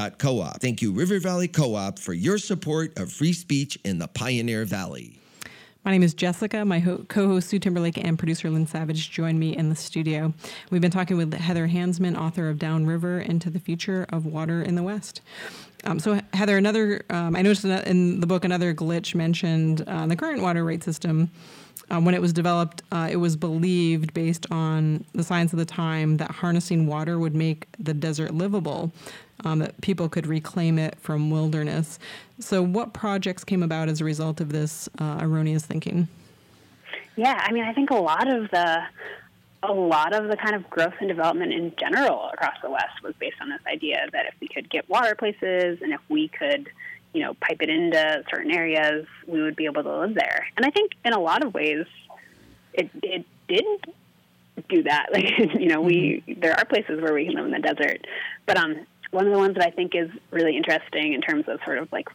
Valley 0.05 0.17
Co-op. 0.19 0.61
Thank 0.61 0.81
you, 0.81 0.91
River 0.91 1.19
Valley 1.19 1.47
Co-op, 1.47 1.97
for 1.97 2.13
your 2.13 2.37
support 2.37 2.97
of 2.99 3.11
free 3.11 3.33
speech 3.33 3.79
in 3.83 3.97
the 3.97 4.07
Pioneer 4.07 4.65
Valley. 4.65 5.19
My 5.83 5.91
name 5.91 6.03
is 6.03 6.13
Jessica. 6.13 6.65
My 6.65 6.79
ho- 6.79 7.05
co-host 7.07 7.49
Sue 7.49 7.59
Timberlake 7.59 7.97
and 7.97 8.17
producer 8.17 8.49
Lynn 8.49 8.67
Savage 8.67 9.11
join 9.11 9.37
me 9.37 9.55
in 9.55 9.69
the 9.69 9.75
studio. 9.75 10.33
We've 10.69 10.81
been 10.81 10.91
talking 10.91 11.17
with 11.17 11.33
Heather 11.33 11.67
Hansman, 11.67 12.15
author 12.15 12.49
of 12.49 12.59
Downriver 12.59 13.19
Into 13.19 13.49
the 13.49 13.59
Future 13.59 14.05
of 14.09 14.25
Water 14.25 14.61
in 14.61 14.75
the 14.75 14.83
West. 14.83 15.21
Um, 15.83 15.99
so, 15.99 16.19
Heather, 16.33 16.57
another 16.57 17.03
um, 17.09 17.35
I 17.35 17.41
noticed 17.41 17.65
in 17.65 18.19
the 18.19 18.27
book 18.27 18.43
another 18.43 18.73
glitch 18.73 19.13
mentioned 19.15 19.83
uh, 19.87 20.07
the 20.07 20.15
current 20.15 20.41
water 20.41 20.63
rate 20.63 20.83
system 20.83 21.29
um, 21.89 22.05
when 22.05 22.15
it 22.15 22.21
was 22.21 22.33
developed, 22.33 22.81
uh, 22.91 23.07
it 23.11 23.17
was 23.17 23.35
believed, 23.35 24.13
based 24.13 24.45
on 24.51 25.05
the 25.13 25.23
science 25.23 25.53
of 25.53 25.59
the 25.59 25.65
time, 25.65 26.17
that 26.17 26.31
harnessing 26.31 26.87
water 26.87 27.19
would 27.19 27.35
make 27.35 27.67
the 27.79 27.93
desert 27.93 28.33
livable. 28.33 28.91
um, 29.43 29.59
that 29.59 29.79
people 29.81 30.07
could 30.07 30.25
reclaim 30.27 30.79
it 30.79 30.97
from 30.99 31.29
wilderness. 31.29 31.99
So, 32.39 32.61
what 32.61 32.93
projects 32.93 33.43
came 33.43 33.63
about 33.63 33.89
as 33.89 34.01
a 34.01 34.05
result 34.05 34.39
of 34.39 34.51
this 34.51 34.87
uh, 34.99 35.19
erroneous 35.21 35.65
thinking? 35.65 36.07
Yeah, 37.15 37.39
I 37.41 37.51
mean, 37.51 37.63
I 37.63 37.73
think 37.73 37.89
a 37.91 37.95
lot 37.95 38.27
of 38.33 38.49
the 38.51 38.83
a 39.63 39.73
lot 39.73 40.13
of 40.13 40.27
the 40.27 40.37
kind 40.37 40.55
of 40.55 40.69
growth 40.69 40.93
and 40.99 41.07
development 41.07 41.51
in 41.51 41.73
general 41.79 42.29
across 42.31 42.55
the 42.61 42.69
West 42.69 43.01
was 43.03 43.15
based 43.19 43.37
on 43.41 43.49
this 43.49 43.61
idea 43.65 44.07
that 44.11 44.27
if 44.27 44.35
we 44.39 44.47
could 44.47 44.69
get 44.69 44.87
water 44.87 45.15
places 45.15 45.79
and 45.81 45.91
if 45.91 46.01
we 46.07 46.27
could, 46.27 46.69
you 47.15 47.21
know, 47.21 47.33
pipe 47.35 47.61
it 47.61 47.69
into 47.69 48.23
certain 48.29 48.51
areas, 48.51 49.07
we 49.25 49.41
would 49.41 49.55
be 49.55 49.65
able 49.65 49.83
to 49.83 49.99
live 49.99 50.13
there. 50.15 50.45
And 50.57 50.65
I 50.65 50.69
think 50.69 50.91
in 51.05 51.13
a 51.13 51.19
lot 51.19 51.43
of 51.45 51.53
ways, 51.53 51.85
it 52.73 52.89
it 53.01 53.25
didn't 53.47 53.85
do 54.67 54.83
that. 54.83 55.07
Like, 55.13 55.29
you 55.53 55.67
know, 55.67 55.79
we 55.79 56.23
there 56.41 56.57
are 56.57 56.65
places 56.65 57.01
where 57.01 57.13
we 57.13 57.25
can 57.25 57.35
live 57.35 57.45
in 57.45 57.51
the 57.51 57.59
desert, 57.59 58.05
but 58.45 58.57
um, 58.57 58.85
one 59.11 59.27
of 59.27 59.31
the 59.31 59.39
ones 59.39 59.55
that 59.55 59.65
I 59.65 59.69
think 59.69 59.95
is 59.95 60.09
really 60.31 60.57
interesting 60.57 61.13
in 61.13 61.21
terms 61.21 61.45
of 61.47 61.59
sort 61.63 61.77
of 61.77 61.89
like 61.93 62.09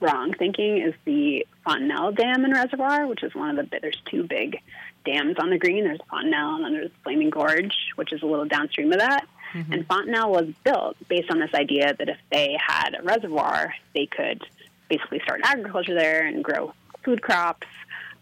wrong 0.00 0.34
thinking 0.34 0.82
is 0.82 0.92
the 1.06 1.46
Fontenelle 1.64 2.12
Dam 2.12 2.44
and 2.44 2.52
Reservoir, 2.52 3.06
which 3.06 3.22
is 3.22 3.34
one 3.34 3.58
of 3.58 3.70
the 3.70 3.78
there's 3.80 4.02
two 4.10 4.24
big 4.24 4.58
dams 5.06 5.36
on 5.38 5.48
the 5.48 5.58
green. 5.58 5.84
There's 5.84 6.00
Fontenelle 6.10 6.56
and 6.56 6.64
then 6.64 6.72
there's 6.74 6.90
Flaming 7.04 7.30
Gorge, 7.30 7.74
which 7.96 8.12
is 8.12 8.22
a 8.22 8.26
little 8.26 8.44
downstream 8.44 8.92
of 8.92 8.98
that. 8.98 9.26
Mm-hmm. 9.52 9.72
And 9.72 9.86
Fontenelle 9.86 10.30
was 10.30 10.48
built 10.64 10.96
based 11.08 11.30
on 11.30 11.38
this 11.38 11.52
idea 11.54 11.94
that 11.98 12.08
if 12.08 12.18
they 12.30 12.56
had 12.60 12.96
a 12.98 13.02
reservoir, 13.02 13.74
they 13.94 14.06
could 14.06 14.42
basically 14.88 15.20
start 15.20 15.40
agriculture 15.44 15.94
there 15.94 16.26
and 16.26 16.42
grow 16.42 16.74
food 17.04 17.22
crops. 17.22 17.66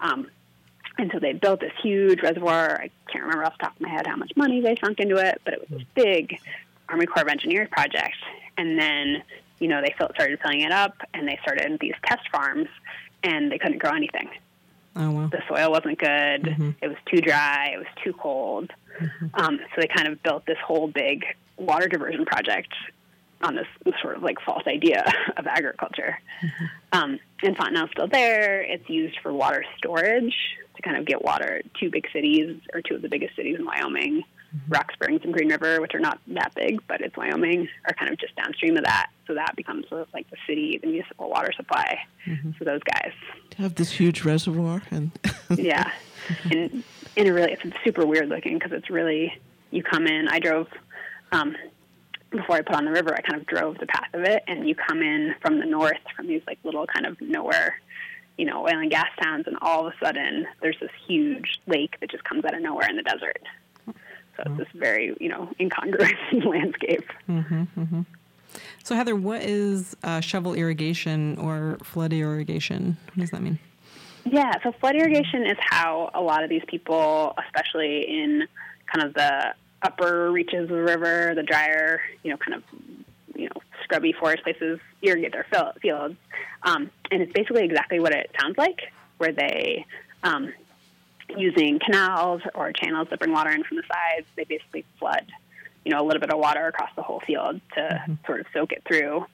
Um, 0.01 0.29
and 0.99 1.11
so 1.12 1.19
they 1.19 1.33
built 1.33 1.61
this 1.61 1.73
huge 1.83 2.23
reservoir. 2.23 2.81
I 2.81 2.90
can't 3.11 3.25
remember 3.25 3.45
off 3.45 3.57
the 3.59 3.64
top 3.64 3.77
of 3.77 3.81
my 3.81 3.88
head 3.88 4.07
how 4.07 4.16
much 4.16 4.33
money 4.37 4.61
they 4.61 4.77
sunk 4.77 5.01
into 5.01 5.16
it, 5.16 5.40
but 5.45 5.55
it 5.55 5.61
was 5.61 5.79
this 5.79 5.87
big 5.95 6.38
Army 6.88 7.07
Corps 7.07 7.23
of 7.23 7.29
Engineers 7.29 7.69
project. 7.71 8.16
And 8.59 8.79
then, 8.79 9.23
you 9.59 9.69
know, 9.69 9.81
they 9.81 9.95
started 9.97 10.38
filling 10.40 10.61
it 10.61 10.73
up 10.73 10.97
and 11.14 11.27
they 11.27 11.38
started 11.43 11.79
these 11.81 11.95
test 12.05 12.29
farms 12.31 12.69
and 13.23 13.51
they 13.51 13.59
couldn't 13.59 13.79
grow 13.79 13.93
anything. 13.93 14.29
Oh, 14.97 15.11
wow. 15.11 15.29
The 15.29 15.43
soil 15.49 15.71
wasn't 15.71 15.99
good. 15.99 16.43
Mm-hmm. 16.43 16.71
It 16.83 16.88
was 16.88 16.97
too 17.07 17.21
dry. 17.21 17.71
It 17.75 17.79
was 17.79 17.87
too 18.03 18.12
cold. 18.12 18.71
Mm-hmm. 18.98 19.26
Um, 19.35 19.59
so 19.74 19.81
they 19.81 19.88
kind 19.88 20.09
of 20.09 20.22
built 20.22 20.46
this 20.46 20.59
whole 20.64 20.88
big 20.88 21.24
water 21.57 21.88
diversion 21.88 22.24
project 22.24 22.72
on 23.42 23.55
this 23.55 23.66
sort 24.03 24.16
of 24.16 24.22
like 24.22 24.37
false 24.44 24.62
idea 24.66 25.05
of 25.37 25.46
agriculture. 25.46 26.18
Mm-hmm. 26.42 26.64
Um, 26.92 27.18
and 27.42 27.57
Fontenelle's 27.57 27.90
still 27.92 28.09
there. 28.09 28.62
It's 28.62 28.88
used 28.88 29.18
for 29.22 29.33
water 29.33 29.64
storage 29.79 30.35
to 30.76 30.83
kind 30.83 30.96
of 30.96 31.07
get 31.07 31.22
water 31.22 31.62
to 31.81 31.90
big 31.90 32.07
cities 32.12 32.61
or 32.74 32.83
two 32.83 32.96
of 32.96 33.03
the 33.03 33.09
biggest 33.09 33.37
cities 33.37 33.57
in 33.59 33.64
Wyoming. 33.64 34.22
Mm-hmm. 34.55 34.72
Rock 34.72 34.92
Springs 34.92 35.20
and 35.22 35.33
Green 35.33 35.48
River, 35.48 35.81
which 35.81 35.94
are 35.94 36.00
not 36.00 36.18
that 36.29 36.53
big, 36.57 36.81
but 36.88 37.00
it's 37.00 37.16
Wyoming, 37.16 37.68
are 37.87 37.94
kind 37.94 38.11
of 38.11 38.18
just 38.18 38.35
downstream 38.35 38.76
of 38.76 38.85
that. 38.85 39.11
So 39.26 39.35
that 39.35 39.55
becomes 39.57 39.88
sort 39.88 40.03
of 40.03 40.09
like 40.12 40.29
the 40.29 40.37
city, 40.46 40.79
the 40.83 40.88
municipal 40.88 41.31
water 41.31 41.53
supply 41.57 42.00
mm-hmm. 42.26 42.50
for 42.53 42.64
those 42.64 42.81
guys. 42.83 43.12
To 43.50 43.62
have 43.62 43.76
this 43.76 43.92
huge 43.92 44.24
reservoir 44.24 44.83
and 44.90 45.12
yeah, 45.57 45.92
and 46.50 46.83
in 47.16 47.27
a 47.27 47.33
really 47.33 47.53
it's 47.53 47.62
super 47.85 48.07
weird 48.07 48.29
looking 48.29 48.59
because 48.59 48.73
it's 48.73 48.90
really 48.90 49.38
you 49.70 49.83
come 49.83 50.07
in. 50.07 50.29
I 50.29 50.38
drove 50.38 50.68
um, 51.33 51.57
before 52.31 52.57
I 52.57 52.62
put 52.62 52.77
on 52.77 52.85
the 52.85 52.92
river. 52.92 53.14
I 53.14 53.20
kind 53.20 53.40
of 53.40 53.46
drove 53.46 53.79
the 53.79 53.87
path 53.87 54.09
of 54.14 54.23
it, 54.23 54.42
and 54.46 54.68
you 54.68 54.75
come 54.75 55.03
in 55.03 55.35
from 55.40 55.59
the 55.59 55.66
north 55.66 56.01
from 56.16 56.27
these 56.27 56.42
like 56.46 56.59
little 56.64 56.87
kind 56.87 57.07
of 57.07 57.20
nowhere 57.20 57.77
you 58.40 58.46
know, 58.46 58.62
oil 58.62 58.79
and 58.79 58.90
gas 58.90 59.09
towns, 59.23 59.46
and 59.46 59.59
all 59.61 59.87
of 59.87 59.92
a 59.92 60.05
sudden 60.05 60.46
there's 60.62 60.79
this 60.81 60.90
huge 61.07 61.61
lake 61.66 61.96
that 62.01 62.11
just 62.11 62.25
comes 62.25 62.42
out 62.46 62.55
of 62.55 62.62
nowhere 62.62 62.88
in 62.88 62.96
the 62.96 63.03
desert. 63.03 63.42
So 63.87 64.44
it's 64.46 64.57
this 64.57 64.68
very, 64.73 65.14
you 65.20 65.29
know, 65.29 65.51
incongruous 65.61 66.14
landscape. 66.33 67.05
Mm-hmm, 67.29 67.62
mm-hmm. 67.79 68.01
So 68.83 68.94
Heather, 68.94 69.14
what 69.14 69.42
is 69.42 69.94
uh, 70.03 70.20
shovel 70.20 70.55
irrigation 70.55 71.37
or 71.37 71.77
flood 71.83 72.14
irrigation? 72.14 72.96
What 73.09 73.20
does 73.20 73.31
that 73.31 73.42
mean? 73.42 73.59
Yeah, 74.25 74.53
so 74.63 74.73
flood 74.73 74.97
irrigation 74.97 75.47
is 75.47 75.57
how 75.61 76.11
a 76.15 76.21
lot 76.21 76.45
of 76.45 76.51
these 76.51 76.63
people, 76.67 77.35
especially 77.47 78.03
in 78.03 78.47
kind 78.93 79.07
of 79.07 79.15
the 79.15 79.55
upper 79.83 80.31
reaches 80.31 80.65
of 80.65 80.69
the 80.69 80.83
river, 80.83 81.33
the 81.35 81.43
drier, 81.43 82.01
you 82.23 82.31
know, 82.31 82.37
kind 82.37 82.55
of, 82.55 82.63
you 83.35 83.47
know, 83.47 83.63
scrubby 83.85 84.13
forest 84.13 84.43
places, 84.43 84.79
irrigate 85.03 85.33
their 85.33 85.47
fields. 85.81 86.17
Um, 86.63 86.91
and 87.11 87.23
it's 87.23 87.33
basically 87.33 87.65
exactly 87.65 87.99
what 87.99 88.13
it 88.13 88.31
sounds 88.39 88.59
like, 88.59 88.93
where 89.19 89.33
they 89.33 89.87
um, 90.23 90.53
using 91.37 91.79
canals 91.79 92.43
or 92.55 92.73
channels 92.73 93.09
that 93.11 93.19
bring 93.19 93.33
water 93.33 93.51
in 93.51 93.65
from 93.65 93.79
the 93.79 93.83
sides. 93.83 94.27
They 94.37 94.45
basically 94.45 94.85
flood, 94.99 95.27
you 95.85 95.93
know, 95.93 96.01
a 96.01 96.05
little 96.05 96.21
bit 96.21 96.33
of 96.33 96.39
water 96.39 96.67
across 96.67 96.91
the 96.97 97.03
whole 97.03 97.21
field 97.27 97.61
to 97.75 97.81
mm-hmm. 97.81 98.15
sort 98.27 98.41
of 98.41 98.47
soak 98.53 98.73
it 98.73 98.83
through, 98.87 99.25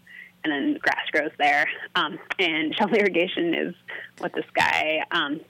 and 0.53 0.75
then 0.75 0.79
grass 0.81 1.07
grows 1.11 1.31
there. 1.39 1.69
Um, 1.95 2.19
and 2.39 2.75
shovel 2.75 2.97
irrigation 2.97 3.55
is 3.55 3.75
what 4.19 4.33
this 4.33 4.45
guy, 4.55 5.05
um, 5.11 5.41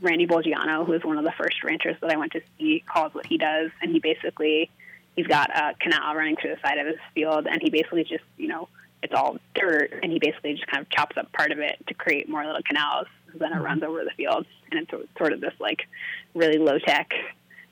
Randy 0.00 0.26
Bolgiano, 0.26 0.86
who 0.86 0.92
is 0.92 1.04
one 1.04 1.18
of 1.18 1.24
the 1.24 1.32
first 1.32 1.62
ranchers 1.64 1.96
that 2.00 2.10
I 2.10 2.16
went 2.16 2.32
to 2.32 2.40
see, 2.58 2.82
calls 2.86 3.14
what 3.14 3.26
he 3.26 3.38
does. 3.38 3.70
And 3.82 3.92
he 3.92 3.98
basically, 3.98 4.70
he's 5.16 5.26
got 5.26 5.50
a 5.50 5.74
canal 5.80 6.14
running 6.14 6.36
through 6.36 6.54
the 6.54 6.60
side 6.60 6.78
of 6.78 6.86
his 6.86 6.96
field, 7.14 7.46
and 7.46 7.60
he 7.62 7.70
basically 7.70 8.04
just, 8.04 8.24
you 8.36 8.48
know, 8.48 8.68
it's 9.02 9.14
all 9.14 9.38
dirt, 9.54 9.92
and 10.02 10.10
he 10.10 10.18
basically 10.18 10.54
just 10.54 10.66
kind 10.66 10.82
of 10.82 10.90
chops 10.90 11.16
up 11.16 11.30
part 11.32 11.52
of 11.52 11.58
it 11.58 11.76
to 11.86 11.94
create 11.94 12.28
more 12.28 12.44
little 12.44 12.62
canals. 12.62 13.06
Then 13.34 13.52
it 13.52 13.56
mm-hmm. 13.56 13.64
runs 13.64 13.82
over 13.82 14.02
the 14.04 14.10
field, 14.16 14.46
and 14.70 14.80
it's 14.80 14.90
sort 15.18 15.32
of 15.32 15.40
this 15.40 15.54
like 15.60 15.86
really 16.34 16.58
low 16.58 16.78
tech, 16.78 17.12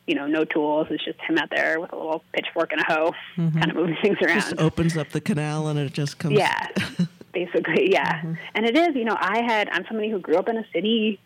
you 0.06 0.14
know, 0.14 0.26
no 0.26 0.44
tools. 0.44 0.88
It's 0.90 1.04
just 1.04 1.20
him 1.20 1.38
out 1.38 1.50
there 1.50 1.80
with 1.80 1.92
a 1.92 1.96
little 1.96 2.22
pitchfork 2.32 2.72
and 2.72 2.80
a 2.80 2.84
hoe, 2.84 3.14
mm-hmm. 3.36 3.58
kind 3.58 3.70
of 3.70 3.76
moving 3.76 3.96
things 4.02 4.18
around. 4.22 4.40
Just 4.40 4.58
opens 4.58 4.96
up 4.96 5.10
the 5.10 5.20
canal, 5.20 5.68
and 5.68 5.78
it 5.78 5.92
just 5.92 6.18
comes. 6.18 6.36
Yeah, 6.38 6.68
basically, 7.32 7.92
yeah. 7.92 8.20
Mm-hmm. 8.20 8.34
And 8.54 8.66
it 8.66 8.76
is, 8.76 8.94
you 8.94 9.04
know, 9.04 9.16
I 9.18 9.42
had 9.42 9.68
I'm 9.70 9.84
somebody 9.86 10.10
who 10.10 10.18
grew 10.18 10.36
up 10.36 10.48
in 10.48 10.56
a 10.56 10.66
city. 10.72 11.20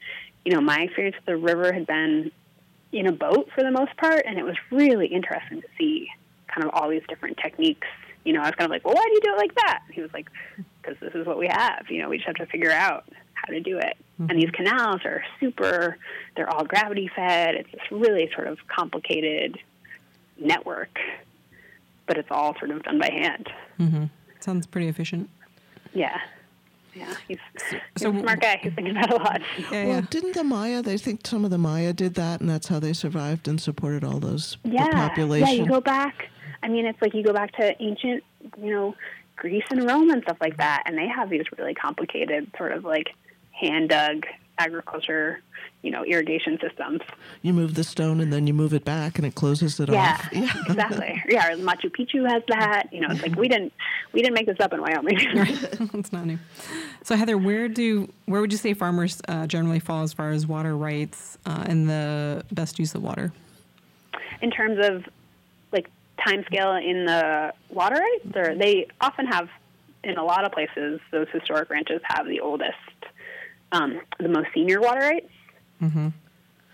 You 0.45 0.55
know, 0.55 0.61
my 0.61 0.83
experience 0.83 1.17
with 1.17 1.27
the 1.27 1.37
river 1.37 1.73
had 1.73 1.87
been 1.87 2.31
in 2.93 3.07
a 3.07 3.13
boat 3.13 3.51
for 3.55 3.63
the 3.63 3.71
most 3.71 3.97
part, 3.97 4.25
and 4.27 4.39
it 4.39 4.45
was 4.45 4.57
really 4.71 5.07
interesting 5.07 5.61
to 5.61 5.69
see 5.77 6.09
kind 6.47 6.67
of 6.67 6.71
all 6.73 6.89
these 6.89 7.03
different 7.09 7.37
techniques 7.37 7.87
you 8.25 8.35
know, 8.35 8.41
I 8.41 8.47
was 8.47 8.57
kind 8.57 8.67
of 8.67 8.71
like, 8.71 8.85
well, 8.85 8.95
why 8.95 9.05
do 9.05 9.13
you 9.13 9.21
do 9.23 9.33
it 9.33 9.39
like 9.39 9.55
that? 9.55 9.81
And 9.87 9.95
he 9.95 10.03
was 10.03 10.13
like, 10.13 10.29
because 10.83 10.99
this 11.01 11.15
is 11.15 11.27
what 11.27 11.39
we 11.39 11.49
have. 11.49 11.87
You 11.89 12.03
know, 12.03 12.11
we 12.11 12.19
just 12.19 12.27
have 12.27 12.37
to 12.37 12.47
figure 12.47 12.71
out 12.71 13.07
how 13.41 13.53
to 13.53 13.61
do 13.61 13.79
it. 13.79 13.97
Mm-hmm. 14.21 14.31
And 14.31 14.43
these 14.43 14.51
canals 14.51 15.01
are 15.05 15.23
super, 15.41 15.97
they're 16.37 16.51
all 16.51 16.65
gravity 16.65 17.11
fed. 17.15 17.55
It's 17.55 17.71
this 17.71 17.81
really 17.91 18.31
sort 18.35 18.49
of 18.49 18.59
complicated 18.69 19.59
network, 20.39 20.99
but 22.07 22.19
it's 22.19 22.29
all 22.31 22.57
sort 22.59 22.71
of 22.71 22.83
done 22.83 22.99
by 22.99 23.11
hand. 23.11 23.51
Mm-hmm. 23.79 24.05
Sounds 24.41 24.67
pretty 24.67 24.89
efficient. 24.89 25.29
Yeah. 25.93 26.19
Yeah, 26.95 27.15
he's, 27.29 27.39
he's 27.71 27.81
so, 27.99 28.11
a 28.11 28.21
smart 28.21 28.41
guy. 28.41 28.59
He's 28.61 28.73
thinking 28.73 28.97
about 28.97 29.13
a 29.13 29.17
lot. 29.17 29.41
Yeah, 29.71 29.85
well, 29.85 29.87
yeah. 29.87 30.01
didn't 30.11 30.35
the 30.35 30.43
Maya? 30.43 30.83
They 30.83 30.99
think 30.99 31.25
some 31.25 31.45
of 31.45 31.53
the 31.53 31.59
Maya 31.59 31.93
did 31.93 32.15
that, 32.15 32.41
and 32.41 32.51
that's 32.51 32.67
how 32.67 32.81
they 32.81 32.93
survived 32.93 33.47
and 33.47 33.61
supported 33.61 34.03
all 34.03 34.19
those 34.19 34.57
populations? 34.57 34.89
yeah. 34.93 35.09
population. 35.09 35.49
Yeah, 35.49 35.63
you 35.63 35.67
go 35.69 35.81
back 35.81 36.29
I 36.63 36.69
mean, 36.69 36.87
it's 36.87 37.01
like 37.01 37.15
you 37.15 37.23
go 37.23 37.33
back 37.33 37.53
to 37.57 37.83
ancient, 37.83 38.25
you 38.61 38.71
know, 38.71 38.95
Greece 39.37 39.65
and 39.71 39.89
Rome 39.89 40.11
and 40.11 40.23
stuff 40.23 40.39
like 40.41 40.57
that, 40.57 40.83
and 40.87 40.99
they 40.99 41.07
have 41.07 41.31
these 41.31 41.45
really 41.57 41.75
complicated 41.75 42.51
sort 42.57 42.73
of 42.73 42.85
like 42.85 43.15
hand 43.59 43.89
dug 43.89 44.27
agriculture, 44.59 45.41
you 45.83 45.91
know, 45.91 46.05
irrigation 46.05 46.59
systems. 46.61 47.01
You 47.43 47.53
move 47.53 47.75
the 47.75 47.85
stone 47.85 48.21
and 48.21 48.33
then 48.33 48.47
you 48.47 48.55
move 48.55 48.75
it 48.75 48.85
back 48.85 49.19
and 49.19 49.27
it 49.27 49.35
closes 49.35 49.79
it 49.79 49.89
yeah, 49.89 50.19
off. 50.21 50.29
Yeah, 50.33 50.53
exactly. 50.67 51.23
Yeah, 51.29 51.55
Machu 51.57 51.91
Picchu 51.91 52.29
has 52.29 52.43
that. 52.49 52.93
You 52.93 53.01
know, 53.01 53.09
it's 53.11 53.23
like 53.23 53.37
we 53.37 53.49
didn't 53.49 53.73
we 54.13 54.21
didn't 54.21 54.35
make 54.35 54.47
this 54.47 54.59
up 54.61 54.73
in 54.73 54.81
Wyoming. 54.81 55.17
it's 55.19 56.13
not 56.13 56.27
new. 56.27 56.39
So 57.05 57.17
Heather, 57.17 57.39
where 57.39 57.69
do 57.69 58.13
where 58.27 58.41
would 58.41 58.53
you 58.53 58.59
say 58.59 58.75
farmers 58.75 59.21
uh, 59.29 59.47
generally 59.47 59.81
fall 59.81 60.03
as 60.03 60.13
far 60.13 60.31
as 60.31 60.47
water 60.47 60.77
rights 60.77 61.39
uh, 61.47 61.65
and 61.67 61.89
the 61.89 62.45
best 62.53 62.79
use 62.79 62.95
of 62.95 63.03
water? 63.03 63.33
In 64.41 64.51
terms 64.51 64.79
of 64.85 65.05
like 65.73 65.91
time 66.25 66.45
scale 66.45 66.75
in 66.75 67.07
the 67.07 67.53
water 67.71 67.97
rights, 67.97 68.37
or 68.37 68.55
they 68.55 68.87
often 69.01 69.27
have 69.27 69.49
in 70.05 70.17
a 70.17 70.25
lot 70.25 70.45
of 70.45 70.53
places 70.53 71.01
those 71.11 71.29
historic 71.33 71.71
ranches 71.71 72.01
have 72.05 72.27
the 72.27 72.41
oldest, 72.41 72.79
um, 73.73 74.01
the 74.19 74.29
most 74.29 74.49
senior 74.55 74.81
water 74.81 75.01
rights. 75.01 75.31
Mm-hmm. 75.83 76.09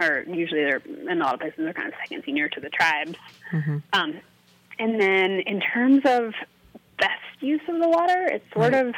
Or 0.00 0.24
usually 0.26 0.64
they're 0.64 0.82
in 1.08 1.20
a 1.20 1.24
lot 1.24 1.34
of 1.34 1.40
places 1.40 1.58
they're 1.58 1.72
kind 1.72 1.88
of 1.88 1.94
second 2.00 2.22
senior 2.24 2.48
to 2.48 2.60
the 2.60 2.68
tribes. 2.68 3.14
Mm-hmm. 3.52 3.78
Um, 3.92 4.20
and 4.78 5.00
then 5.00 5.40
in 5.46 5.60
terms 5.60 6.02
of 6.04 6.34
best 6.98 7.20
use 7.40 7.60
of 7.68 7.80
the 7.80 7.88
water, 7.88 8.26
it's 8.26 8.44
sort 8.52 8.72
right. 8.72 8.86
of 8.86 8.94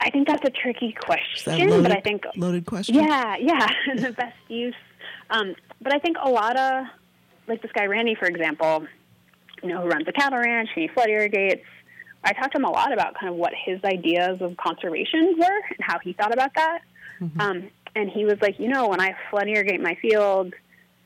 I 0.00 0.10
think 0.10 0.28
that's 0.28 0.44
a 0.44 0.50
tricky 0.50 0.92
question, 0.92 1.70
loaded, 1.70 1.82
but 1.82 1.92
I 1.92 2.00
think 2.00 2.24
loaded 2.36 2.66
question. 2.66 2.94
Yeah, 2.94 3.36
yeah, 3.36 3.68
the 3.96 4.12
best 4.12 4.36
use. 4.48 4.74
Um, 5.30 5.54
but 5.80 5.94
I 5.94 5.98
think 5.98 6.16
a 6.22 6.28
lot 6.28 6.56
of 6.56 6.84
like 7.46 7.62
this 7.62 7.72
guy 7.72 7.86
Randy, 7.86 8.14
for 8.14 8.26
example, 8.26 8.86
you 9.62 9.70
know, 9.70 9.82
who 9.82 9.88
runs 9.88 10.06
a 10.06 10.12
cattle 10.12 10.38
ranch 10.38 10.68
and 10.74 10.82
he 10.82 10.88
flood 10.88 11.08
irrigates. 11.08 11.64
I 12.24 12.32
talked 12.32 12.52
to 12.52 12.58
him 12.58 12.64
a 12.64 12.70
lot 12.70 12.92
about 12.92 13.14
kind 13.14 13.28
of 13.28 13.36
what 13.36 13.52
his 13.54 13.82
ideas 13.84 14.40
of 14.40 14.56
conservation 14.56 15.36
were 15.38 15.60
and 15.68 15.78
how 15.80 15.98
he 15.98 16.12
thought 16.12 16.32
about 16.32 16.54
that. 16.54 16.80
Mm-hmm. 17.20 17.40
Um, 17.40 17.70
and 17.94 18.10
he 18.10 18.24
was 18.24 18.40
like, 18.40 18.58
you 18.58 18.68
know, 18.68 18.88
when 18.88 19.00
I 19.00 19.14
flood 19.30 19.48
irrigate 19.48 19.80
my 19.80 19.94
field, 19.96 20.54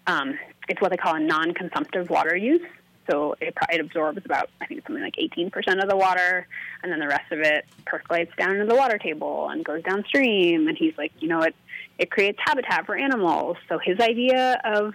um, 0.07 0.39
it's 0.69 0.81
what 0.81 0.91
they 0.91 0.97
call 0.97 1.17
a 1.17 1.21
non-consumptive 1.21 2.09
water 2.09 2.37
use. 2.37 2.63
So 3.11 3.35
it, 3.41 3.55
it 3.71 3.81
absorbs 3.81 4.25
about, 4.25 4.51
I 4.61 4.67
think, 4.67 4.87
something 4.87 5.03
like 5.03 5.17
18% 5.17 5.83
of 5.83 5.89
the 5.89 5.97
water, 5.97 6.47
and 6.83 6.93
then 6.93 6.99
the 6.99 7.09
rest 7.09 7.33
of 7.33 7.41
it 7.41 7.65
percolates 7.87 8.33
down 8.37 8.53
into 8.53 8.67
the 8.67 8.75
water 8.75 8.99
table 8.99 9.49
and 9.49 9.65
goes 9.65 9.83
downstream. 9.83 10.69
And 10.69 10.77
he's 10.77 10.97
like, 10.99 11.13
you 11.21 11.29
know, 11.29 11.41
it, 11.41 11.55
it 11.99 12.11
creates 12.11 12.39
habitat 12.45 12.87
for 12.87 12.97
animals. 12.97 13.57
So 13.69 13.79
his 13.79 13.99
idea 13.99 14.61
of 14.65 14.95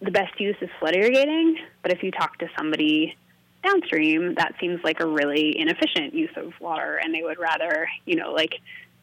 the 0.00 0.10
best 0.10 0.40
use 0.40 0.56
is 0.60 0.70
flood 0.78 0.94
irrigating, 0.94 1.58
but 1.82 1.92
if 1.92 2.02
you 2.02 2.10
talk 2.10 2.38
to 2.38 2.48
somebody 2.56 3.16
downstream, 3.62 4.34
that 4.34 4.54
seems 4.60 4.82
like 4.84 5.00
a 5.00 5.06
really 5.06 5.58
inefficient 5.58 6.14
use 6.14 6.30
of 6.36 6.52
water, 6.60 7.00
and 7.02 7.14
they 7.14 7.22
would 7.22 7.38
rather, 7.38 7.88
you 8.04 8.16
know, 8.16 8.32
like 8.32 8.54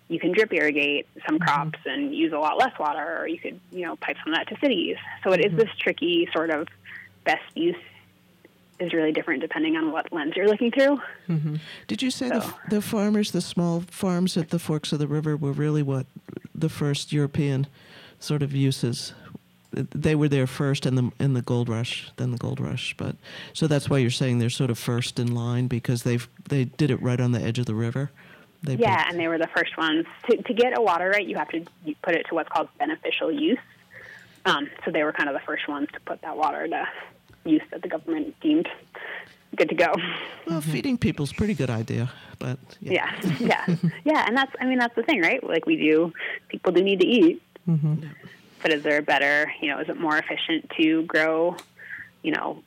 you 0.07 0.19
can 0.19 0.31
drip 0.31 0.53
irrigate 0.53 1.07
some 1.25 1.39
crops 1.39 1.79
mm-hmm. 1.79 1.89
and 1.89 2.15
use 2.15 2.31
a 2.31 2.37
lot 2.37 2.57
less 2.57 2.77
water, 2.79 3.17
or 3.19 3.27
you 3.27 3.39
could, 3.39 3.59
you 3.71 3.85
know, 3.85 3.95
pipe 3.97 4.17
some 4.23 4.33
of 4.33 4.39
that 4.39 4.47
to 4.47 4.59
cities. 4.59 4.97
So 5.23 5.31
it 5.31 5.41
mm-hmm. 5.41 5.59
is 5.59 5.65
this 5.65 5.75
tricky 5.77 6.27
sort 6.33 6.49
of 6.49 6.67
best 7.23 7.43
use 7.55 7.75
is 8.79 8.93
really 8.93 9.11
different 9.11 9.41
depending 9.41 9.77
on 9.77 9.91
what 9.91 10.11
lens 10.11 10.33
you're 10.35 10.47
looking 10.47 10.71
through. 10.71 10.99
Mm-hmm. 11.29 11.55
Did 11.87 12.01
you 12.01 12.11
say 12.11 12.29
so. 12.29 12.39
the, 12.39 12.75
the 12.75 12.81
farmers, 12.81 13.31
the 13.31 13.41
small 13.41 13.81
farms 13.89 14.37
at 14.37 14.49
the 14.49 14.59
forks 14.59 14.91
of 14.91 14.99
the 14.99 15.07
river, 15.07 15.35
were 15.37 15.53
really 15.53 15.81
what 15.81 16.05
the 16.53 16.69
first 16.69 17.13
European 17.13 17.67
sort 18.19 18.43
of 18.43 18.53
uses? 18.53 19.13
They 19.75 20.15
were 20.15 20.29
there 20.29 20.47
first 20.47 20.85
in 20.85 20.95
the 20.95 21.11
in 21.19 21.33
the 21.33 21.41
gold 21.41 21.69
rush, 21.69 22.11
then 22.15 22.31
the 22.31 22.37
gold 22.37 22.59
rush. 22.59 22.95
But 22.97 23.15
so 23.53 23.67
that's 23.67 23.89
why 23.89 23.97
you're 23.97 24.09
saying 24.09 24.39
they're 24.39 24.49
sort 24.49 24.69
of 24.69 24.79
first 24.79 25.19
in 25.19 25.35
line 25.35 25.67
because 25.67 26.03
they've 26.03 26.27
they 26.49 26.65
did 26.65 26.91
it 26.91 27.01
right 27.01 27.19
on 27.19 27.31
the 27.31 27.41
edge 27.41 27.59
of 27.59 27.65
the 27.65 27.75
river. 27.75 28.11
They 28.63 28.75
yeah, 28.75 29.03
put, 29.03 29.11
and 29.11 29.19
they 29.19 29.27
were 29.27 29.37
the 29.37 29.49
first 29.55 29.77
ones 29.77 30.05
to 30.29 30.37
to 30.41 30.53
get 30.53 30.77
a 30.77 30.81
water 30.81 31.09
right. 31.09 31.25
You 31.25 31.35
have 31.35 31.49
to 31.49 31.65
put 32.01 32.15
it 32.15 32.25
to 32.29 32.35
what's 32.35 32.49
called 32.49 32.69
beneficial 32.79 33.31
use. 33.31 33.59
Um, 34.45 34.69
so 34.83 34.91
they 34.91 35.03
were 35.03 35.11
kind 35.11 35.27
of 35.27 35.33
the 35.33 35.41
first 35.41 35.67
ones 35.67 35.89
to 35.93 35.99
put 36.01 36.21
that 36.21 36.37
water 36.37 36.67
to 36.67 36.87
use 37.45 37.63
that 37.71 37.81
the 37.81 37.87
government 37.87 38.39
deemed 38.41 38.69
good 39.55 39.69
to 39.69 39.75
go. 39.75 39.93
Well, 40.47 40.61
mm-hmm. 40.61 40.71
feeding 40.71 40.97
people's 40.97 41.33
pretty 41.33 41.53
good 41.53 41.69
idea, 41.69 42.11
but 42.39 42.59
yeah. 42.79 43.11
yeah, 43.21 43.35
yeah, 43.39 43.75
yeah, 44.03 44.25
and 44.27 44.37
that's 44.37 44.51
I 44.59 44.65
mean 44.65 44.79
that's 44.79 44.95
the 44.95 45.03
thing, 45.03 45.21
right? 45.21 45.43
Like 45.43 45.65
we 45.65 45.77
do, 45.77 46.13
people 46.49 46.71
do 46.71 46.81
need 46.81 46.99
to 46.99 47.07
eat, 47.07 47.41
mm-hmm. 47.67 48.07
But 48.65 48.73
is 48.73 48.81
there 48.81 48.97
a 48.97 49.03
better, 49.03 49.53
you 49.61 49.69
know, 49.69 49.79
is 49.79 49.87
it 49.89 49.99
more 49.99 50.17
efficient 50.17 50.71
to 50.75 51.03
grow, 51.03 51.55
you 52.23 52.31
know, 52.31 52.63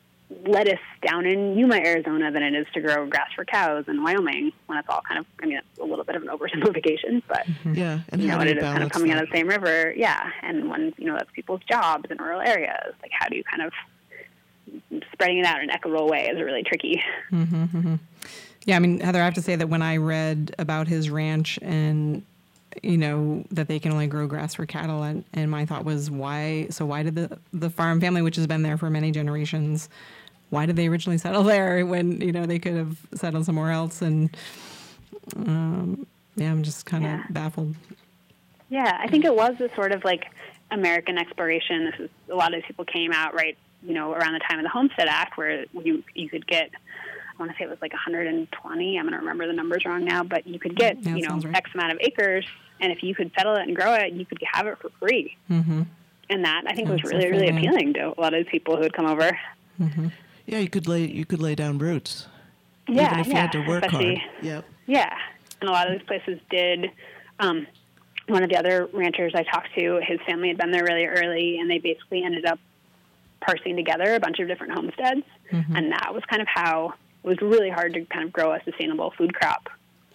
lettuce 0.47 0.79
down 1.05 1.27
in 1.27 1.59
Yuma, 1.59 1.75
Arizona, 1.75 2.31
than 2.31 2.45
it 2.45 2.55
is 2.55 2.69
to 2.75 2.81
grow 2.81 3.09
grass 3.09 3.31
for 3.35 3.45
cows 3.45 3.87
in 3.89 4.05
Wyoming? 4.05 4.53
When 4.67 4.79
it's 4.79 4.89
all 4.89 5.01
kind 5.01 5.19
of, 5.19 5.27
I 5.43 5.47
mean, 5.47 5.59
it's 5.59 5.81
a 5.81 5.85
little 5.85 6.05
bit 6.05 6.15
of 6.15 6.23
an 6.23 6.29
oversimplification, 6.29 7.25
but 7.27 7.45
mm-hmm. 7.49 7.75
yeah, 7.75 7.99
and 8.11 8.23
you 8.23 8.29
know, 8.29 8.41
it 8.41 8.59
is 8.59 8.63
kind 8.63 8.85
of 8.85 8.93
coming 8.93 9.09
that? 9.09 9.17
out 9.17 9.23
of 9.25 9.31
the 9.31 9.37
same 9.37 9.49
river, 9.49 9.93
yeah. 9.97 10.31
And 10.43 10.71
when 10.71 10.95
you 10.99 11.07
know 11.07 11.15
that's 11.15 11.33
people's 11.33 11.63
jobs 11.69 12.09
in 12.09 12.19
rural 12.19 12.43
areas, 12.43 12.95
like 13.03 13.11
how 13.11 13.29
do 13.29 13.37
you 13.37 13.43
kind 13.43 13.63
of 13.63 13.73
spreading 15.13 15.39
it 15.39 15.47
out 15.47 15.57
in 15.57 15.65
an 15.65 15.71
equitable 15.71 16.09
way 16.09 16.27
is 16.27 16.41
really 16.41 16.63
tricky. 16.63 17.03
Mm-hmm, 17.33 17.65
mm-hmm. 17.65 17.95
Yeah, 18.67 18.77
I 18.77 18.79
mean, 18.79 19.01
Heather, 19.01 19.21
I 19.21 19.25
have 19.25 19.35
to 19.35 19.43
say 19.43 19.57
that 19.57 19.69
when 19.69 19.83
I 19.83 19.97
read 19.97 20.55
about 20.61 20.87
his 20.87 21.11
ranch 21.11 21.59
and 21.61 22.23
you 22.83 22.99
know 22.99 23.45
that 23.51 23.69
they 23.69 23.79
can 23.79 23.93
only 23.93 24.07
grow 24.07 24.27
grass 24.27 24.55
for 24.55 24.67
cattle, 24.67 25.03
and, 25.03 25.25
and 25.33 25.51
my 25.51 25.67
thought 25.67 25.85
was, 25.85 26.11
why? 26.11 26.69
So 26.71 26.87
why 26.87 27.03
did 27.03 27.15
the 27.15 27.39
the 27.53 27.71
farm 27.71 28.01
family, 28.01 28.23
which 28.23 28.37
has 28.37 28.47
been 28.47 28.63
there 28.63 28.77
for 28.77 28.91
many 28.91 29.11
generations, 29.11 29.89
why 30.51 30.67
did 30.67 30.77
they 30.77 30.89
originally 30.89 31.19
settle 31.19 31.43
there 31.45 31.85
when 31.87 32.21
you 32.21 32.33
know 32.33 32.47
they 32.47 32.59
could 32.59 32.75
have 32.75 32.99
settled 33.15 33.47
somewhere 33.47 33.73
else? 33.73 34.03
And 34.03 34.37
um, 35.37 36.07
yeah, 36.37 36.51
I'm 36.51 36.63
just 36.63 36.87
kind 36.87 37.05
of 37.05 37.11
yeah. 37.11 37.25
baffled. 37.31 37.75
Yeah, 38.71 38.99
I 39.01 39.09
think 39.09 39.25
it 39.25 39.35
was 39.35 39.61
a 39.61 39.75
sort 39.75 39.93
of 39.93 40.05
like 40.05 40.27
American 40.71 41.19
exploration. 41.19 41.87
This 41.87 42.01
is 42.01 42.11
a 42.31 42.35
lot 42.35 42.55
of 42.55 42.63
people 42.65 42.85
came 42.85 43.13
out 43.13 43.35
right 43.35 43.57
you 43.83 43.95
know, 43.95 44.13
around 44.13 44.35
the 44.35 44.41
time 44.41 44.59
of 44.59 44.65
the 44.65 44.71
Homestead 44.71 45.09
Act, 45.09 45.37
where 45.37 45.65
you 45.73 46.03
you 46.15 46.29
could 46.29 46.47
get, 46.47 46.71
I 46.73 47.43
want 47.43 47.53
to 47.53 47.59
say 47.59 47.65
it 47.65 47.71
was 47.71 47.81
like 47.81 47.93
120. 47.93 48.99
I'm 48.99 49.05
going 49.05 49.13
to 49.13 49.19
remember 49.19 49.47
the 49.47 49.53
numbers 49.53 49.85
wrong 49.85 50.05
now, 50.05 50.23
but 50.25 50.47
you 50.47 50.59
could 50.59 50.77
get, 50.77 51.03
yeah, 51.03 51.15
you 51.15 51.29
know, 51.29 51.37
right. 51.37 51.57
X 51.57 51.71
amount 51.75 51.93
of 51.93 51.99
acres, 52.01 52.47
and 52.81 52.93
if 52.93 53.03
you 53.03 53.15
could 53.15 53.31
settle 53.37 53.57
it 53.57 53.63
and 53.63 53.77
grow 53.77 53.95
it, 53.95 54.13
you 54.13 54.25
could 54.25 54.39
have 54.53 54.67
it 54.67 54.79
for 54.79 54.91
free. 55.01 55.37
Mm-hmm. 55.51 55.83
And 56.31 56.45
that 56.45 56.65
I 56.67 56.75
think 56.75 56.89
was 56.89 57.03
really 57.05 57.31
really 57.31 57.49
appealing 57.49 57.95
to 57.95 58.13
a 58.17 58.21
lot 58.21 58.35
of 58.35 58.47
people 58.47 58.77
who 58.77 58.83
had 58.83 58.93
come 58.93 59.07
over. 59.07 59.39
Mm-hmm. 59.81 60.09
Yeah, 60.47 60.59
you 60.59 60.69
could 60.69 60.87
lay 60.87 61.05
you 61.05 61.25
could 61.25 61.41
lay 61.41 61.55
down 61.55 61.79
roots. 61.79 62.27
Yeah, 62.89 63.07
even 63.07 63.21
if 63.21 63.27
yeah, 63.27 63.33
you 63.33 63.41
had 63.41 63.53
to 63.53 63.67
work 63.67 63.85
hard. 63.85 64.19
Yep. 64.43 64.65
Yeah, 64.87 65.15
and 65.61 65.69
a 65.69 65.73
lot 65.73 65.91
of 65.91 65.99
these 65.99 66.07
places 66.07 66.41
did. 66.51 66.91
Um, 67.41 67.67
one 68.27 68.43
of 68.43 68.51
the 68.51 68.57
other 68.57 68.89
ranchers 68.93 69.33
I 69.35 69.43
talked 69.43 69.75
to, 69.79 70.01
his 70.07 70.19
family 70.27 70.49
had 70.49 70.59
been 70.59 70.71
there 70.71 70.85
really 70.85 71.07
early, 71.07 71.59
and 71.59 71.71
they 71.71 71.79
basically 71.79 72.25
ended 72.25 72.45
up 72.45 72.59
parsing 73.41 73.77
together 73.77 74.15
a 74.15 74.21
bunch 74.21 74.39
of 74.39 74.49
different 74.49 74.75
homesteads, 74.75 75.23
mm-hmm. 75.51 75.77
and 75.77 75.93
that 75.93 76.13
was 76.13 76.23
kind 76.29 76.43
of 76.43 76.49
how 76.49 76.93
it 77.25 77.27
was 77.27 77.39
really 77.41 77.71
hard 77.71 77.95
to 77.95 78.05
kind 78.07 78.25
of 78.25 78.33
grow 78.33 78.53
a 78.53 78.63
sustainable 78.65 79.13
food 79.17 79.35
crop 79.35 79.69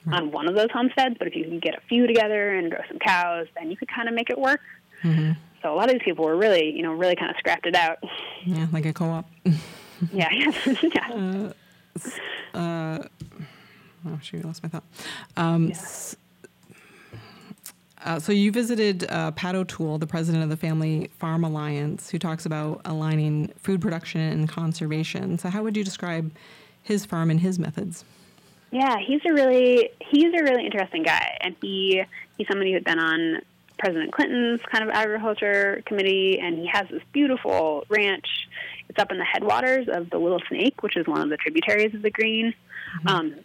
right. 0.06 0.22
on 0.22 0.32
one 0.32 0.48
of 0.48 0.56
those 0.56 0.70
homesteads. 0.72 1.16
But 1.18 1.28
if 1.28 1.36
you 1.36 1.44
can 1.44 1.60
get 1.60 1.76
a 1.76 1.82
few 1.88 2.08
together 2.08 2.56
and 2.56 2.72
grow 2.72 2.82
some 2.88 3.00
cows, 3.00 3.48
then 3.58 3.70
you 3.70 3.78
could 3.78 3.90
kind 3.90 4.08
of 4.08 4.16
make 4.16 4.30
it 4.30 4.38
work. 4.38 4.62
Mm-hmm. 5.04 5.34
So 5.62 5.74
a 5.74 5.76
lot 5.76 5.86
of 5.86 5.94
these 5.94 6.04
people 6.04 6.26
were 6.26 6.36
really, 6.36 6.72
you 6.72 6.84
know, 6.84 6.94
really 6.94 7.16
kind 7.16 7.32
of 7.32 7.38
scrapped 7.38 7.66
it 7.66 7.76
out. 7.76 7.98
Yeah, 8.46 8.68
like 8.72 8.86
a 8.86 8.94
co-op. 8.94 9.30
yeah, 10.14 10.30
yeah. 10.66 11.52
Uh, 12.54 12.58
uh, 12.58 13.08
oh 14.08 14.20
shoot, 14.22 14.44
I 14.44 14.48
lost 14.48 14.64
my 14.64 14.70
thought. 14.70 14.84
Um, 15.38 15.70
yeah. 15.70 15.78
Uh, 18.06 18.20
so 18.20 18.34
you 18.34 18.52
visited 18.52 19.10
uh, 19.10 19.32
Pat 19.32 19.56
O'Toole, 19.56 19.98
the 19.98 20.08
president 20.08 20.44
of 20.44 20.50
the 20.50 20.58
Family 20.58 21.10
Farm 21.20 21.46
Alliance, 21.46 22.10
who 22.10 22.20
talks 22.20 22.46
about 22.46 22.82
aligning 22.84 23.48
food 23.58 23.80
production 23.80 24.20
and 24.20 24.50
conservation. 24.50 25.38
So 25.38 25.50
how 25.50 25.64
would 25.64 25.78
you 25.78 25.86
describe 25.86 26.30
his 26.82 27.06
farm 27.06 27.32
and 27.32 27.40
his 27.40 27.58
methods? 27.58 28.04
Yeah, 28.74 28.98
he's 28.98 29.22
a 29.24 29.32
really 29.32 29.92
he's 30.00 30.34
a 30.34 30.44
really 30.44 30.66
interesting 30.66 31.04
guy, 31.04 31.38
and 31.42 31.56
he 31.62 32.04
he's 32.40 32.48
somebody 32.48 32.72
who 32.72 32.78
had 32.78 32.84
been 32.84 32.98
on 32.98 33.42
President 33.78 34.12
Clinton's 34.12 34.62
kind 34.64 34.84
of 34.84 34.90
agriculture 34.90 35.84
committee, 35.86 36.40
and 36.40 36.58
he 36.58 36.66
has 36.66 36.88
this 36.90 37.04
beautiful 37.12 37.86
ranch. 37.88 38.26
It's 38.90 38.98
up 38.98 39.12
in 39.12 39.20
the 39.20 39.26
headwaters 39.26 39.88
of 39.88 40.10
the 40.10 40.18
Little 40.18 40.42
Snake, 40.48 40.82
which 40.82 40.98
is 40.98 41.06
one 41.06 41.22
of 41.22 41.30
the 41.30 41.38
tributaries 41.38 41.94
of 41.94 42.02
the 42.02 42.10
Green. 42.10 42.56
Mm-hmm. 42.98 43.08
Um, 43.08 43.36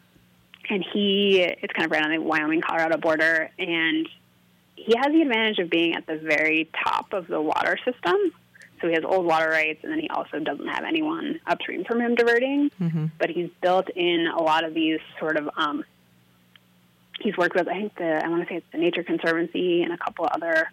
and 0.70 0.82
he 0.94 1.40
it's 1.42 1.74
kind 1.74 1.84
of 1.84 1.90
right 1.90 2.02
on 2.02 2.10
the 2.10 2.18
Wyoming 2.22 2.62
Colorado 2.62 2.96
border, 2.96 3.50
and 3.58 4.08
he 4.76 4.94
has 4.96 5.12
the 5.12 5.20
advantage 5.20 5.58
of 5.58 5.68
being 5.68 5.94
at 5.94 6.06
the 6.06 6.16
very 6.16 6.70
top 6.86 7.12
of 7.12 7.26
the 7.26 7.40
water 7.40 7.76
system. 7.84 8.16
So 8.80 8.88
he 8.88 8.94
has 8.94 9.04
old 9.04 9.26
water 9.26 9.48
rights, 9.48 9.80
and 9.82 9.92
then 9.92 10.00
he 10.00 10.08
also 10.08 10.38
doesn't 10.38 10.68
have 10.68 10.84
anyone 10.84 11.40
upstream 11.46 11.84
from 11.84 12.00
him 12.00 12.14
diverting. 12.14 12.70
Mm-hmm. 12.80 13.06
But 13.18 13.30
he's 13.30 13.50
built 13.60 13.88
in 13.90 14.26
a 14.26 14.40
lot 14.40 14.64
of 14.64 14.74
these 14.74 15.00
sort 15.18 15.36
of. 15.36 15.48
Um, 15.56 15.84
he's 17.20 17.36
worked 17.36 17.54
with, 17.56 17.68
I 17.68 17.74
think 17.74 17.96
the 17.96 18.24
I 18.24 18.28
want 18.28 18.42
to 18.42 18.48
say 18.48 18.56
it's 18.58 18.66
the 18.72 18.78
Nature 18.78 19.02
Conservancy 19.02 19.82
and 19.82 19.92
a 19.92 19.98
couple 19.98 20.28
other 20.30 20.70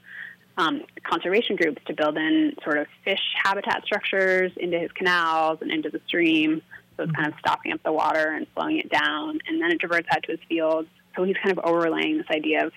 um, 0.58 0.84
conservation 1.04 1.56
groups 1.56 1.82
to 1.88 1.94
build 1.94 2.18
in 2.18 2.56
sort 2.64 2.78
of 2.78 2.88
fish 3.04 3.22
habitat 3.44 3.84
structures 3.84 4.52
into 4.58 4.80
his 4.80 4.92
canals 4.92 5.60
and 5.62 5.72
into 5.72 5.90
the 5.90 6.02
stream. 6.08 6.62
So 6.98 7.04
it's 7.04 7.12
kind 7.12 7.28
of 7.28 7.34
stopping 7.40 7.74
up 7.74 7.84
the 7.84 7.92
water 7.92 8.32
and 8.32 8.48
slowing 8.54 8.78
it 8.78 8.90
down, 8.90 9.40
and 9.48 9.62
then 9.62 9.72
it 9.72 9.82
diverts 9.82 10.08
out 10.12 10.24
to 10.24 10.32
his 10.32 10.40
fields. 10.48 10.88
So 11.16 11.24
he's 11.24 11.36
kind 11.36 11.58
of 11.58 11.64
overlaying 11.66 12.18
this 12.18 12.28
idea 12.30 12.66
of 12.66 12.74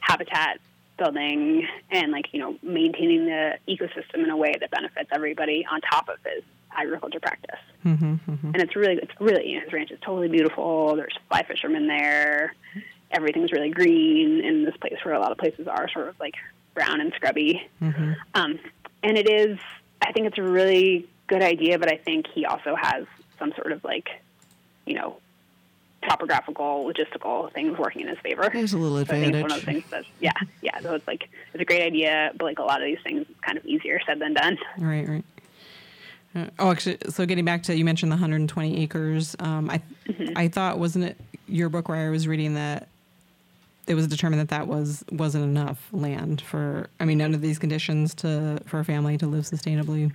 habitat 0.00 0.58
building 0.98 1.66
and 1.90 2.12
like 2.12 2.26
you 2.32 2.40
know 2.40 2.56
maintaining 2.62 3.26
the 3.26 3.58
ecosystem 3.68 4.24
in 4.24 4.30
a 4.30 4.36
way 4.36 4.54
that 4.60 4.70
benefits 4.70 5.08
everybody 5.12 5.64
on 5.70 5.80
top 5.80 6.08
of 6.08 6.16
his 6.24 6.42
agriculture 6.76 7.20
practice. 7.20 7.60
Mm-hmm, 7.84 8.14
mm-hmm. 8.30 8.46
And 8.52 8.56
it's 8.56 8.76
really 8.76 8.96
it's 8.96 9.12
really 9.20 9.50
you 9.50 9.58
know, 9.58 9.64
his 9.64 9.72
ranch 9.72 9.90
is 9.90 9.98
totally 10.00 10.28
beautiful. 10.28 10.96
There's 10.96 11.16
fly 11.28 11.42
fishermen 11.44 11.86
there. 11.86 12.54
Everything's 13.10 13.52
really 13.52 13.70
green 13.70 14.44
in 14.44 14.64
this 14.64 14.76
place 14.76 14.96
where 15.02 15.14
a 15.14 15.20
lot 15.20 15.32
of 15.32 15.38
places 15.38 15.66
are 15.66 15.88
sort 15.90 16.08
of 16.08 16.20
like 16.20 16.34
brown 16.74 17.00
and 17.00 17.12
scrubby. 17.14 17.68
Mm-hmm. 17.80 18.12
Um, 18.34 18.58
and 19.02 19.16
it 19.16 19.28
is 19.30 19.58
I 20.02 20.12
think 20.12 20.26
it's 20.26 20.38
a 20.38 20.42
really 20.42 21.08
good 21.26 21.42
idea, 21.42 21.78
but 21.78 21.92
I 21.92 21.96
think 21.96 22.26
he 22.34 22.44
also 22.44 22.74
has 22.74 23.06
some 23.38 23.52
sort 23.52 23.72
of 23.72 23.82
like 23.84 24.08
you 24.86 24.94
know 24.94 25.16
topographical, 26.02 26.84
logistical 26.84 27.52
things 27.52 27.78
working 27.78 28.02
in 28.02 28.08
his 28.08 28.18
favor. 28.18 28.48
There's 28.52 28.72
a 28.72 28.78
little 28.78 28.98
advantage. 28.98 29.34
So 29.34 29.42
one 29.42 29.50
of 29.52 29.56
those 29.56 29.64
things 29.64 29.84
that, 29.90 30.04
yeah, 30.20 30.32
yeah. 30.62 30.80
So 30.80 30.94
it's 30.94 31.06
like 31.06 31.28
it's 31.52 31.60
a 31.60 31.64
great 31.64 31.82
idea, 31.82 32.32
but 32.36 32.44
like 32.44 32.58
a 32.58 32.62
lot 32.62 32.80
of 32.80 32.86
these 32.86 32.98
things, 33.02 33.26
it's 33.28 33.40
kind 33.40 33.58
of 33.58 33.64
easier 33.66 34.00
said 34.06 34.18
than 34.18 34.34
done. 34.34 34.58
Right, 34.78 35.08
right. 35.08 35.24
Uh, 36.34 36.46
oh, 36.58 36.70
actually, 36.70 36.98
so 37.08 37.26
getting 37.26 37.44
back 37.44 37.62
to 37.64 37.76
you 37.76 37.84
mentioned 37.84 38.12
the 38.12 38.16
120 38.16 38.82
acres. 38.82 39.34
Um, 39.38 39.70
I 39.70 39.80
mm-hmm. 40.06 40.36
I 40.36 40.48
thought 40.48 40.78
wasn't 40.78 41.06
it 41.06 41.16
your 41.46 41.68
book 41.68 41.88
where 41.88 42.06
I 42.06 42.10
was 42.10 42.28
reading 42.28 42.54
that 42.54 42.88
it 43.86 43.94
was 43.94 44.06
determined 44.06 44.40
that 44.40 44.48
that 44.48 44.68
was 44.68 45.04
wasn't 45.10 45.44
enough 45.44 45.88
land 45.92 46.42
for 46.42 46.88
I 47.00 47.04
mean 47.06 47.20
under 47.22 47.38
these 47.38 47.58
conditions 47.58 48.14
to 48.16 48.60
for 48.66 48.80
a 48.80 48.84
family 48.84 49.16
to 49.18 49.26
live 49.26 49.44
sustainably 49.44 50.12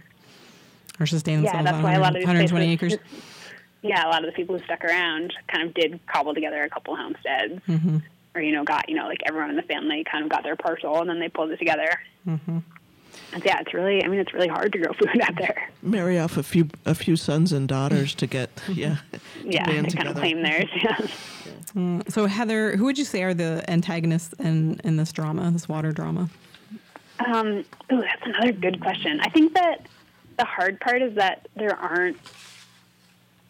or 1.00 1.08
sustain 1.08 1.42
themselves 1.42 1.66
yeah, 1.66 1.72
that's 1.72 1.84
why 1.84 1.94
a 1.94 2.00
lot 2.00 2.16
of 2.16 2.22
120 2.22 2.78
places, 2.78 3.00
acres 3.00 3.10
yeah, 3.84 4.08
a 4.08 4.10
lot 4.10 4.24
of 4.24 4.26
the 4.26 4.36
people 4.36 4.58
who 4.58 4.64
stuck 4.64 4.84
around 4.84 5.34
kind 5.48 5.68
of 5.68 5.74
did 5.74 6.00
cobble 6.08 6.34
together 6.34 6.64
a 6.64 6.70
couple 6.70 6.96
homesteads, 6.96 7.62
mm-hmm. 7.68 7.98
or 8.34 8.42
you 8.42 8.52
know, 8.52 8.64
got 8.64 8.90
you 8.90 8.96
know, 8.96 9.06
like 9.06 9.20
everyone 9.26 9.50
in 9.50 9.56
the 9.56 9.62
family 9.64 10.04
kind 10.10 10.24
of 10.24 10.30
got 10.30 10.44
their 10.44 10.56
parcel, 10.56 11.00
and 11.02 11.10
then 11.10 11.20
they 11.20 11.30
pulled 11.30 11.52
it 11.52 11.58
together. 11.58 12.00
Mm-hmm. 12.28 12.60
And 13.34 13.46
yeah, 13.46 13.60
it's 13.60 13.74
really, 13.74 14.04
I 14.04 14.08
mean, 14.08 14.20
it's 14.20 14.34
really 14.34 14.48
hard 14.48 14.72
to 14.74 14.80
grow 14.80 14.94
food 15.00 15.22
out 15.22 15.36
there. 15.38 15.70
Marry 15.82 16.18
off 16.18 16.38
a 16.38 16.44
few 16.44 16.70
a 16.86 16.96
few 16.96 17.16
sons 17.16 17.52
and 17.52 17.68
daughters 17.68 18.16
to 18.16 18.28
get 18.28 18.50
yeah. 18.70 18.98
to 19.12 19.20
Yeah, 19.44 19.66
band 19.66 19.92
they 19.92 19.98
kind 19.98 20.10
of 20.10 20.16
claim 20.16 20.42
theirs. 20.42 20.70
Yeah. 20.84 20.98
Mm, 21.76 22.12
So 22.12 22.28
Heather, 22.28 22.78
who 22.78 22.86
would 22.86 23.00
you 23.00 23.04
say 23.06 23.24
are 23.24 23.34
the 23.34 23.64
antagonists 23.68 24.34
in 24.40 24.80
in 24.84 24.98
this 24.98 25.12
drama, 25.12 25.50
this 25.52 25.68
water 25.68 25.92
drama? 25.92 26.30
Um, 27.20 27.66
ooh, 27.92 28.02
that's 28.02 28.22
another 28.26 28.52
good 28.52 28.80
question. 28.82 29.20
I 29.22 29.30
think 29.30 29.54
that 29.56 29.88
the 30.38 30.46
hard 30.46 30.80
part 30.80 31.02
is 31.02 31.16
that 31.16 31.48
there 31.56 31.76
aren't, 31.76 32.18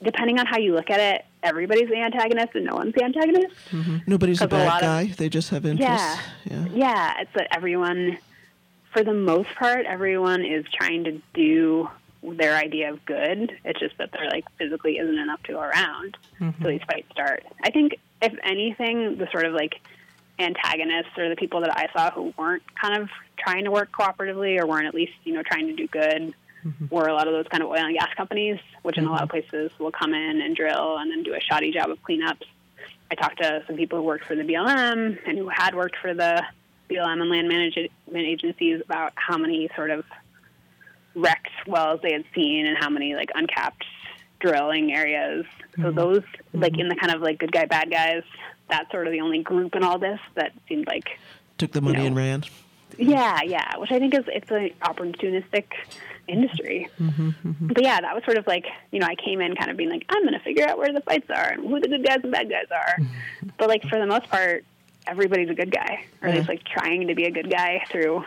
depending 0.04 0.40
on 0.40 0.46
how 0.46 0.58
you 0.58 0.74
look 0.74 0.90
at 0.90 1.00
it, 1.00 1.26
everybody's 1.42 1.90
the 1.90 1.98
antagonist 1.98 2.56
and 2.56 2.66
no 2.66 2.76
one's 2.76 2.94
the 2.94 3.04
antagonist. 3.04 3.56
Mm-hmm. 3.72 3.98
Nobody's 4.08 4.42
a 4.42 4.48
bad 4.48 4.76
of- 4.76 4.82
guy. 4.82 5.06
they 5.18 5.30
just 5.30 5.50
have 5.50 5.66
interests. 5.66 6.22
Yeah. 6.46 6.66
Yeah. 6.66 6.66
Yeah, 6.74 7.22
it's 7.22 7.34
that 7.36 7.48
everyone, 7.56 8.18
for 8.92 9.04
the 9.04 9.14
most 9.14 9.50
part, 9.56 9.86
everyone 9.86 10.44
is 10.44 10.66
trying 10.74 11.04
to 11.06 11.22
do 11.34 11.90
their 12.24 12.56
idea 12.56 12.92
of 12.92 13.04
good. 13.06 13.58
It's 13.66 13.80
just 13.80 13.98
that 13.98 14.12
there 14.12 14.30
like 14.30 14.46
physically 14.58 14.98
isn't 14.98 15.18
enough 15.18 15.44
to 15.44 15.54
go 15.54 15.60
around, 15.60 16.18
mm-hmm. 16.40 16.64
so 16.64 16.70
these 16.70 16.82
fights 16.90 17.12
start. 17.12 17.44
I 17.64 17.70
think 17.70 18.00
if 18.22 18.34
anything, 18.44 19.18
the 19.18 19.28
sort 19.32 19.46
of 19.46 19.54
like 19.54 19.82
antagonists 20.40 21.18
or 21.18 21.30
the 21.30 21.36
people 21.36 21.62
that 21.62 21.78
I 21.78 21.88
saw 21.94 22.12
who 22.12 22.34
weren't 22.38 22.64
kind 22.76 23.02
of 23.02 23.10
trying 23.38 23.66
to 23.66 23.72
work 23.72 23.92
cooperatively 23.92 24.60
or 24.60 24.66
weren't 24.66 24.88
at 24.88 24.96
least 24.96 25.14
you 25.26 25.34
know 25.34 25.44
trying 25.44 25.68
to 25.68 25.76
do 25.76 25.88
good 25.88 26.34
Mm-hmm. 26.66 26.96
were 26.96 27.08
a 27.08 27.14
lot 27.14 27.28
of 27.28 27.34
those 27.34 27.48
kind 27.50 27.62
of 27.62 27.70
oil 27.70 27.80
and 27.80 27.98
gas 27.98 28.10
companies, 28.16 28.58
which 28.84 28.98
in 28.98 29.06
a 29.06 29.12
lot 29.12 29.22
of 29.22 29.30
mm-hmm. 29.30 29.50
places 29.50 29.72
will 29.80 29.92
come 29.92 30.14
in 30.14 30.42
and 30.42 30.56
drill 30.56 30.98
and 30.98 31.12
then 31.12 31.24
do 31.24 31.34
a 31.34 31.42
shoddy 31.42 31.72
job 31.72 31.90
of 31.90 32.02
cleanups. 32.02 32.44
I 33.12 33.16
talked 33.16 33.42
to 33.42 33.64
some 33.68 33.76
people 33.76 34.00
who 34.00 34.06
worked 34.06 34.26
for 34.26 34.36
the 34.36 34.44
BLM 34.44 35.20
and 35.28 35.38
who 35.38 35.50
had 35.50 35.76
worked 35.76 35.98
for 36.02 36.14
the 36.14 36.44
BLM 36.90 37.22
and 37.22 37.30
land 37.30 37.48
management 37.48 37.92
agencies 38.16 38.82
about 38.84 39.14
how 39.16 39.38
many 39.38 39.70
sort 39.76 39.92
of 39.92 40.06
wrecked 41.16 41.50
wells 41.68 42.00
they 42.02 42.14
had 42.14 42.26
seen 42.34 42.66
and 42.66 42.78
how 42.78 42.90
many 42.90 43.16
like 43.16 43.30
uncapped 43.36 43.86
drilling 44.40 44.94
areas. 44.94 45.46
So 45.76 45.84
mm-hmm. 45.84 45.98
those 45.98 46.24
like 46.54 46.78
in 46.78 46.88
the 46.88 46.96
kind 46.96 47.14
of 47.14 47.22
like 47.22 47.40
good 47.40 47.52
guy 47.52 47.66
bad 47.66 47.90
guys, 47.90 48.24
that's 48.70 48.90
sort 48.92 49.08
of 49.08 49.14
the 49.14 49.22
only 49.22 49.44
group 49.44 49.76
in 49.76 49.84
all 49.84 50.00
this 50.00 50.20
that 50.36 50.54
seemed 50.68 50.88
like 50.88 51.20
Took 51.58 51.72
the 51.72 51.82
money 51.82 52.00
know. 52.00 52.06
and 52.06 52.16
ran. 52.16 52.44
yeah, 52.98 53.42
yeah, 53.44 53.78
which 53.78 53.92
I 53.92 54.00
think 54.00 54.14
is 54.14 54.24
it's 54.28 54.50
an 54.52 54.72
opportunistic 54.82 55.66
industry. 56.28 56.88
Mm-hmm, 57.00 57.30
mm-hmm. 57.30 57.68
But 57.68 57.84
yeah, 57.84 58.00
that 58.02 58.14
was 58.16 58.24
sort 58.24 58.38
of 58.38 58.48
like 58.48 58.66
you 58.92 59.00
know 59.00 59.08
I 59.08 59.16
came 59.16 59.42
in 59.42 59.56
kind 59.56 59.70
of 59.72 59.78
being 59.78 59.90
like 59.90 60.06
I'm 60.10 60.22
going 60.24 60.34
to 60.34 60.40
figure 60.40 60.68
out 60.68 60.78
where 60.78 60.92
the 60.94 61.02
fights 61.02 61.30
are 61.30 61.50
and 61.54 61.68
who 61.68 61.80
the 61.80 61.88
good 61.88 62.06
guys 62.06 62.20
and 62.24 62.32
bad 62.32 62.50
guys 62.50 62.68
are. 62.72 62.96
Mm-hmm. 63.00 63.50
but 63.58 63.70
like 63.70 63.84
for 63.90 64.00
the 64.00 64.06
most 64.08 64.30
part, 64.30 64.64
everybody's 65.08 65.50
a 65.50 65.54
good 65.56 65.72
guy, 65.72 66.06
or 66.22 66.30
at 66.30 66.36
least 66.36 66.50
like 66.50 66.64
trying 66.64 67.08
to 67.08 67.16
be 67.16 67.26
a 67.26 67.32
good 67.32 67.50
guy 67.52 67.84
through 67.92 68.24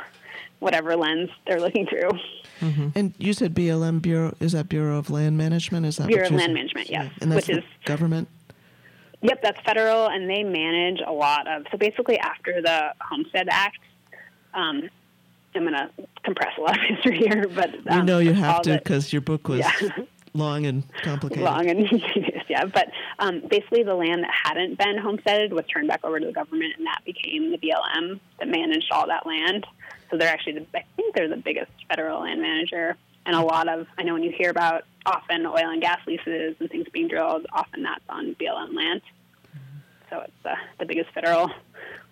whatever 0.59 0.97
lens 0.97 1.30
they're 1.47 1.61
looking 1.61 1.86
through. 1.86 2.11
And 2.94 3.12
you 3.18 3.34
said 3.34 3.55
BLM 3.55 4.01
Bureau 4.01 4.34
is 4.40 4.53
that 4.53 4.68
Bureau 4.70 4.99
of 4.99 5.11
Land 5.11 5.36
Management? 5.36 5.84
Is 5.84 5.99
that 5.99 6.07
Bureau 6.09 6.24
of 6.26 6.30
Land 6.32 6.42
said? 6.42 6.55
Management, 6.55 6.88
yes, 6.90 7.12
And 7.20 7.30
that's 7.30 7.47
which 7.49 7.57
the 7.57 7.62
is- 7.62 7.68
government. 7.84 8.28
Yep, 9.22 9.42
that's 9.42 9.61
federal, 9.62 10.09
and 10.09 10.28
they 10.28 10.42
manage 10.44 11.01
a 11.07 11.11
lot 11.12 11.49
of. 11.49 11.64
So 11.70 11.78
basically, 11.78 12.18
after 12.18 12.61
the 12.62 12.92
Homestead 13.01 13.49
Act, 13.51 13.78
um, 14.55 14.88
I'm 15.57 15.62
going 15.62 15.74
to 15.74 15.90
compress 16.24 16.52
a 16.59 16.61
lot 16.61 16.76
of 16.76 16.82
history 16.88 17.18
here, 17.18 17.46
but 17.48 17.70
um, 17.88 18.07
know 18.07 18.18
you 18.18 18.32
have 18.34 18.62
to 18.62 18.78
because 18.78 19.12
your 19.12 19.22
book 19.22 19.48
was 19.48 19.61
Yeah. 19.61 19.70
long 20.34 20.66
and 20.66 20.82
complicated. 21.02 21.44
long 21.44 21.68
and 21.68 21.88
tedious, 22.14 22.44
yeah. 22.48 22.64
But 22.66 22.88
um, 23.18 23.40
basically, 23.48 23.82
the 23.84 23.94
land 23.94 24.22
that 24.22 24.30
hadn't 24.44 24.76
been 24.78 24.98
homesteaded 24.98 25.52
was 25.52 25.64
turned 25.66 25.88
back 25.88 26.04
over 26.04 26.20
to 26.20 26.26
the 26.26 26.32
government, 26.32 26.74
and 26.76 26.86
that 26.86 27.00
became 27.07 27.50
the 27.50 27.59
BLM 27.59 28.20
that 28.38 28.48
managed 28.48 28.90
all 28.92 29.07
that 29.07 29.26
land. 29.26 29.66
So 30.11 30.16
they're 30.18 30.28
actually, 30.28 30.52
the, 30.61 30.66
I 30.78 30.84
think 30.96 31.14
they're 31.16 31.28
the 31.28 31.36
biggest 31.36 31.70
federal 31.88 32.20
land 32.20 32.40
manager. 32.42 32.96
And 33.24 33.34
a 33.34 33.40
lot 33.40 33.66
of, 33.68 33.86
I 33.98 34.04
know 34.04 34.12
when 34.12 34.22
you 34.22 34.30
hear 34.30 34.50
about 34.50 34.84
often 35.04 35.46
oil 35.46 35.57
and 35.70 35.80
gas 35.82 35.98
leases 36.07 36.54
and 36.61 36.70
things 36.70 36.86
being 36.92 37.09
drilled, 37.09 37.44
often 37.52 37.82
that's 37.82 38.04
on 38.09 38.36
BLM 38.36 38.72
land. 38.74 39.00
So 40.11 40.20
it's 40.20 40.32
the, 40.44 40.54
the 40.78 40.84
biggest 40.86 41.11
federal 41.12 41.50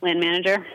land 0.01 0.19
manager. 0.19 0.67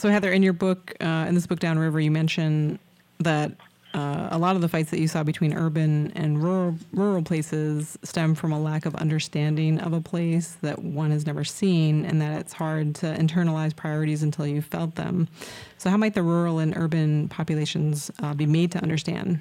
So 0.00 0.08
Heather, 0.08 0.32
in 0.32 0.42
your 0.42 0.54
book, 0.54 0.94
uh, 1.02 1.26
in 1.28 1.34
this 1.34 1.46
book 1.46 1.58
Downriver, 1.58 2.00
you 2.00 2.10
mention 2.10 2.78
that 3.18 3.52
uh, 3.92 4.28
a 4.30 4.38
lot 4.38 4.56
of 4.56 4.62
the 4.62 4.68
fights 4.68 4.90
that 4.92 4.98
you 4.98 5.06
saw 5.06 5.22
between 5.22 5.52
urban 5.52 6.10
and 6.16 6.42
rural 6.42 6.74
rural 6.94 7.22
places 7.22 7.98
stem 8.02 8.34
from 8.34 8.50
a 8.50 8.58
lack 8.58 8.86
of 8.86 8.94
understanding 8.94 9.78
of 9.78 9.92
a 9.92 10.00
place 10.00 10.56
that 10.62 10.78
one 10.78 11.10
has 11.10 11.26
never 11.26 11.44
seen, 11.44 12.06
and 12.06 12.18
that 12.22 12.40
it's 12.40 12.54
hard 12.54 12.94
to 12.94 13.14
internalize 13.14 13.76
priorities 13.76 14.22
until 14.22 14.46
you've 14.46 14.64
felt 14.64 14.94
them. 14.94 15.28
So, 15.76 15.90
how 15.90 15.98
might 15.98 16.14
the 16.14 16.22
rural 16.22 16.60
and 16.60 16.74
urban 16.78 17.28
populations 17.28 18.10
uh, 18.22 18.32
be 18.32 18.46
made 18.46 18.72
to 18.72 18.78
understand? 18.78 19.38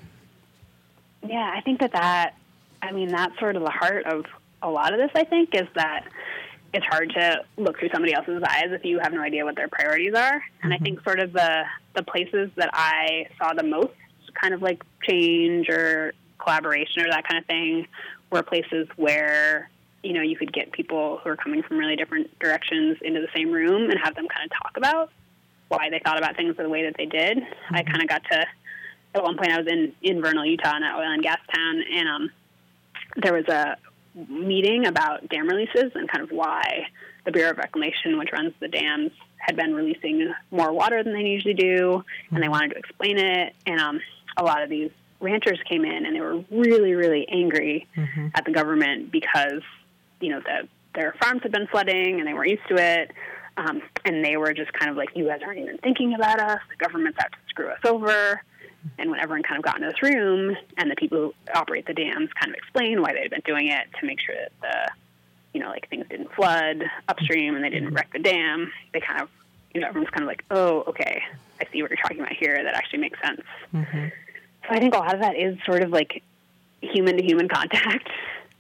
Yeah, 1.25 1.53
I 1.55 1.61
think 1.61 1.79
that 1.79 1.93
that, 1.93 2.33
I 2.81 2.91
mean, 2.91 3.07
that's 3.07 3.39
sort 3.39 3.55
of 3.55 3.63
the 3.63 3.71
heart 3.71 4.05
of 4.07 4.25
a 4.61 4.69
lot 4.69 4.91
of 4.91 4.99
this, 4.99 5.11
I 5.15 5.23
think, 5.23 5.55
is 5.55 5.69
that 5.75 6.05
it's 6.73 6.85
hard 6.85 7.11
to 7.11 7.43
look 7.57 7.79
through 7.79 7.89
somebody 7.89 8.13
else's 8.13 8.43
eyes 8.43 8.67
if 8.67 8.85
you 8.85 8.99
have 8.99 9.13
no 9.13 9.21
idea 9.21 9.45
what 9.45 9.55
their 9.55 9.67
priorities 9.67 10.13
are. 10.13 10.41
And 10.61 10.73
I 10.73 10.77
think 10.77 11.03
sort 11.03 11.19
of 11.19 11.33
the, 11.33 11.63
the 11.95 12.03
places 12.03 12.51
that 12.55 12.69
I 12.73 13.27
saw 13.37 13.53
the 13.53 13.63
most 13.63 13.93
kind 14.39 14.53
of 14.53 14.61
like 14.61 14.83
change 15.07 15.69
or 15.69 16.13
collaboration 16.37 17.03
or 17.03 17.09
that 17.09 17.27
kind 17.27 17.39
of 17.39 17.45
thing 17.45 17.87
were 18.31 18.43
places 18.43 18.87
where, 18.95 19.69
you 20.03 20.13
know, 20.13 20.21
you 20.21 20.37
could 20.37 20.53
get 20.53 20.71
people 20.71 21.19
who 21.23 21.29
are 21.29 21.35
coming 21.35 21.63
from 21.63 21.77
really 21.77 21.95
different 21.95 22.37
directions 22.39 22.97
into 23.01 23.19
the 23.19 23.27
same 23.35 23.51
room 23.51 23.89
and 23.89 23.99
have 24.03 24.15
them 24.15 24.27
kind 24.27 24.49
of 24.49 24.57
talk 24.61 24.77
about 24.77 25.11
why 25.69 25.89
they 25.89 25.99
thought 26.03 26.17
about 26.17 26.35
things 26.35 26.55
the 26.57 26.69
way 26.69 26.83
that 26.83 26.95
they 26.97 27.05
did. 27.05 27.39
I 27.71 27.83
kind 27.83 28.01
of 28.01 28.07
got 28.07 28.23
to 28.31 28.45
at 29.15 29.23
one 29.23 29.37
point 29.37 29.51
I 29.51 29.57
was 29.57 29.67
in 29.67 29.93
in 30.01 30.21
Vernal, 30.21 30.45
Utah, 30.45 30.75
in 30.77 30.83
an 30.83 30.95
oil 30.95 31.11
and 31.11 31.23
gas 31.23 31.39
town, 31.53 31.83
and 31.95 32.09
um, 32.09 32.31
there 33.17 33.33
was 33.33 33.47
a 33.47 33.77
meeting 34.27 34.85
about 34.85 35.27
dam 35.29 35.47
releases 35.47 35.91
and 35.95 36.09
kind 36.09 36.23
of 36.23 36.31
why 36.31 36.87
the 37.25 37.31
Bureau 37.31 37.51
of 37.51 37.57
Reclamation, 37.57 38.17
which 38.17 38.31
runs 38.31 38.53
the 38.59 38.67
dams, 38.67 39.11
had 39.37 39.55
been 39.55 39.73
releasing 39.73 40.33
more 40.51 40.71
water 40.73 41.03
than 41.03 41.13
they 41.13 41.23
usually 41.23 41.53
do, 41.53 42.03
and 42.31 42.43
they 42.43 42.49
wanted 42.49 42.71
to 42.71 42.77
explain 42.77 43.17
it. 43.17 43.55
And 43.65 43.79
um, 43.79 44.01
a 44.37 44.43
lot 44.43 44.61
of 44.63 44.69
these 44.69 44.91
ranchers 45.19 45.59
came 45.69 45.85
in, 45.85 46.05
and 46.05 46.15
they 46.15 46.21
were 46.21 46.43
really, 46.51 46.93
really 46.93 47.27
angry 47.29 47.87
at 48.35 48.45
the 48.45 48.51
government 48.51 49.11
because 49.11 49.61
you 50.19 50.29
know 50.29 50.39
the, 50.41 50.67
their 50.95 51.15
farms 51.21 51.41
had 51.43 51.51
been 51.51 51.67
flooding 51.67 52.19
and 52.19 52.27
they 52.27 52.33
weren't 52.33 52.49
used 52.49 52.67
to 52.69 52.75
it. 52.75 53.11
Um, 53.57 53.81
and 54.05 54.23
they 54.23 54.37
were 54.37 54.53
just 54.53 54.71
kind 54.73 54.89
of 54.89 54.95
like, 54.95 55.09
you 55.15 55.27
guys 55.27 55.41
aren't 55.45 55.59
even 55.59 55.77
thinking 55.79 56.13
about 56.13 56.39
us. 56.39 56.59
The 56.69 56.85
government's 56.85 57.19
out 57.19 57.31
to 57.31 57.37
screw 57.49 57.67
us 57.67 57.79
over. 57.85 58.41
And 58.97 59.11
when 59.11 59.19
everyone 59.19 59.43
kind 59.43 59.57
of 59.59 59.63
got 59.63 59.77
into 59.77 59.89
this 59.89 60.01
room, 60.01 60.55
and 60.77 60.89
the 60.89 60.95
people 60.95 61.17
who 61.17 61.33
operate 61.53 61.85
the 61.85 61.93
dams 61.93 62.29
kind 62.33 62.51
of 62.51 62.55
explained 62.55 63.01
why 63.01 63.13
they 63.13 63.21
had 63.21 63.31
been 63.31 63.41
doing 63.45 63.67
it 63.67 63.87
to 63.99 64.05
make 64.05 64.19
sure 64.19 64.35
that 64.35 64.51
the, 64.61 64.91
you 65.53 65.59
know, 65.59 65.69
like 65.69 65.89
things 65.89 66.05
didn't 66.09 66.31
flood 66.33 66.83
upstream 67.07 67.55
and 67.55 67.63
they 67.63 67.69
didn't 67.69 67.93
wreck 67.93 68.11
the 68.13 68.19
dam, 68.19 68.71
they 68.93 68.99
kind 68.99 69.21
of, 69.21 69.29
you 69.73 69.81
know, 69.81 69.87
everyone's 69.87 70.09
kind 70.11 70.23
of 70.23 70.27
like, 70.27 70.43
oh, 70.51 70.83
okay, 70.87 71.21
I 71.59 71.65
see 71.71 71.81
what 71.81 71.91
you're 71.91 71.97
talking 72.01 72.19
about 72.19 72.33
here. 72.33 72.61
That 72.63 72.73
actually 72.73 72.99
makes 72.99 73.19
sense. 73.21 73.41
So 73.71 74.69
I 74.69 74.79
think 74.79 74.93
a 74.93 74.97
lot 74.97 75.13
of 75.13 75.21
that 75.21 75.35
is 75.35 75.57
sort 75.65 75.81
of 75.81 75.89
like 75.91 76.23
human 76.81 77.17
to 77.17 77.23
human 77.23 77.47
contact 77.49 78.09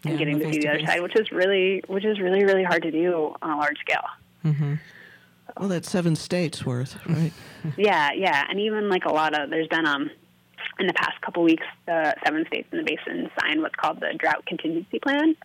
and 0.03 0.13
Yeah, 0.13 0.17
getting 0.17 0.39
to 0.39 0.51
see 0.51 0.59
the 0.59 0.69
other 0.69 0.85
side, 0.85 1.01
which 1.01 1.15
is 1.15 1.31
really, 1.31 1.83
which 1.87 2.05
is 2.05 2.19
really, 2.19 2.43
really 2.43 2.63
hard 2.63 2.83
to 2.83 2.91
do 2.91 3.35
on 3.41 3.51
a 3.51 3.57
large 3.57 3.77
scale. 3.79 4.05
Well, 5.57 5.69
that's 5.69 5.89
seven 5.89 6.15
states 6.15 6.65
worth, 6.65 6.97
right? 7.07 7.31
Yeah, 7.77 8.11
yeah, 8.13 8.45
and 8.49 8.59
even 8.59 8.89
like 8.89 9.05
a 9.05 9.11
lot 9.11 9.37
of 9.39 9.49
there's 9.49 9.67
been 9.67 9.85
um 9.85 10.09
in 10.79 10.87
the 10.87 10.93
past 10.93 11.19
couple 11.21 11.43
weeks, 11.43 11.65
the 11.85 12.15
seven 12.25 12.45
states 12.47 12.67
in 12.71 12.77
the 12.77 12.83
basin 12.83 13.29
signed 13.41 13.61
what's 13.61 13.75
called 13.75 13.99
the 13.99 14.13
drought 14.17 14.45
contingency 14.45 14.99
plan, 14.99 15.35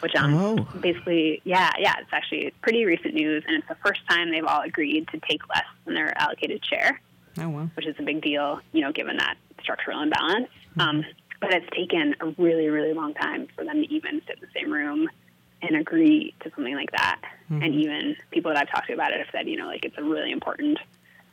which 0.00 0.14
um 0.14 0.34
Oh. 0.34 0.56
basically 0.80 1.40
yeah 1.44 1.70
yeah 1.78 1.94
it's 2.00 2.10
actually 2.12 2.52
pretty 2.62 2.84
recent 2.84 3.14
news, 3.14 3.42
and 3.46 3.56
it's 3.58 3.68
the 3.68 3.76
first 3.84 4.00
time 4.08 4.30
they've 4.30 4.44
all 4.44 4.62
agreed 4.62 5.08
to 5.08 5.20
take 5.28 5.40
less 5.48 5.64
than 5.84 5.94
their 5.94 6.16
allocated 6.20 6.64
share, 6.64 7.00
Oh 7.38 7.48
wow. 7.48 7.70
which 7.74 7.86
is 7.86 7.96
a 7.98 8.02
big 8.02 8.22
deal, 8.22 8.60
you 8.72 8.80
know, 8.82 8.92
given 8.92 9.16
that 9.16 9.36
structural 9.62 10.00
imbalance. 10.02 10.48
Um, 10.78 11.04
but 11.40 11.52
it's 11.54 11.66
taken 11.74 12.14
a 12.20 12.26
really 12.42 12.68
really 12.68 12.92
long 12.94 13.14
time 13.14 13.48
for 13.56 13.64
them 13.64 13.82
to 13.82 13.92
even 13.92 14.20
sit 14.26 14.36
in 14.36 14.42
the 14.42 14.60
same 14.60 14.72
room 14.72 15.08
and 15.62 15.76
agree 15.76 16.34
to 16.40 16.50
something 16.54 16.74
like 16.74 16.90
that. 16.92 17.20
And 17.50 17.74
even 17.74 18.16
people 18.30 18.52
that 18.52 18.60
I've 18.60 18.70
talked 18.70 18.86
to 18.86 18.92
about 18.92 19.12
it 19.12 19.18
have 19.18 19.28
said, 19.32 19.48
you 19.48 19.56
know, 19.56 19.66
like 19.66 19.84
it's 19.84 19.98
a 19.98 20.02
really 20.02 20.30
important 20.30 20.78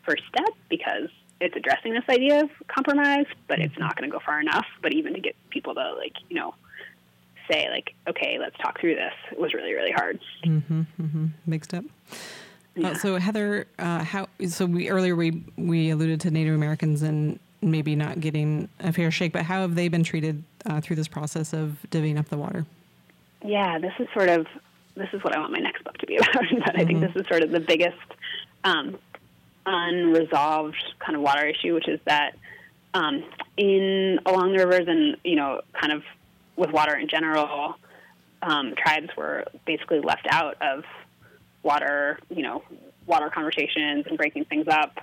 first 0.04 0.24
step 0.28 0.50
because 0.68 1.10
it's 1.40 1.56
addressing 1.56 1.94
this 1.94 2.04
idea 2.10 2.44
of 2.44 2.50
compromise, 2.68 3.28
but 3.48 3.60
it's 3.60 3.78
not 3.78 3.96
going 3.96 4.10
to 4.10 4.14
go 4.14 4.20
far 4.26 4.40
enough. 4.40 4.66
But 4.82 4.94
even 4.94 5.14
to 5.14 5.20
get 5.20 5.36
people 5.52 5.76
to 5.76 5.94
like, 5.94 6.14
you 6.30 6.36
know, 6.36 6.56
say 7.50 7.70
like, 7.70 7.94
okay, 8.08 8.38
let's 8.40 8.58
talk 8.58 8.80
through 8.80 8.96
this 8.96 9.14
was 9.38 9.54
really, 9.54 9.74
really 9.74 9.92
hard. 9.92 10.20
Mm-hmm. 10.44 11.28
Big 11.48 11.64
step. 11.64 11.86
Uh, 12.84 12.94
so 12.96 13.18
Heather, 13.18 13.68
uh, 13.80 14.04
how? 14.04 14.28
So 14.48 14.66
we 14.66 14.90
earlier 14.90 15.16
we 15.16 15.44
we 15.56 15.90
alluded 15.90 16.22
to 16.22 16.32
Native 16.32 16.56
Americans 16.56 17.02
and 17.02 17.40
maybe 17.62 17.96
not 17.96 18.20
getting 18.20 18.70
a 18.80 18.94
fair 18.94 19.10
shake, 19.10 19.34
but 19.34 19.44
how 19.44 19.62
have 19.62 19.76
they 19.76 19.88
been 19.88 20.04
treated 20.04 20.44
uh, 20.66 20.80
through 20.82 20.96
this 20.96 21.08
process 21.08 21.54
of 21.54 21.78
divvying 21.90 22.18
up 22.18 22.30
the 22.30 22.38
water? 22.38 22.66
Yeah, 23.44 23.80
this 23.80 23.94
is 24.00 24.08
sort 24.14 24.30
of 24.30 24.48
this 24.96 25.10
is 25.14 25.24
what 25.24 25.36
I 25.36 25.40
want 25.40 25.52
my 25.52 25.60
next 25.60 25.84
book 25.84 25.98
to 26.00 26.08
be 26.08 26.18
about. 26.18 26.44
but 26.66 26.80
I 26.80 26.86
think 26.86 27.02
this 27.02 27.16
is 27.16 27.28
sort 27.28 27.44
of 27.44 27.52
the 27.52 27.60
biggest 27.60 27.98
um, 28.64 28.98
unresolved 29.66 30.84
kind 31.00 31.16
of 31.16 31.22
water 31.22 31.46
issue, 31.46 31.74
which 31.74 31.88
is 31.88 32.00
that 32.06 32.36
um, 32.94 33.24
in 33.58 34.20
along 34.26 34.54
the 34.54 34.66
rivers 34.66 34.88
and 34.88 35.18
you 35.24 35.36
know 35.36 35.62
kind 35.80 35.94
of 35.94 36.04
with 36.56 36.72
water 36.72 36.96
in 36.96 37.08
general, 37.08 37.76
um, 38.42 38.74
tribes 38.76 39.10
were 39.16 39.46
basically 39.66 40.00
left 40.00 40.28
out 40.30 40.56
of 40.62 40.84
water, 41.64 42.20
you 42.30 42.42
know, 42.42 42.64
water 43.06 43.30
conversations 43.30 44.06
and 44.08 44.18
breaking 44.18 44.46
things 44.46 44.68
up. 44.68 44.98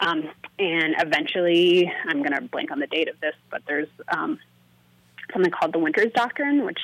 Um, 0.00 0.28
and 0.58 0.94
eventually, 0.98 1.90
I'm 2.08 2.18
going 2.18 2.32
to 2.32 2.42
blank 2.42 2.70
on 2.70 2.80
the 2.80 2.86
date 2.86 3.08
of 3.08 3.20
this, 3.20 3.34
but 3.50 3.62
there's 3.66 3.88
um, 4.08 4.38
something 5.32 5.50
called 5.50 5.72
the 5.72 5.78
Winters 5.78 6.12
Doctrine, 6.14 6.64
which 6.64 6.80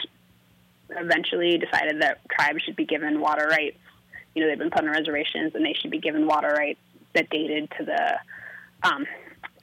eventually 0.97 1.59
decided 1.59 2.03
that 2.03 2.19
tribes 2.31 2.63
should 2.63 2.77
be 2.77 2.85
given 2.85 3.21
water 3.21 3.47
rights. 3.49 3.79
You 4.35 4.43
know, 4.43 4.49
they've 4.49 4.59
been 4.59 4.71
put 4.71 4.85
on 4.85 4.91
reservations, 4.91 5.55
and 5.55 5.65
they 5.65 5.75
should 5.75 5.91
be 5.91 5.99
given 5.99 6.27
water 6.27 6.55
rights 6.57 6.81
that 7.15 7.29
dated 7.31 7.71
to 7.79 7.85
the 7.85 8.89
um, 8.89 9.07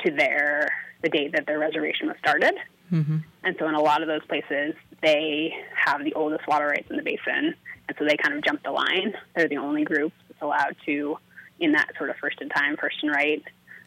to 0.01 0.11
their 0.11 0.69
the 1.01 1.09
date 1.09 1.31
that 1.33 1.45
their 1.45 1.59
reservation 1.59 2.07
was 2.07 2.17
started. 2.19 2.55
Mm-hmm. 2.91 3.17
And 3.43 3.55
so, 3.59 3.67
in 3.67 3.75
a 3.75 3.81
lot 3.81 4.01
of 4.01 4.07
those 4.07 4.25
places, 4.27 4.73
they 5.01 5.53
have 5.75 6.03
the 6.03 6.13
oldest 6.13 6.47
water 6.47 6.67
rights 6.67 6.89
in 6.89 6.97
the 6.97 7.03
basin, 7.03 7.55
and 7.87 7.97
so 7.97 8.05
they 8.05 8.17
kind 8.17 8.35
of 8.35 8.43
jump 8.43 8.63
the 8.63 8.71
line. 8.71 9.13
They're 9.35 9.47
the 9.47 9.57
only 9.57 9.83
group 9.83 10.11
that's 10.27 10.41
allowed 10.41 10.75
to, 10.85 11.17
in 11.59 11.73
that 11.73 11.89
sort 11.97 12.09
of 12.09 12.15
first 12.17 12.41
in 12.41 12.49
time, 12.49 12.77
first 12.77 12.97
in 13.03 13.09
right. 13.09 13.43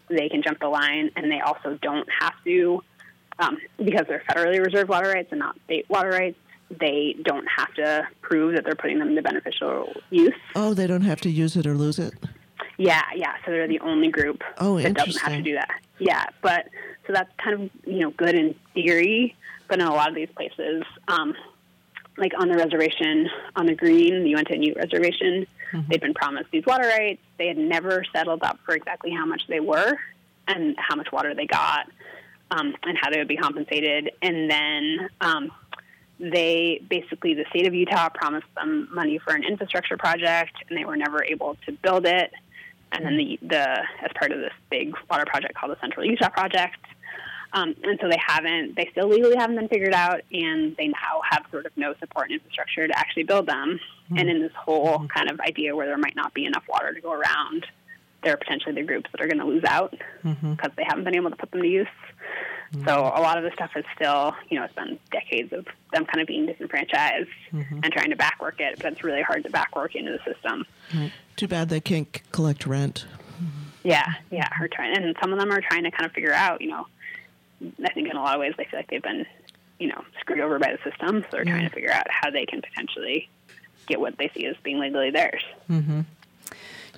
They 0.09 0.28
can 0.28 0.43
jump 0.43 0.61
the 0.61 0.68
line, 0.68 1.11
and 1.16 1.30
they 1.30 1.40
also 1.40 1.78
don't 1.80 2.09
have 2.20 2.34
to, 2.45 2.82
um, 3.38 3.59
because 3.78 4.07
they're 4.09 4.22
federally 4.28 4.64
reserved 4.64 4.88
water 4.88 5.11
rights 5.11 5.28
and 5.30 5.40
not 5.40 5.57
state 5.64 5.88
water 5.88 6.11
rights. 6.11 6.38
They 6.78 7.16
don't 7.22 7.46
have 7.56 7.72
to 7.74 8.08
prove 8.20 8.54
that 8.54 8.64
they're 8.64 8.74
putting 8.74 8.98
them 8.98 9.08
into 9.08 9.22
beneficial 9.22 9.92
use. 10.10 10.34
Oh, 10.54 10.74
they 10.74 10.86
don't 10.86 11.02
have 11.02 11.20
to 11.22 11.30
use 11.30 11.56
it 11.56 11.66
or 11.66 11.74
lose 11.74 11.98
it. 11.98 12.14
Yeah, 12.78 13.02
yeah. 13.14 13.34
So 13.44 13.52
they're 13.52 13.68
the 13.68 13.80
only 13.80 14.08
group 14.08 14.42
oh, 14.58 14.80
that 14.80 14.94
doesn't 14.94 15.20
have 15.20 15.32
to 15.32 15.42
do 15.42 15.54
that. 15.54 15.70
Yeah, 15.98 16.24
but 16.40 16.68
so 17.06 17.12
that's 17.12 17.30
kind 17.42 17.62
of 17.62 17.70
you 17.86 18.00
know 18.00 18.10
good 18.10 18.34
in 18.34 18.54
theory, 18.74 19.36
but 19.68 19.80
in 19.80 19.86
a 19.86 19.92
lot 19.92 20.08
of 20.08 20.14
these 20.14 20.30
places, 20.34 20.82
um, 21.08 21.34
like 22.16 22.32
on 22.38 22.48
the 22.48 22.56
reservation 22.56 23.28
on 23.56 23.66
the 23.66 23.74
Green, 23.74 24.24
the 24.24 24.30
Uinta 24.30 24.56
Ute 24.58 24.76
reservation, 24.76 25.46
mm-hmm. 25.72 25.88
they'd 25.90 26.00
been 26.00 26.14
promised 26.14 26.50
these 26.50 26.66
water 26.66 26.88
rights. 26.88 27.22
They 27.38 27.48
had 27.48 27.58
never 27.58 28.04
settled 28.12 28.42
up 28.42 28.58
for 28.64 28.74
exactly 28.74 29.10
how 29.10 29.26
much 29.26 29.42
they 29.48 29.60
were 29.60 29.92
and 30.48 30.74
how 30.78 30.96
much 30.96 31.12
water 31.12 31.34
they 31.34 31.46
got, 31.46 31.88
um, 32.50 32.74
and 32.82 32.98
how 33.00 33.10
they 33.10 33.18
would 33.18 33.28
be 33.28 33.36
compensated. 33.36 34.10
And 34.20 34.50
then 34.50 35.08
um, 35.20 35.52
they 36.22 36.80
basically 36.88 37.34
the 37.34 37.44
state 37.50 37.66
of 37.66 37.74
Utah 37.74 38.08
promised 38.08 38.46
them 38.54 38.88
money 38.92 39.18
for 39.18 39.34
an 39.34 39.44
infrastructure 39.44 39.96
project, 39.96 40.54
and 40.68 40.78
they 40.78 40.84
were 40.84 40.96
never 40.96 41.22
able 41.24 41.56
to 41.66 41.72
build 41.72 42.06
it 42.06 42.32
and 42.92 43.04
then 43.04 43.16
the, 43.16 43.38
the 43.42 43.68
as 44.04 44.10
part 44.14 44.32
of 44.32 44.38
this 44.38 44.52
big 44.70 44.94
water 45.10 45.24
project 45.26 45.54
called 45.54 45.72
the 45.72 45.80
Central 45.80 46.04
Utah 46.04 46.28
Project. 46.28 46.78
Um, 47.54 47.74
and 47.82 47.98
so 48.00 48.08
they 48.08 48.20
haven't, 48.24 48.76
they 48.76 48.88
still 48.92 49.08
legally 49.08 49.36
haven't 49.36 49.56
been 49.56 49.68
figured 49.68 49.92
out, 49.92 50.22
and 50.32 50.74
they 50.76 50.88
now 50.88 51.20
have 51.30 51.44
sort 51.50 51.66
of 51.66 51.72
no 51.76 51.94
support 52.00 52.30
and 52.30 52.34
infrastructure 52.34 52.88
to 52.88 52.98
actually 52.98 53.24
build 53.24 53.46
them. 53.46 53.78
Mm-hmm. 54.04 54.18
And 54.18 54.30
in 54.30 54.40
this 54.40 54.52
whole 54.56 54.98
mm-hmm. 54.98 55.06
kind 55.06 55.30
of 55.30 55.38
idea 55.40 55.76
where 55.76 55.86
there 55.86 55.98
might 55.98 56.16
not 56.16 56.32
be 56.32 56.46
enough 56.46 56.64
water 56.66 56.94
to 56.94 57.00
go 57.00 57.12
around, 57.12 57.66
there 58.22 58.32
are 58.32 58.38
potentially 58.38 58.74
the 58.74 58.82
groups 58.82 59.10
that 59.12 59.20
are 59.20 59.26
going 59.26 59.38
to 59.38 59.44
lose 59.44 59.64
out 59.64 59.90
because 59.90 60.36
mm-hmm. 60.36 60.66
they 60.76 60.84
haven't 60.84 61.04
been 61.04 61.16
able 61.16 61.28
to 61.28 61.36
put 61.36 61.50
them 61.50 61.60
to 61.60 61.68
use. 61.68 61.88
Mm-hmm. 62.72 62.88
So 62.88 63.00
a 63.00 63.20
lot 63.20 63.36
of 63.36 63.44
the 63.44 63.50
stuff 63.52 63.70
is 63.76 63.84
still, 63.94 64.34
you 64.48 64.58
know, 64.58 64.64
it's 64.64 64.74
been 64.74 64.98
decades 65.10 65.52
of 65.52 65.66
them 65.92 66.06
kind 66.06 66.20
of 66.20 66.26
being 66.26 66.46
disenfranchised 66.46 67.28
mm-hmm. 67.52 67.80
and 67.82 67.92
trying 67.92 68.10
to 68.10 68.16
backwork 68.16 68.60
it, 68.60 68.78
but 68.80 68.92
it's 68.92 69.04
really 69.04 69.20
hard 69.20 69.42
to 69.44 69.50
backwork 69.50 69.94
into 69.94 70.12
the 70.12 70.32
system. 70.32 70.64
Right. 70.94 71.12
Too 71.36 71.48
bad 71.48 71.68
they 71.68 71.80
can't 71.80 72.20
collect 72.32 72.66
rent. 72.66 73.04
Yeah, 73.84 74.06
yeah, 74.30 74.48
are 74.60 74.68
trying, 74.68 74.96
and 74.96 75.16
some 75.20 75.32
of 75.32 75.40
them 75.40 75.50
are 75.50 75.60
trying 75.60 75.82
to 75.84 75.90
kind 75.90 76.06
of 76.06 76.12
figure 76.12 76.32
out, 76.32 76.60
you 76.60 76.68
know, 76.68 76.86
I 77.84 77.92
think 77.92 78.08
in 78.08 78.16
a 78.16 78.22
lot 78.22 78.36
of 78.36 78.40
ways 78.40 78.54
they 78.56 78.64
feel 78.64 78.78
like 78.78 78.88
they've 78.88 79.02
been, 79.02 79.26
you 79.80 79.88
know, 79.88 80.04
screwed 80.20 80.38
over 80.38 80.58
by 80.60 80.72
the 80.72 80.90
system, 80.90 81.22
so 81.22 81.28
they're 81.32 81.44
yeah. 81.44 81.52
trying 81.52 81.68
to 81.68 81.74
figure 81.74 81.90
out 81.90 82.06
how 82.08 82.30
they 82.30 82.46
can 82.46 82.62
potentially 82.62 83.28
get 83.86 84.00
what 84.00 84.16
they 84.18 84.30
see 84.34 84.46
as 84.46 84.56
being 84.62 84.78
legally 84.78 85.10
theirs. 85.10 85.42
Mm-hmm. 85.68 86.02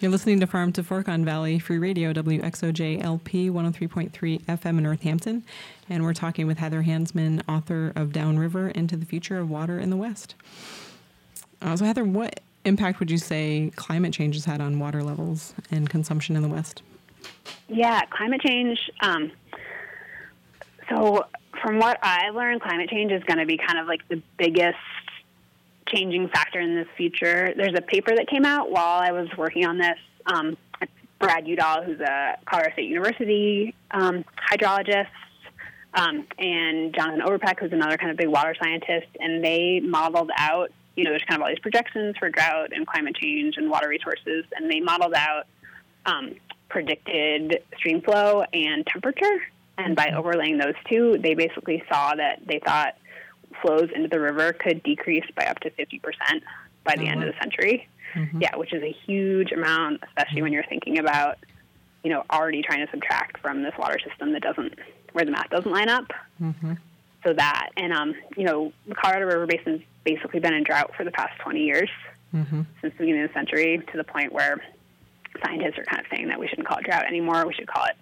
You're 0.05 0.11
listening 0.11 0.41
to 0.41 0.47
Farm 0.47 0.71
to 0.73 0.83
Fork 0.83 1.09
on 1.09 1.25
Valley 1.25 1.59
Free 1.59 1.79
Radio, 1.79 2.13
WXOJ 2.13 3.03
LP 3.03 3.49
103.3 3.49 4.13
FM 4.43 4.65
in 4.77 4.83
Northampton. 4.83 5.43
And 5.89 6.03
we're 6.03 6.13
talking 6.13 6.47
with 6.47 6.59
Heather 6.59 6.83
Hansman, 6.83 7.43
author 7.49 7.91
of 7.97 8.13
Downriver 8.13 8.69
Into 8.69 8.99
the 8.99 9.07
Future 9.07 9.39
of 9.39 9.49
Water 9.49 9.79
in 9.79 9.89
the 9.89 9.97
West. 9.97 10.35
Uh, 11.63 11.75
so, 11.75 11.87
Heather, 11.87 12.05
what 12.05 12.41
impact 12.67 13.01
would 13.01 13.11
you 13.11 13.17
say 13.17 13.73
climate 13.77 14.13
change 14.13 14.35
has 14.35 14.45
had 14.45 14.61
on 14.61 14.79
water 14.79 15.03
levels 15.03 15.55
and 15.71 15.89
consumption 15.89 16.37
in 16.37 16.43
the 16.43 16.51
West? 16.51 16.83
Yeah, 17.69 18.03
climate 18.11 18.43
change. 18.43 18.79
Um, 19.01 19.33
so, 20.91 21.25
from 21.63 21.79
what 21.79 21.99
I 22.03 22.29
learned, 22.29 22.61
climate 22.61 22.91
change 22.91 23.11
is 23.11 23.25
going 23.25 23.39
to 23.39 23.47
be 23.47 23.57
kind 23.57 23.79
of 23.79 23.87
like 23.87 24.07
the 24.09 24.21
biggest 24.37 24.77
changing 25.89 26.29
factor 26.29 26.61
in 26.61 26.75
this 26.75 26.89
future. 26.97 27.53
There's 27.57 27.77
a 27.77 27.83
paper 27.83 28.15
that 28.15 28.29
came 28.29 28.45
out 28.45 28.71
while 28.71 29.01
I 29.01 29.13
was 29.13 29.29
working 29.37 29.67
on 29.67 29.79
this. 29.79 29.99
Um, 30.27 30.57
Brad 31.19 31.47
Udall, 31.47 31.83
who's 31.83 32.01
a 32.01 32.37
Colorado 32.45 32.73
State 32.73 32.89
University 32.89 33.75
um, 33.93 34.25
hydrologist, 34.51 35.07
um, 35.95 36.27
and 36.39 36.95
Jonathan 36.95 37.23
Overpeck, 37.25 37.61
who's 37.61 37.73
another 37.73 37.97
kind 37.97 38.11
of 38.11 38.17
big 38.17 38.29
water 38.29 38.55
scientist, 38.61 39.07
and 39.21 39.45
they 39.45 39.81
modeled 39.81 40.31
out, 40.37 40.71
you 40.97 41.05
know, 41.05 41.11
there's 41.11 41.23
kind 41.29 41.41
of 41.41 41.43
all 41.45 41.49
these 41.49 41.61
projections 41.61 42.17
for 42.19 42.29
drought 42.29 42.73
and 42.73 42.87
climate 42.87 43.15
change 43.17 43.57
and 43.57 43.71
water 43.71 43.89
resources, 43.89 44.45
and 44.57 44.71
they 44.71 44.81
modeled 44.81 45.15
out 45.15 45.47
um, 46.07 46.35
predicted 46.69 47.63
stream 47.77 48.03
flow 48.03 48.45
and 48.53 48.87
temperature. 48.87 49.41
And 49.79 49.97
by 49.97 50.13
overlaying 50.17 50.59
those 50.59 50.75
two, 50.89 51.19
they 51.19 51.35
basically 51.35 51.83
saw 51.91 52.15
that 52.15 52.41
they 52.47 52.61
thought 52.65 52.97
flows 53.63 53.91
into 53.95 54.09
the 54.09 54.21
river 54.21 54.53
could 54.53 54.83
decrease 54.83 55.25
by 55.37 55.45
up 55.47 55.61
to 55.61 55.71
50% 55.71 56.01
by 56.85 56.97
the 56.97 57.05
oh, 57.05 57.11
end 57.11 57.23
of 57.23 57.33
the 57.33 57.41
century. 57.41 57.89
Mm-hmm. 58.15 58.43
Yeah, 58.43 58.57
which 58.57 58.73
is 58.73 58.83
a 58.83 58.95
huge 59.07 59.51
amount, 59.51 60.03
especially 60.07 60.43
when 60.43 60.53
you're 60.53 60.65
thinking 60.69 60.99
about, 60.99 61.39
you 62.05 62.11
know, 62.11 62.23
already 62.31 62.63
trying 62.63 62.85
to 62.87 62.91
subtract 62.91 63.39
from 63.41 63.63
this 63.63 63.73
water 63.79 63.99
system 63.99 64.33
that 64.33 64.43
doesn't, 64.43 64.79
where 65.13 65.25
the 65.25 65.33
math 65.33 65.51
doesn't 65.51 65.71
line 65.71 65.89
up. 65.89 66.13
Mm-hmm. 66.41 66.75
So 67.25 67.33
that, 67.33 67.71
and, 67.77 67.93
um, 67.93 68.15
you 68.37 68.45
know, 68.45 68.73
the 68.87 68.95
Colorado 68.95 69.27
River 69.27 69.47
Basin's 69.47 69.83
basically 70.05 70.39
been 70.39 70.53
in 70.53 70.63
drought 70.63 70.93
for 70.97 71.05
the 71.05 71.11
past 71.11 71.33
20 71.41 71.61
years 71.61 71.91
mm-hmm. 72.33 72.63
since 72.81 72.93
the 72.93 72.99
beginning 72.99 73.23
of 73.23 73.31
the 73.31 73.35
century 73.35 73.83
to 73.91 73.97
the 73.97 74.05
point 74.05 74.33
where 74.33 74.61
scientists 75.45 75.79
are 75.79 75.85
kind 75.85 76.01
of 76.01 76.07
saying 76.15 76.29
that 76.29 76.39
we 76.39 76.47
shouldn't 76.47 76.69
call 76.69 76.79
it 76.79 76.85
drought 76.85 77.07
anymore. 77.07 77.47
We 77.47 77.55
should 77.55 77.67
call 77.67 77.85
it 77.87 77.97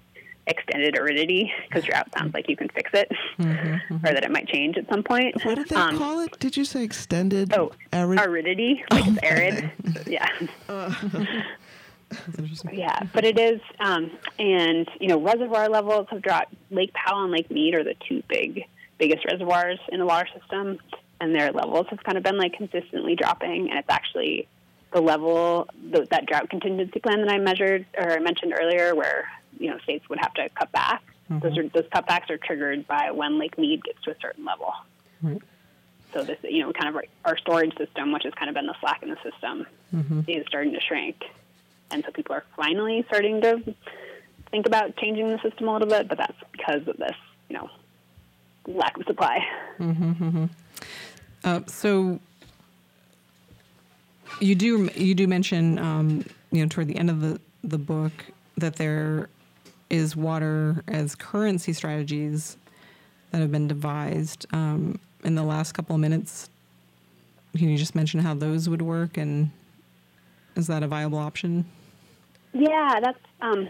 extended 0.47 0.99
aridity 0.99 1.53
because 1.69 1.85
drought 1.85 2.09
sounds 2.17 2.35
like 2.35 2.49
you 2.49 2.57
can 2.57 2.69
fix 2.69 2.91
it 2.95 3.11
mm-hmm, 3.39 3.53
mm-hmm. 3.53 4.07
or 4.07 4.13
that 4.13 4.25
it 4.25 4.31
might 4.31 4.49
change 4.49 4.77
at 4.77 4.89
some 4.89 5.03
point. 5.03 5.45
What 5.45 5.57
did 5.57 5.69
they 5.69 5.77
um, 5.77 5.97
call 5.97 6.21
it? 6.21 6.39
Did 6.39 6.57
you 6.57 6.65
say 6.65 6.83
extended? 6.83 7.53
Oh, 7.55 7.73
arid- 7.93 8.21
aridity, 8.21 8.85
like 8.91 9.05
oh, 9.07 9.13
it's 9.13 9.23
arid. 9.23 9.71
yeah. 10.07 10.29
Uh. 10.69 10.93
yeah, 12.73 13.01
but 13.15 13.25
it 13.25 13.39
is, 13.39 13.61
um, 13.81 14.11
and 14.39 14.89
you 15.01 15.09
know, 15.09 15.21
reservoir 15.21 15.69
levels 15.69 16.07
have 16.11 16.23
dropped. 16.23 16.55
Lake 16.71 16.93
Powell 16.93 17.25
and 17.25 17.33
Lake 17.33 17.51
Mead 17.51 17.75
are 17.75 17.85
the 17.85 17.95
two 18.09 18.23
big, 18.29 18.65
biggest 18.99 19.25
reservoirs 19.25 19.79
in 19.91 20.01
the 20.01 20.07
water 20.07 20.29
system, 20.39 20.79
and 21.21 21.35
their 21.35 21.53
levels 21.53 21.87
have 21.91 22.03
kind 22.03 22.19
of 22.19 22.25
been 22.25 22.37
like 22.37 22.55
consistently 22.55 23.15
dropping. 23.15 23.71
And 23.71 23.79
it's 23.79 23.89
actually 23.89 24.49
the 24.93 25.01
level 25.01 25.69
the, 25.91 26.07
that 26.11 26.27
drought 26.27 26.51
contingency 26.51 27.01
plan 27.01 27.25
that 27.25 27.31
I 27.31 27.39
measured 27.39 27.87
or 27.97 28.11
I 28.11 28.19
mentioned 28.19 28.55
earlier, 28.61 28.95
where 28.95 29.29
you 29.59 29.71
know 29.71 29.79
states 29.79 30.09
would 30.09 30.19
have 30.19 30.35
to 30.35 30.49
cut 30.51 30.71
back. 30.73 31.03
Mm-hmm. 31.31 31.47
Those 31.47 31.59
are 31.59 31.69
those 31.69 31.89
cutbacks 31.91 32.31
are 32.31 32.39
triggered 32.39 32.87
by 32.87 33.11
when 33.11 33.39
Lake 33.39 33.59
Mead 33.59 33.83
gets 33.85 34.03
to 34.03 34.11
a 34.11 34.17
certain 34.21 34.45
level. 34.45 34.73
Right. 35.23 35.43
So 36.13 36.23
this, 36.23 36.39
you 36.43 36.61
know, 36.61 36.73
kind 36.73 36.95
of 36.95 37.03
our 37.25 37.39
storage 37.39 37.77
system, 37.79 38.13
which 38.13 38.25
has 38.25 38.35
kind 38.35 38.49
of 38.51 38.55
been 38.55 38.67
the 38.67 38.75
slack 38.81 39.03
in 39.03 39.09
the 39.09 39.17
system, 39.23 39.67
mm-hmm. 39.95 40.21
is 40.29 40.45
starting 40.47 40.73
to 40.75 40.81
shrink, 40.81 41.25
and 41.91 42.05
so 42.05 42.13
people 42.13 42.35
are 42.35 42.45
finally 42.57 43.05
starting 43.09 43.41
to 43.41 43.75
think 44.51 44.67
about 44.67 44.97
changing 44.97 45.29
the 45.29 45.39
system 45.39 45.69
a 45.69 45.73
little 45.73 45.89
bit. 45.89 46.09
But 46.09 46.19
that's 46.19 46.37
because 46.53 46.87
of 46.87 46.97
this, 46.99 47.17
you 47.49 47.57
know, 47.57 47.71
lack 48.67 48.97
of 48.99 49.05
supply. 49.07 49.39
Mm-hmm, 49.79 50.13
mm-hmm. 50.25 50.45
uh, 51.45 51.61
so 51.67 52.21
you 54.41 54.55
do 54.55 54.91
you 54.95 55.15
do 55.15 55.27
mention, 55.27 55.79
um, 55.79 56.25
you 56.51 56.63
know, 56.63 56.69
toward 56.69 56.89
the 56.89 56.97
end 56.97 57.09
of 57.09 57.21
the 57.21 57.41
the 57.65 57.79
book 57.79 58.13
that 58.59 58.77
there 58.77 59.29
is 59.93 60.17
water 60.17 60.83
as 60.89 61.15
currency 61.15 61.73
strategies 61.73 62.57
that 63.31 63.41
have 63.41 63.53
been 63.53 63.69
devised. 63.69 64.47
Um, 64.53 64.99
in 65.23 65.37
the 65.37 65.43
last 65.45 65.73
couple 65.73 65.95
of 65.95 66.01
minutes, 66.01 66.51
can 67.57 67.69
you 67.69 67.77
just 67.77 67.95
mention 67.95 68.19
how 68.19 68.35
those 68.35 68.69
would 68.69 68.83
work 68.83 69.17
and 69.17 69.51
is 70.57 70.67
that 70.67 70.83
a 70.83 70.89
viable 70.89 71.19
option? 71.19 71.67
Yeah, 72.53 72.99
that's, 73.03 73.19
um, 73.41 73.69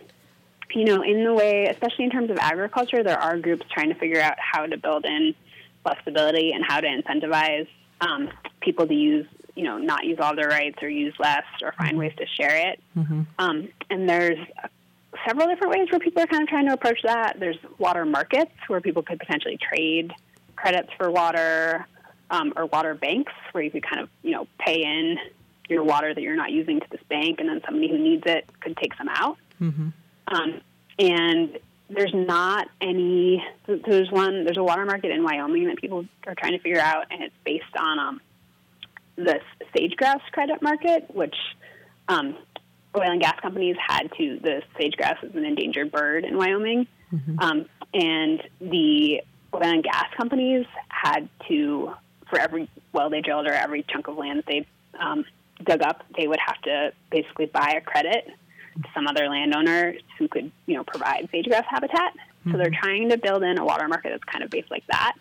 you 0.73 0.85
know, 0.85 1.03
in 1.03 1.25
the 1.25 1.35
way, 1.35 1.67
especially 1.67 2.05
in 2.05 2.11
terms 2.11 2.31
of 2.31 2.39
agriculture, 2.41 3.03
there 3.03 3.19
are 3.19 3.37
groups 3.39 3.67
trying 3.73 3.89
to 3.89 3.95
figure 3.97 4.21
out 4.21 4.35
how 4.39 4.67
to 4.67 4.77
build 4.77 5.05
in 5.05 5.35
flexibility 5.83 6.53
and 6.53 6.65
how 6.67 6.81
to 6.81 6.87
incentivize 6.87 7.69
um, 8.01 8.31
people 8.61 8.87
to 8.87 8.95
use, 8.95 9.27
you 9.55 9.65
know, 9.65 9.79
not 9.79 10.05
use 10.05 10.19
all 10.21 10.35
their 10.35 10.49
rights 10.49 10.83
or 10.83 10.89
use 10.89 11.15
less 11.19 11.45
or 11.63 11.73
find 11.73 11.91
mm-hmm. 11.91 11.99
ways 11.99 12.13
to 12.17 12.27
share 12.41 12.71
it. 12.71 12.81
Mm-hmm. 12.97 13.23
Um, 13.39 13.69
and 13.91 14.09
there's 14.09 14.39
a 14.63 14.69
several 15.27 15.47
different 15.49 15.73
ways 15.73 15.89
where 15.91 16.01
people 16.01 16.23
are 16.23 16.27
kind 16.27 16.43
of 16.43 16.49
trying 16.49 16.67
to 16.67 16.73
approach 16.73 17.01
that. 17.05 17.39
There's 17.39 17.59
water 17.79 18.05
markets 18.05 18.53
where 18.69 18.81
people 18.81 19.03
could 19.03 19.19
potentially 19.19 19.59
trade 19.59 20.13
credits 20.57 20.91
for 20.97 21.11
water, 21.11 21.87
um, 22.31 22.53
or 22.57 22.67
water 22.67 22.95
banks 22.95 23.33
where 23.53 23.63
you 23.63 23.71
could 23.71 23.85
kind 23.85 24.01
of 24.01 24.09
you 24.23 24.33
know 24.33 24.47
pay 24.59 24.83
in 24.83 25.19
your 25.69 25.85
water 25.85 26.13
that 26.13 26.21
you're 26.21 26.37
not 26.37 26.51
using 26.51 26.81
to 26.81 26.87
this 26.91 27.01
bank, 27.09 27.41
and 27.41 27.49
then 27.49 27.61
somebody 27.65 27.89
who 27.89 27.99
needs 27.99 28.23
it 28.27 28.49
could 28.61 28.77
take 28.77 28.95
some 28.95 29.09
out. 29.09 29.39
Mm-hmm. 29.61 29.89
Um, 30.29 30.61
and 30.99 31.59
there's 31.89 32.15
not 32.15 32.69
any. 32.81 33.45
There's 33.67 34.11
one. 34.11 34.45
There's 34.45 34.57
a 34.57 34.63
water 34.63 34.85
market 34.85 35.11
in 35.11 35.23
Wyoming 35.23 35.67
that 35.67 35.79
people 35.79 36.07
are 36.27 36.35
trying 36.35 36.53
to 36.53 36.59
figure 36.59 36.81
out, 36.81 37.07
and 37.11 37.23
it's 37.23 37.35
based 37.45 37.77
on 37.79 37.99
um, 37.99 38.21
the 39.17 39.41
sage-grouse 39.75 40.23
credit 40.33 40.63
market, 40.63 41.15
which 41.15 41.37
um, 42.09 42.37
oil 42.97 43.11
and 43.11 43.21
gas 43.21 43.39
companies 43.41 43.77
had 43.87 44.11
to. 44.19 44.39
The 44.43 44.63
sage-grouse 44.79 45.19
is 45.23 45.35
an 45.35 45.45
endangered 45.45 45.91
bird 45.93 46.25
in 46.25 46.37
Wyoming, 46.37 46.87
Mm-hmm. 47.13 47.41
um, 47.41 47.67
and 47.93 48.43
the 48.59 49.21
oil 49.55 49.63
and 49.63 49.85
gas 49.85 50.07
companies 50.17 50.65
had 50.89 51.29
to, 51.47 51.93
for 52.31 52.39
every 52.39 52.71
well 52.95 53.11
they 53.11 53.21
drilled 53.21 53.47
or 53.47 53.53
every 53.53 53.83
chunk 53.83 54.09
of 54.09 54.17
land 54.17 54.43
they 54.47 54.67
um, 54.99 55.27
dug 55.63 55.83
up, 55.83 56.03
they 56.17 56.27
would 56.27 56.39
have 56.45 56.59
to 56.63 56.93
basically 57.11 57.45
buy 57.45 57.75
a 57.77 57.83
credit 57.83 58.31
to 58.83 58.89
some 58.95 59.07
other 59.07 59.29
landowner 59.29 59.93
who 60.19 60.27
could, 60.27 60.51
you 60.65 60.75
know, 60.75 60.85
provide 60.85 61.29
sage-grouse 61.31 61.67
habitat. 61.69 62.15
So 62.51 62.57
they're 62.57 62.71
trying 62.71 63.11
to 63.11 63.19
build 63.19 63.43
in 63.43 63.59
a 63.59 63.65
water 63.65 63.87
market 63.89 64.09
that's 64.09 64.25
kind 64.25 64.43
of 64.43 64.49
based 64.49 64.71
like 64.71 64.85
that, 64.91 65.13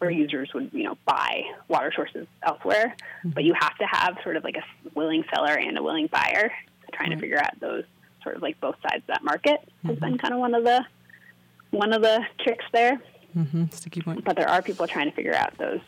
where 0.00 0.10
users 0.10 0.52
would, 0.52 0.70
you 0.74 0.84
know, 0.84 0.98
buy 1.06 1.44
water 1.68 1.90
sources 1.96 2.26
elsewhere. 2.42 2.94
But 3.24 3.44
you 3.44 3.54
have 3.58 3.76
to 3.78 3.86
have 3.86 4.18
sort 4.22 4.36
of 4.36 4.44
like 4.44 4.56
a 4.56 4.64
willing 4.94 5.24
seller 5.34 5.54
and 5.54 5.78
a 5.78 5.82
willing 5.82 6.08
buyer. 6.08 6.52
Trying 6.92 7.10
to 7.10 7.16
figure 7.18 7.38
out 7.38 7.58
those 7.60 7.84
sort 8.22 8.36
of 8.36 8.42
like 8.42 8.60
both 8.60 8.76
sides 8.82 9.02
of 9.02 9.06
that 9.08 9.22
market 9.24 9.60
has 9.84 9.96
been 9.98 10.18
kind 10.18 10.34
of 10.34 10.40
one 10.40 10.54
of 10.54 10.64
the 10.64 10.84
one 11.70 11.92
of 11.92 12.02
the 12.02 12.24
tricks 12.40 12.64
there. 12.72 13.00
Mm-hmm. 13.36 13.64
Sticky 13.72 14.02
point. 14.02 14.24
But 14.24 14.36
there 14.36 14.48
are 14.48 14.62
people 14.62 14.86
trying 14.86 15.08
to 15.10 15.14
figure 15.14 15.34
out 15.34 15.56
those 15.58 15.80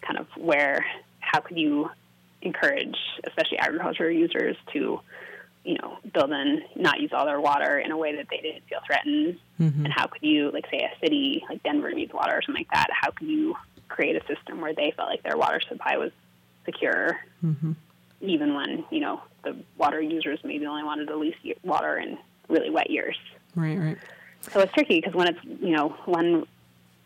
kind 0.00 0.18
of 0.18 0.26
where 0.36 0.84
how 1.20 1.40
could 1.40 1.56
you 1.58 1.90
encourage, 2.40 2.96
especially 3.24 3.58
agriculture 3.58 4.10
users, 4.10 4.56
to 4.72 5.00
you 5.64 5.74
know 5.78 5.98
build 6.12 6.30
and 6.32 6.62
not 6.74 6.98
use 7.00 7.10
all 7.12 7.24
their 7.24 7.40
water 7.40 7.78
in 7.78 7.92
a 7.92 7.96
way 7.96 8.16
that 8.16 8.26
they 8.30 8.38
didn't 8.38 8.64
feel 8.68 8.80
threatened, 8.86 9.38
Mm-hmm. 9.60 9.84
and 9.84 9.94
how 9.94 10.06
could 10.08 10.22
you 10.22 10.50
like 10.50 10.66
say 10.70 10.78
a 10.78 10.98
city 11.04 11.44
like 11.48 11.62
Denver 11.62 11.92
needs 11.92 12.12
water 12.12 12.34
or 12.36 12.42
something 12.42 12.64
like 12.64 12.70
that? 12.72 12.88
How 12.90 13.10
could 13.12 13.28
you 13.28 13.54
create 13.88 14.16
a 14.16 14.26
system 14.26 14.60
where 14.60 14.74
they 14.74 14.92
felt 14.96 15.08
like 15.08 15.22
their 15.22 15.36
water 15.36 15.60
supply 15.68 15.98
was 15.98 16.10
secure, 16.64 17.20
Mm-hmm. 17.44 17.72
even 18.22 18.54
when 18.54 18.84
you 18.90 18.98
know 19.00 19.20
the 19.44 19.56
water 19.78 20.00
users 20.00 20.38
maybe 20.44 20.66
only 20.66 20.84
wanted 20.84 21.08
the 21.08 21.16
least 21.16 21.38
water 21.62 21.98
in 21.98 22.18
really 22.48 22.70
wet 22.70 22.90
years. 22.90 23.16
Right, 23.54 23.78
right. 23.78 23.98
So 24.52 24.60
it's 24.60 24.72
tricky 24.72 25.00
because 25.00 25.14
when 25.14 25.28
it's 25.28 25.38
you 25.44 25.76
know 25.76 25.90
when 26.06 26.46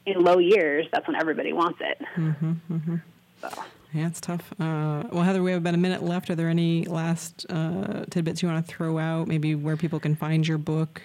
in 0.07 0.23
low 0.23 0.39
years, 0.39 0.87
that's 0.93 1.07
when 1.07 1.17
everybody 1.17 1.53
wants 1.53 1.81
it. 1.81 2.01
Mm-hmm. 2.17 2.53
Mm-hmm. 2.71 2.97
So 3.41 3.49
Yeah, 3.93 4.07
it's 4.07 4.21
tough. 4.21 4.53
Uh, 4.59 5.05
well, 5.11 5.23
Heather, 5.23 5.43
we 5.43 5.51
have 5.51 5.61
about 5.61 5.75
a 5.75 5.79
minute 5.79 6.03
left. 6.03 6.31
Are 6.31 6.35
there 6.35 6.49
any 6.49 6.85
last 6.85 7.45
uh, 7.51 8.05
tidbits 8.11 8.43
you 8.43 8.49
want 8.49 8.65
to 8.65 8.73
throw 8.73 8.99
out? 8.99 9.29
Maybe 9.29 9.55
where 9.55 9.77
people 9.77 10.01
can 10.01 10.15
find 10.15 10.47
your 10.47 10.59
book. 10.59 11.03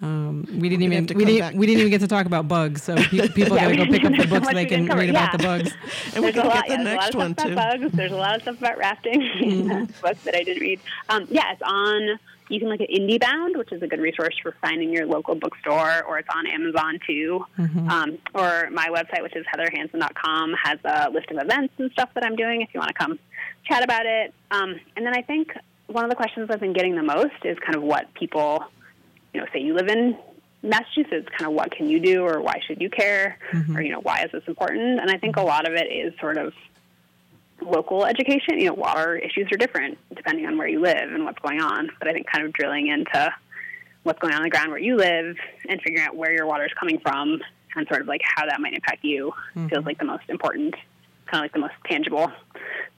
Um, 0.00 0.46
we 0.60 0.68
didn't 0.68 0.82
even 0.84 0.98
have 0.98 1.06
to 1.08 1.14
we 1.14 1.24
come 1.24 1.32
didn't, 1.32 1.40
back. 1.40 1.54
we 1.54 1.66
didn't 1.66 1.80
even 1.80 1.90
get 1.90 2.00
to 2.02 2.08
talk 2.08 2.26
about 2.26 2.46
bugs. 2.46 2.84
So 2.84 2.94
pe- 2.96 3.28
people 3.34 3.56
Yeah, 3.56 3.64
gotta 3.72 3.76
go 3.76 3.86
pick 3.86 4.04
up 4.04 4.12
the 4.12 4.18
books 4.18 4.30
much 4.30 4.44
so 4.44 4.52
they 4.54 4.64
can 4.66 4.84
didn't 4.84 4.96
read 4.98 5.10
about 5.10 5.32
the 5.32 5.38
bugs. 5.38 5.72
And 6.14 6.24
we 6.24 6.30
there's 6.30 6.34
can 6.34 6.46
a 6.46 6.48
get 6.48 6.54
lot, 6.54 6.66
the 6.68 6.72
yeah, 6.74 6.82
next 6.82 7.14
one 7.16 7.34
too. 7.34 7.54
bugs. 7.54 7.92
There's 7.92 8.12
a 8.12 8.16
lot 8.16 8.36
of 8.36 8.42
stuff 8.42 8.58
about 8.58 8.78
rafting 8.78 9.22
in 9.42 9.68
the 9.68 9.92
book 10.00 10.22
that 10.22 10.34
I 10.36 10.42
didn't 10.44 10.60
read. 10.62 10.80
Um, 11.08 11.26
yeah, 11.30 11.52
it's 11.52 11.62
on. 11.62 12.18
You 12.50 12.60
can 12.60 12.68
look 12.70 12.80
at 12.80 12.88
IndieBound, 12.88 13.58
which 13.58 13.72
is 13.72 13.82
a 13.82 13.86
good 13.86 14.00
resource 14.00 14.34
for 14.42 14.54
finding 14.62 14.90
your 14.90 15.04
local 15.04 15.34
bookstore, 15.34 16.02
or 16.04 16.18
it's 16.18 16.28
on 16.34 16.46
Amazon 16.46 16.98
too. 17.06 17.44
Um, 17.58 18.16
or 18.34 18.70
my 18.70 18.88
website, 18.88 19.22
which 19.22 19.36
is 19.36 19.44
heatherhansman.com, 19.54 20.54
has 20.62 20.78
a 20.84 21.10
list 21.10 21.30
of 21.30 21.38
events 21.42 21.74
and 21.78 21.90
stuff 21.92 22.08
that 22.14 22.24
I'm 22.24 22.36
doing 22.36 22.62
if 22.62 22.68
you 22.72 22.80
want 22.80 22.88
to 22.88 22.94
come 22.94 23.18
chat 23.66 23.82
about 23.84 24.06
it. 24.06 24.32
Um, 24.50 24.76
and 24.96 25.04
then 25.04 25.14
I 25.14 25.22
think 25.22 25.52
one 25.88 26.04
of 26.04 26.10
the 26.10 26.16
questions 26.16 26.48
I've 26.50 26.60
been 26.60 26.72
getting 26.72 26.94
the 26.96 27.02
most 27.02 27.34
is 27.44 27.58
kind 27.58 27.74
of 27.76 27.82
what 27.82 28.12
people, 28.14 28.64
you 29.32 29.40
know, 29.40 29.46
say 29.52 29.60
you 29.60 29.74
live 29.74 29.88
in 29.88 30.16
Massachusetts, 30.62 31.28
kind 31.36 31.48
of 31.48 31.52
what 31.52 31.70
can 31.70 31.88
you 31.88 32.00
do 32.00 32.22
or 32.22 32.40
why 32.40 32.60
should 32.66 32.80
you 32.80 32.90
care 32.90 33.38
mm-hmm. 33.52 33.76
or, 33.76 33.80
you 33.80 33.92
know, 33.92 34.00
why 34.00 34.22
is 34.22 34.32
this 34.32 34.42
important? 34.46 35.00
And 35.00 35.10
I 35.10 35.18
think 35.18 35.36
a 35.36 35.42
lot 35.42 35.66
of 35.66 35.74
it 35.74 35.86
is 35.86 36.12
sort 36.20 36.36
of 36.36 36.52
local 37.60 38.04
education. 38.04 38.58
You 38.58 38.66
know, 38.66 38.74
water 38.74 39.16
issues 39.16 39.48
are 39.52 39.56
different 39.56 39.98
depending 40.14 40.46
on 40.46 40.58
where 40.58 40.68
you 40.68 40.80
live 40.80 41.12
and 41.12 41.24
what's 41.24 41.38
going 41.40 41.60
on. 41.60 41.90
But 41.98 42.08
I 42.08 42.12
think 42.12 42.26
kind 42.26 42.44
of 42.44 42.52
drilling 42.52 42.88
into 42.88 43.32
what's 44.02 44.18
going 44.18 44.32
on 44.32 44.40
on 44.40 44.44
the 44.44 44.50
ground 44.50 44.70
where 44.70 44.80
you 44.80 44.96
live 44.96 45.36
and 45.68 45.80
figuring 45.82 46.06
out 46.06 46.16
where 46.16 46.32
your 46.32 46.46
water 46.46 46.64
is 46.64 46.72
coming 46.78 46.98
from 47.00 47.40
and 47.76 47.86
sort 47.88 48.00
of 48.00 48.08
like 48.08 48.22
how 48.24 48.46
that 48.46 48.60
might 48.60 48.74
impact 48.74 49.04
you 49.04 49.32
mm-hmm. 49.54 49.68
feels 49.68 49.84
like 49.84 49.98
the 49.98 50.04
most 50.04 50.24
important, 50.28 50.74
kind 51.26 51.40
of 51.40 51.40
like 51.42 51.52
the 51.52 51.58
most 51.58 51.74
tangible 51.86 52.32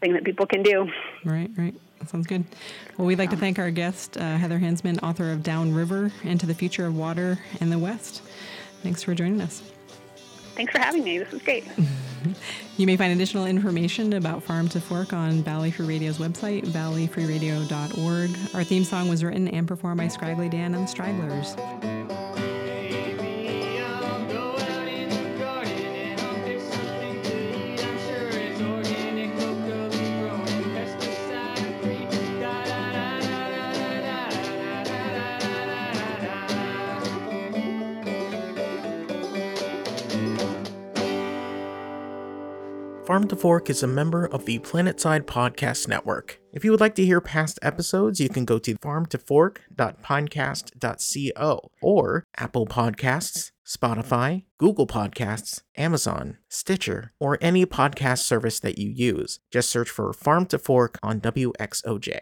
thing 0.01 0.15
that 0.15 0.25
people 0.25 0.47
can 0.47 0.63
do. 0.63 0.89
Right, 1.25 1.51
right. 1.57 1.75
That 2.01 2.09
sounds 2.09 2.27
good. 2.27 2.45
Well, 2.97 3.07
we'd 3.07 3.19
like 3.19 3.31
to 3.31 3.37
thank 3.37 3.59
our 3.59 3.71
guest, 3.71 4.17
uh, 4.17 4.37
Heather 4.37 4.59
Hansman, 4.59 4.99
author 5.03 5.31
of 5.31 5.43
Downriver 5.43 6.11
Into 6.25 6.47
the 6.47 6.55
Future 6.55 6.87
of 6.87 6.97
Water 6.97 7.39
in 7.61 7.71
the 7.71 7.79
West. 7.79 8.23
Thanks 8.83 9.03
for 9.03 9.15
joining 9.15 9.41
us. 9.41 9.63
Thanks 10.55 10.73
for 10.73 10.79
having 10.79 11.05
me. 11.05 11.19
This 11.19 11.31
was 11.31 11.43
great. 11.43 11.65
You 12.77 12.87
may 12.87 12.97
find 12.97 13.13
additional 13.13 13.47
information 13.47 14.15
about 14.15 14.43
Farm 14.43 14.69
to 14.71 14.81
Fork 14.81 15.13
on 15.13 15.43
Valley 15.43 15.71
Free 15.71 15.87
Radio's 15.87 16.19
website, 16.19 16.65
valleyfreeradio.org. 16.65 18.55
Our 18.55 18.65
theme 18.65 18.85
song 18.85 19.09
was 19.09 19.23
written 19.23 19.49
and 19.49 19.69
performed 19.69 19.99
by 19.99 20.09
Scraggly 20.09 20.49
Dan 20.49 20.75
and 20.75 20.85
the 20.85 20.89
Stragglers. 20.89 21.57
Farm 43.11 43.27
to 43.27 43.35
Fork 43.35 43.69
is 43.69 43.83
a 43.83 43.89
member 43.89 44.25
of 44.25 44.45
the 44.45 44.61
Planetside 44.61 45.23
Podcast 45.23 45.89
Network. 45.89 46.39
If 46.53 46.65
you 46.65 46.71
would 46.71 46.79
like 46.79 46.95
to 46.95 47.05
hear 47.05 47.21
past 47.21 47.59
episodes, 47.61 48.21
you 48.21 48.29
can 48.29 48.45
go 48.45 48.61
to 48.61 48.77
farmtofork.pinecast.co 48.77 51.71
or 51.83 52.25
Apple 52.37 52.69
Podcasts, 52.69 53.51
Spotify, 53.67 54.45
Google 54.59 54.87
Podcasts, 54.87 55.63
Amazon, 55.77 56.39
Stitcher, 56.49 57.13
or 57.19 57.37
any 57.41 57.67
podcast 57.67 58.19
service 58.19 58.61
that 58.61 58.79
you 58.79 58.89
use. 58.89 59.41
Just 59.51 59.71
search 59.71 59.91
for 59.91 60.13
Farm 60.13 60.47
to 60.47 60.57
Fork 60.57 60.97
on 61.03 61.21
WXOJ. 61.21 62.21